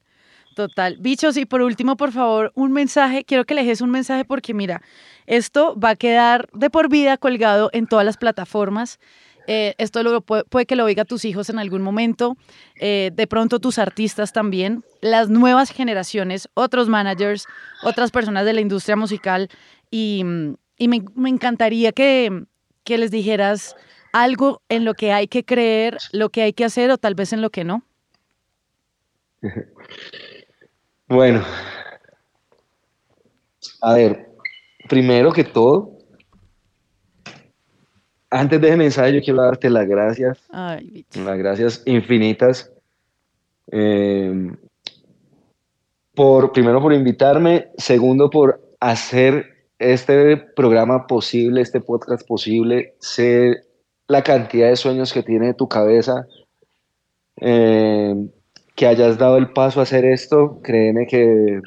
Total. 0.55 0.97
Bichos, 0.99 1.37
y 1.37 1.45
por 1.45 1.61
último, 1.61 1.95
por 1.95 2.11
favor, 2.11 2.51
un 2.55 2.73
mensaje. 2.73 3.23
Quiero 3.23 3.45
que 3.45 3.55
le 3.55 3.71
un 3.81 3.89
mensaje 3.89 4.25
porque, 4.25 4.53
mira, 4.53 4.81
esto 5.25 5.79
va 5.79 5.91
a 5.91 5.95
quedar 5.95 6.49
de 6.53 6.69
por 6.69 6.89
vida 6.89 7.17
colgado 7.17 7.69
en 7.71 7.87
todas 7.87 8.05
las 8.05 8.17
plataformas. 8.17 8.99
Eh, 9.47 9.75
esto 9.77 10.03
lo, 10.03 10.21
puede, 10.21 10.65
que 10.65 10.75
lo 10.75 10.83
oiga 10.85 11.05
tus 11.05 11.25
hijos 11.25 11.49
en 11.49 11.57
algún 11.57 11.81
momento, 11.81 12.37
eh, 12.75 13.11
de 13.13 13.27
pronto 13.27 13.59
tus 13.59 13.79
artistas 13.79 14.33
también, 14.33 14.83
las 15.01 15.29
nuevas 15.29 15.71
generaciones, 15.71 16.47
otros 16.53 16.89
managers, 16.89 17.47
otras 17.81 18.11
personas 18.11 18.45
de 18.45 18.53
la 18.53 18.61
industria 18.61 18.95
musical. 18.95 19.49
Y, 19.89 20.23
me, 20.23 21.29
encantaría 21.29 21.91
que, 21.91 22.45
que 22.83 22.97
les 22.97 23.11
dijeras 23.11 23.75
algo 24.13 24.61
en 24.69 24.83
lo 24.85 24.93
que 24.93 25.13
hay 25.13 25.27
que 25.27 25.43
creer, 25.43 25.97
lo 26.11 26.29
que 26.29 26.41
hay 26.43 26.53
que 26.53 26.65
hacer 26.65 26.91
o 26.91 26.97
tal 26.97 27.15
vez 27.15 27.33
en 27.33 27.41
lo 27.41 27.49
que 27.49 27.63
no. 27.63 27.83
Bueno, 31.11 31.43
a 33.81 33.93
ver, 33.95 34.29
primero 34.87 35.33
que 35.33 35.43
todo, 35.43 35.97
antes 38.29 38.61
de 38.61 38.69
ese 38.69 38.77
mensaje, 38.77 39.13
yo 39.15 39.21
quiero 39.21 39.41
darte 39.41 39.69
las 39.69 39.89
gracias. 39.89 40.39
las 40.49 41.37
gracias 41.37 41.83
infinitas. 41.85 42.71
Eh, 43.73 44.51
por, 46.15 46.53
primero 46.53 46.81
por 46.81 46.93
invitarme, 46.93 47.71
segundo 47.77 48.29
por 48.29 48.61
hacer 48.79 49.67
este 49.79 50.37
programa 50.37 51.07
posible, 51.07 51.59
este 51.59 51.81
podcast 51.81 52.25
posible, 52.25 52.95
sé 52.99 53.65
la 54.07 54.23
cantidad 54.23 54.69
de 54.69 54.77
sueños 54.77 55.11
que 55.11 55.23
tiene 55.23 55.53
tu 55.55 55.67
cabeza, 55.67 56.25
eh, 57.41 57.90
que 58.81 58.87
hayas 58.87 59.19
dado 59.19 59.37
el 59.37 59.53
paso 59.53 59.79
a 59.79 59.83
hacer 59.83 60.05
esto, 60.05 60.59
créeme 60.63 61.05
que 61.05 61.61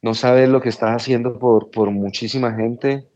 no 0.00 0.14
sabes 0.14 0.48
lo 0.48 0.62
que 0.62 0.70
estás 0.70 0.96
haciendo 0.96 1.38
por, 1.38 1.70
por 1.70 1.90
muchísima 1.90 2.54
gente 2.54 3.06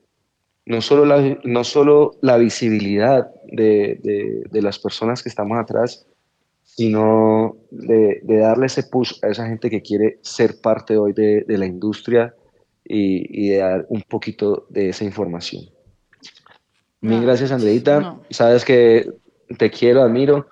no 0.67 0.83
solo 0.83 1.07
la, 1.07 1.39
no 1.45 1.65
solo 1.65 2.11
la 2.21 2.37
visibilidad 2.37 3.31
de, 3.47 4.47
las 4.53 4.79
personas 4.79 5.23
que 5.23 5.31
estamos 5.31 5.59
atrás, 5.59 6.07
sino 6.63 7.57
de, 7.71 8.21
darle 8.23 8.67
ese 8.67 8.83
push 8.83 9.15
a 9.23 9.29
esa 9.29 9.47
gente 9.47 9.71
que 9.71 9.81
quiere 9.81 10.19
ser 10.21 10.61
parte 10.61 10.99
hoy 10.99 11.15
de, 11.15 11.43
la 11.49 11.65
industria 11.65 12.35
y, 12.85 13.49
de 13.49 13.57
dar 13.57 13.87
un 13.89 14.03
poquito 14.03 14.67
de 14.69 14.91
esa 14.91 15.05
información. 15.05 15.65
Mil 17.01 17.23
gracias, 17.23 17.51
Andreita. 17.51 18.21
Sabes 18.29 18.63
que 18.67 19.11
te 19.57 19.71
quiero, 19.71 20.03
admiro 20.03 20.49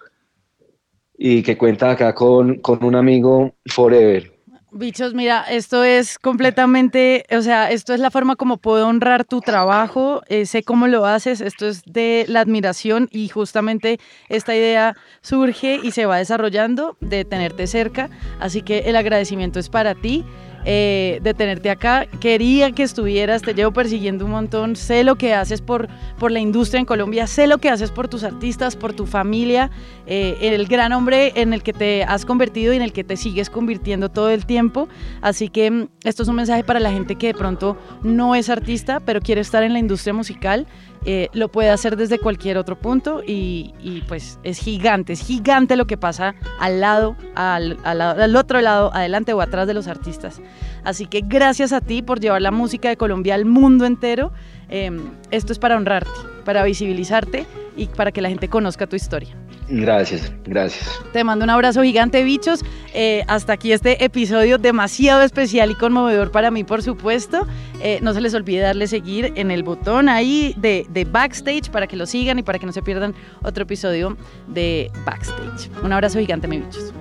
y 1.19 1.43
que 1.43 1.57
cuenta 1.57 1.91
acá 1.91 2.15
con, 2.15 2.57
con 2.57 2.85
un 2.85 2.95
amigo 2.95 3.55
forever. 3.67 4.37
Bichos, 4.73 5.15
mira, 5.15 5.43
esto 5.49 5.85
es 5.85 6.19
completamente, 6.19 7.25
o 7.31 7.41
sea, 7.41 7.71
esto 7.71 7.95
es 7.95 8.01
la 8.01 8.11
forma 8.11 8.37
como 8.37 8.59
puedo 8.59 8.87
honrar 8.87 9.25
tu 9.25 9.41
trabajo, 9.41 10.21
eh, 10.29 10.45
sé 10.45 10.65
cómo 10.65 10.87
lo 10.87 11.07
haces, 11.07 11.41
esto 11.41 11.67
es 11.67 11.83
de 11.85 12.27
la 12.29 12.41
admiración 12.41 13.09
y 13.11 13.29
justamente 13.29 13.99
esta 14.29 14.55
idea 14.55 14.95
surge 15.23 15.81
y 15.83 15.93
se 15.93 16.05
va 16.05 16.19
desarrollando 16.19 16.99
de 17.01 17.25
tenerte 17.25 17.67
cerca, 17.69 18.11
así 18.39 18.61
que 18.61 18.81
el 18.81 18.97
agradecimiento 18.97 19.61
es 19.61 19.71
para 19.71 19.95
ti. 19.95 20.27
Eh, 20.69 21.21
de 21.23 21.33
tenerte 21.33 21.71
acá. 21.71 22.07
Quería 22.19 22.73
que 22.73 22.83
estuvieras, 22.83 23.43
te 23.43 23.55
llevo 23.55 23.71
persiguiendo 23.71 24.25
un 24.25 24.33
montón. 24.33 24.75
Sé 24.75 25.05
lo 25.05 25.15
que 25.15 25.33
haces 25.33 25.61
por, 25.61 25.87
por 26.19 26.33
la 26.33 26.41
industria 26.41 26.81
en 26.81 26.87
Colombia, 26.87 27.29
sé 27.29 27.47
lo 27.47 27.59
que 27.59 27.71
haces 27.71 27.93
por 27.93 28.09
tus 28.09 28.25
artistas, 28.25 28.75
por 28.75 28.93
tu 28.93 29.07
familia, 29.07 29.71
eh, 30.07 30.37
el 30.41 30.67
gran 30.67 30.93
hombre 30.93 31.33
en 31.37 31.53
el 31.53 31.63
que 31.63 31.73
te 31.73 32.03
has 32.03 32.25
convertido 32.25 32.73
y 32.73 32.77
en 32.77 32.83
el 32.83 32.93
que 32.93 33.05
te 33.05 33.17
sigues 33.17 33.49
convirtiendo 33.49 34.09
todo 34.09 34.29
el 34.29 34.45
tiempo. 34.45 34.89
Así 35.21 35.51
que 35.51 35.71
mm, 35.71 35.89
esto 36.03 36.25
es 36.25 36.29
un 36.29 36.35
mensaje 36.35 36.65
para 36.65 36.81
la 36.81 36.91
gente 36.91 37.15
que 37.15 37.29
de 37.29 37.35
pronto 37.35 37.77
no 38.03 38.35
es 38.35 38.51
artista, 38.51 38.99
pero 38.99 39.21
quiere 39.21 39.43
estar 39.43 39.63
en 39.63 39.73
la 39.73 39.79
industria 39.79 40.15
musical 40.15 40.67
eh, 41.09 41.29
lo 41.35 41.47
puede 41.49 41.71
hacer 41.71 41.97
desde 41.97 42.19
cualquier 42.19 42.59
otro 42.59 42.77
punto 42.77 43.23
y, 43.25 44.03
pues 44.09 44.41
es 44.43 44.59
gigante, 44.59 45.13
es 45.13 45.21
gigante 45.21 45.77
lo 45.77 45.87
que 45.87 45.97
pasa 45.97 46.35
al 46.59 46.81
lado, 46.81 47.17
al, 47.37 47.79
al, 47.85 48.35
otro 48.35 48.61
lado, 48.61 48.93
adelante 48.93 49.33
o 49.33 49.41
atrás 49.41 49.69
de 49.69 49.75
los 49.75 49.87
artistas. 49.87 50.43
Así 50.83 51.07
que 51.07 51.23
gracias 51.25 51.73
a 51.73 51.81
ti 51.81 52.03
por 52.03 52.19
llevar 52.19 52.43
la 52.43 52.51
música 52.51 52.89
de 52.89 52.97
Colombia 52.97 53.37
al 53.37 53.45
mundo 53.45 53.87
entero. 53.87 54.33
Em, 54.69 55.01
esto 55.31 55.53
es 55.53 55.61
para 55.61 55.77
honrarte, 55.77 56.11
para 56.45 56.65
visibilizarte 56.65 57.47
y 57.77 57.87
para 57.87 58.11
que 58.11 58.21
la 58.21 58.29
gente 58.29 58.49
conozca 58.49 58.89
tu 58.89 58.97
historia. 58.97 59.37
Gracias, 59.69 60.33
gracias. 60.45 60.89
Te 61.13 61.25
mando 61.25 61.45
un 61.45 61.51
abrazo 61.51 61.83
gigante, 61.83 62.23
bichos. 62.23 62.65
Eh, 62.95 63.25
hasta 63.27 63.55
aquí 63.55 63.73
este 63.73 64.05
episodio 64.05 64.59
demasiado 64.59 65.23
especial 65.23 65.71
y 65.71 65.75
conmovedor 65.75 66.31
para 66.31 66.51
mí, 66.51 66.63
por 66.63 66.83
supuesto. 66.83 67.47
Eh, 67.83 67.99
no 68.01 68.15
se 68.15 68.21
les 68.21 68.33
olvide 68.35 68.61
darle 68.61 68.87
seguir 68.87 69.33
en 69.35 69.51
el 69.51 69.63
botón 69.65 70.09
ahí 70.09 70.55
de, 70.57 70.87
de 70.89 71.05
backstage 71.05 71.71
para 71.71 71.87
que 71.87 71.97
lo 71.97 72.07
sigan 72.07 72.39
y 72.39 72.43
para 72.43 72.59
que 72.59 72.67
no 72.67 72.73
se 72.73 72.83
pierdan 72.83 73.15
otro 73.43 73.65
episodio 73.65 74.17
de 74.47 74.91
backstage. 75.05 75.69
Un 75.83 75.93
abrazo 75.93 76.21
gigante, 76.21 76.47
mis 76.47 76.65
bichos. 76.65 76.93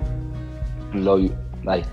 Love 0.92 1.22
you. 1.22 1.32
Bye. 1.62 1.84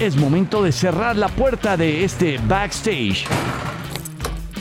Es 0.00 0.16
momento 0.16 0.62
de 0.62 0.70
cerrar 0.70 1.16
la 1.16 1.26
puerta 1.26 1.76
de 1.76 2.04
este 2.04 2.38
backstage. 2.46 3.26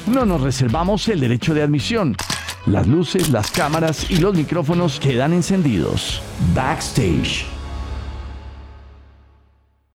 No 0.08 0.26
nos 0.26 0.42
reservamos 0.42 1.08
el 1.10 1.20
derecho 1.20 1.54
de 1.54 1.62
admisión. 1.62 2.16
Las 2.66 2.88
luces, 2.88 3.30
las 3.30 3.52
cámaras 3.52 4.10
y 4.10 4.18
los 4.18 4.34
micrófonos 4.34 5.00
quedan 5.00 5.34
encendidos. 5.34 6.24
Backstage. 6.56 7.57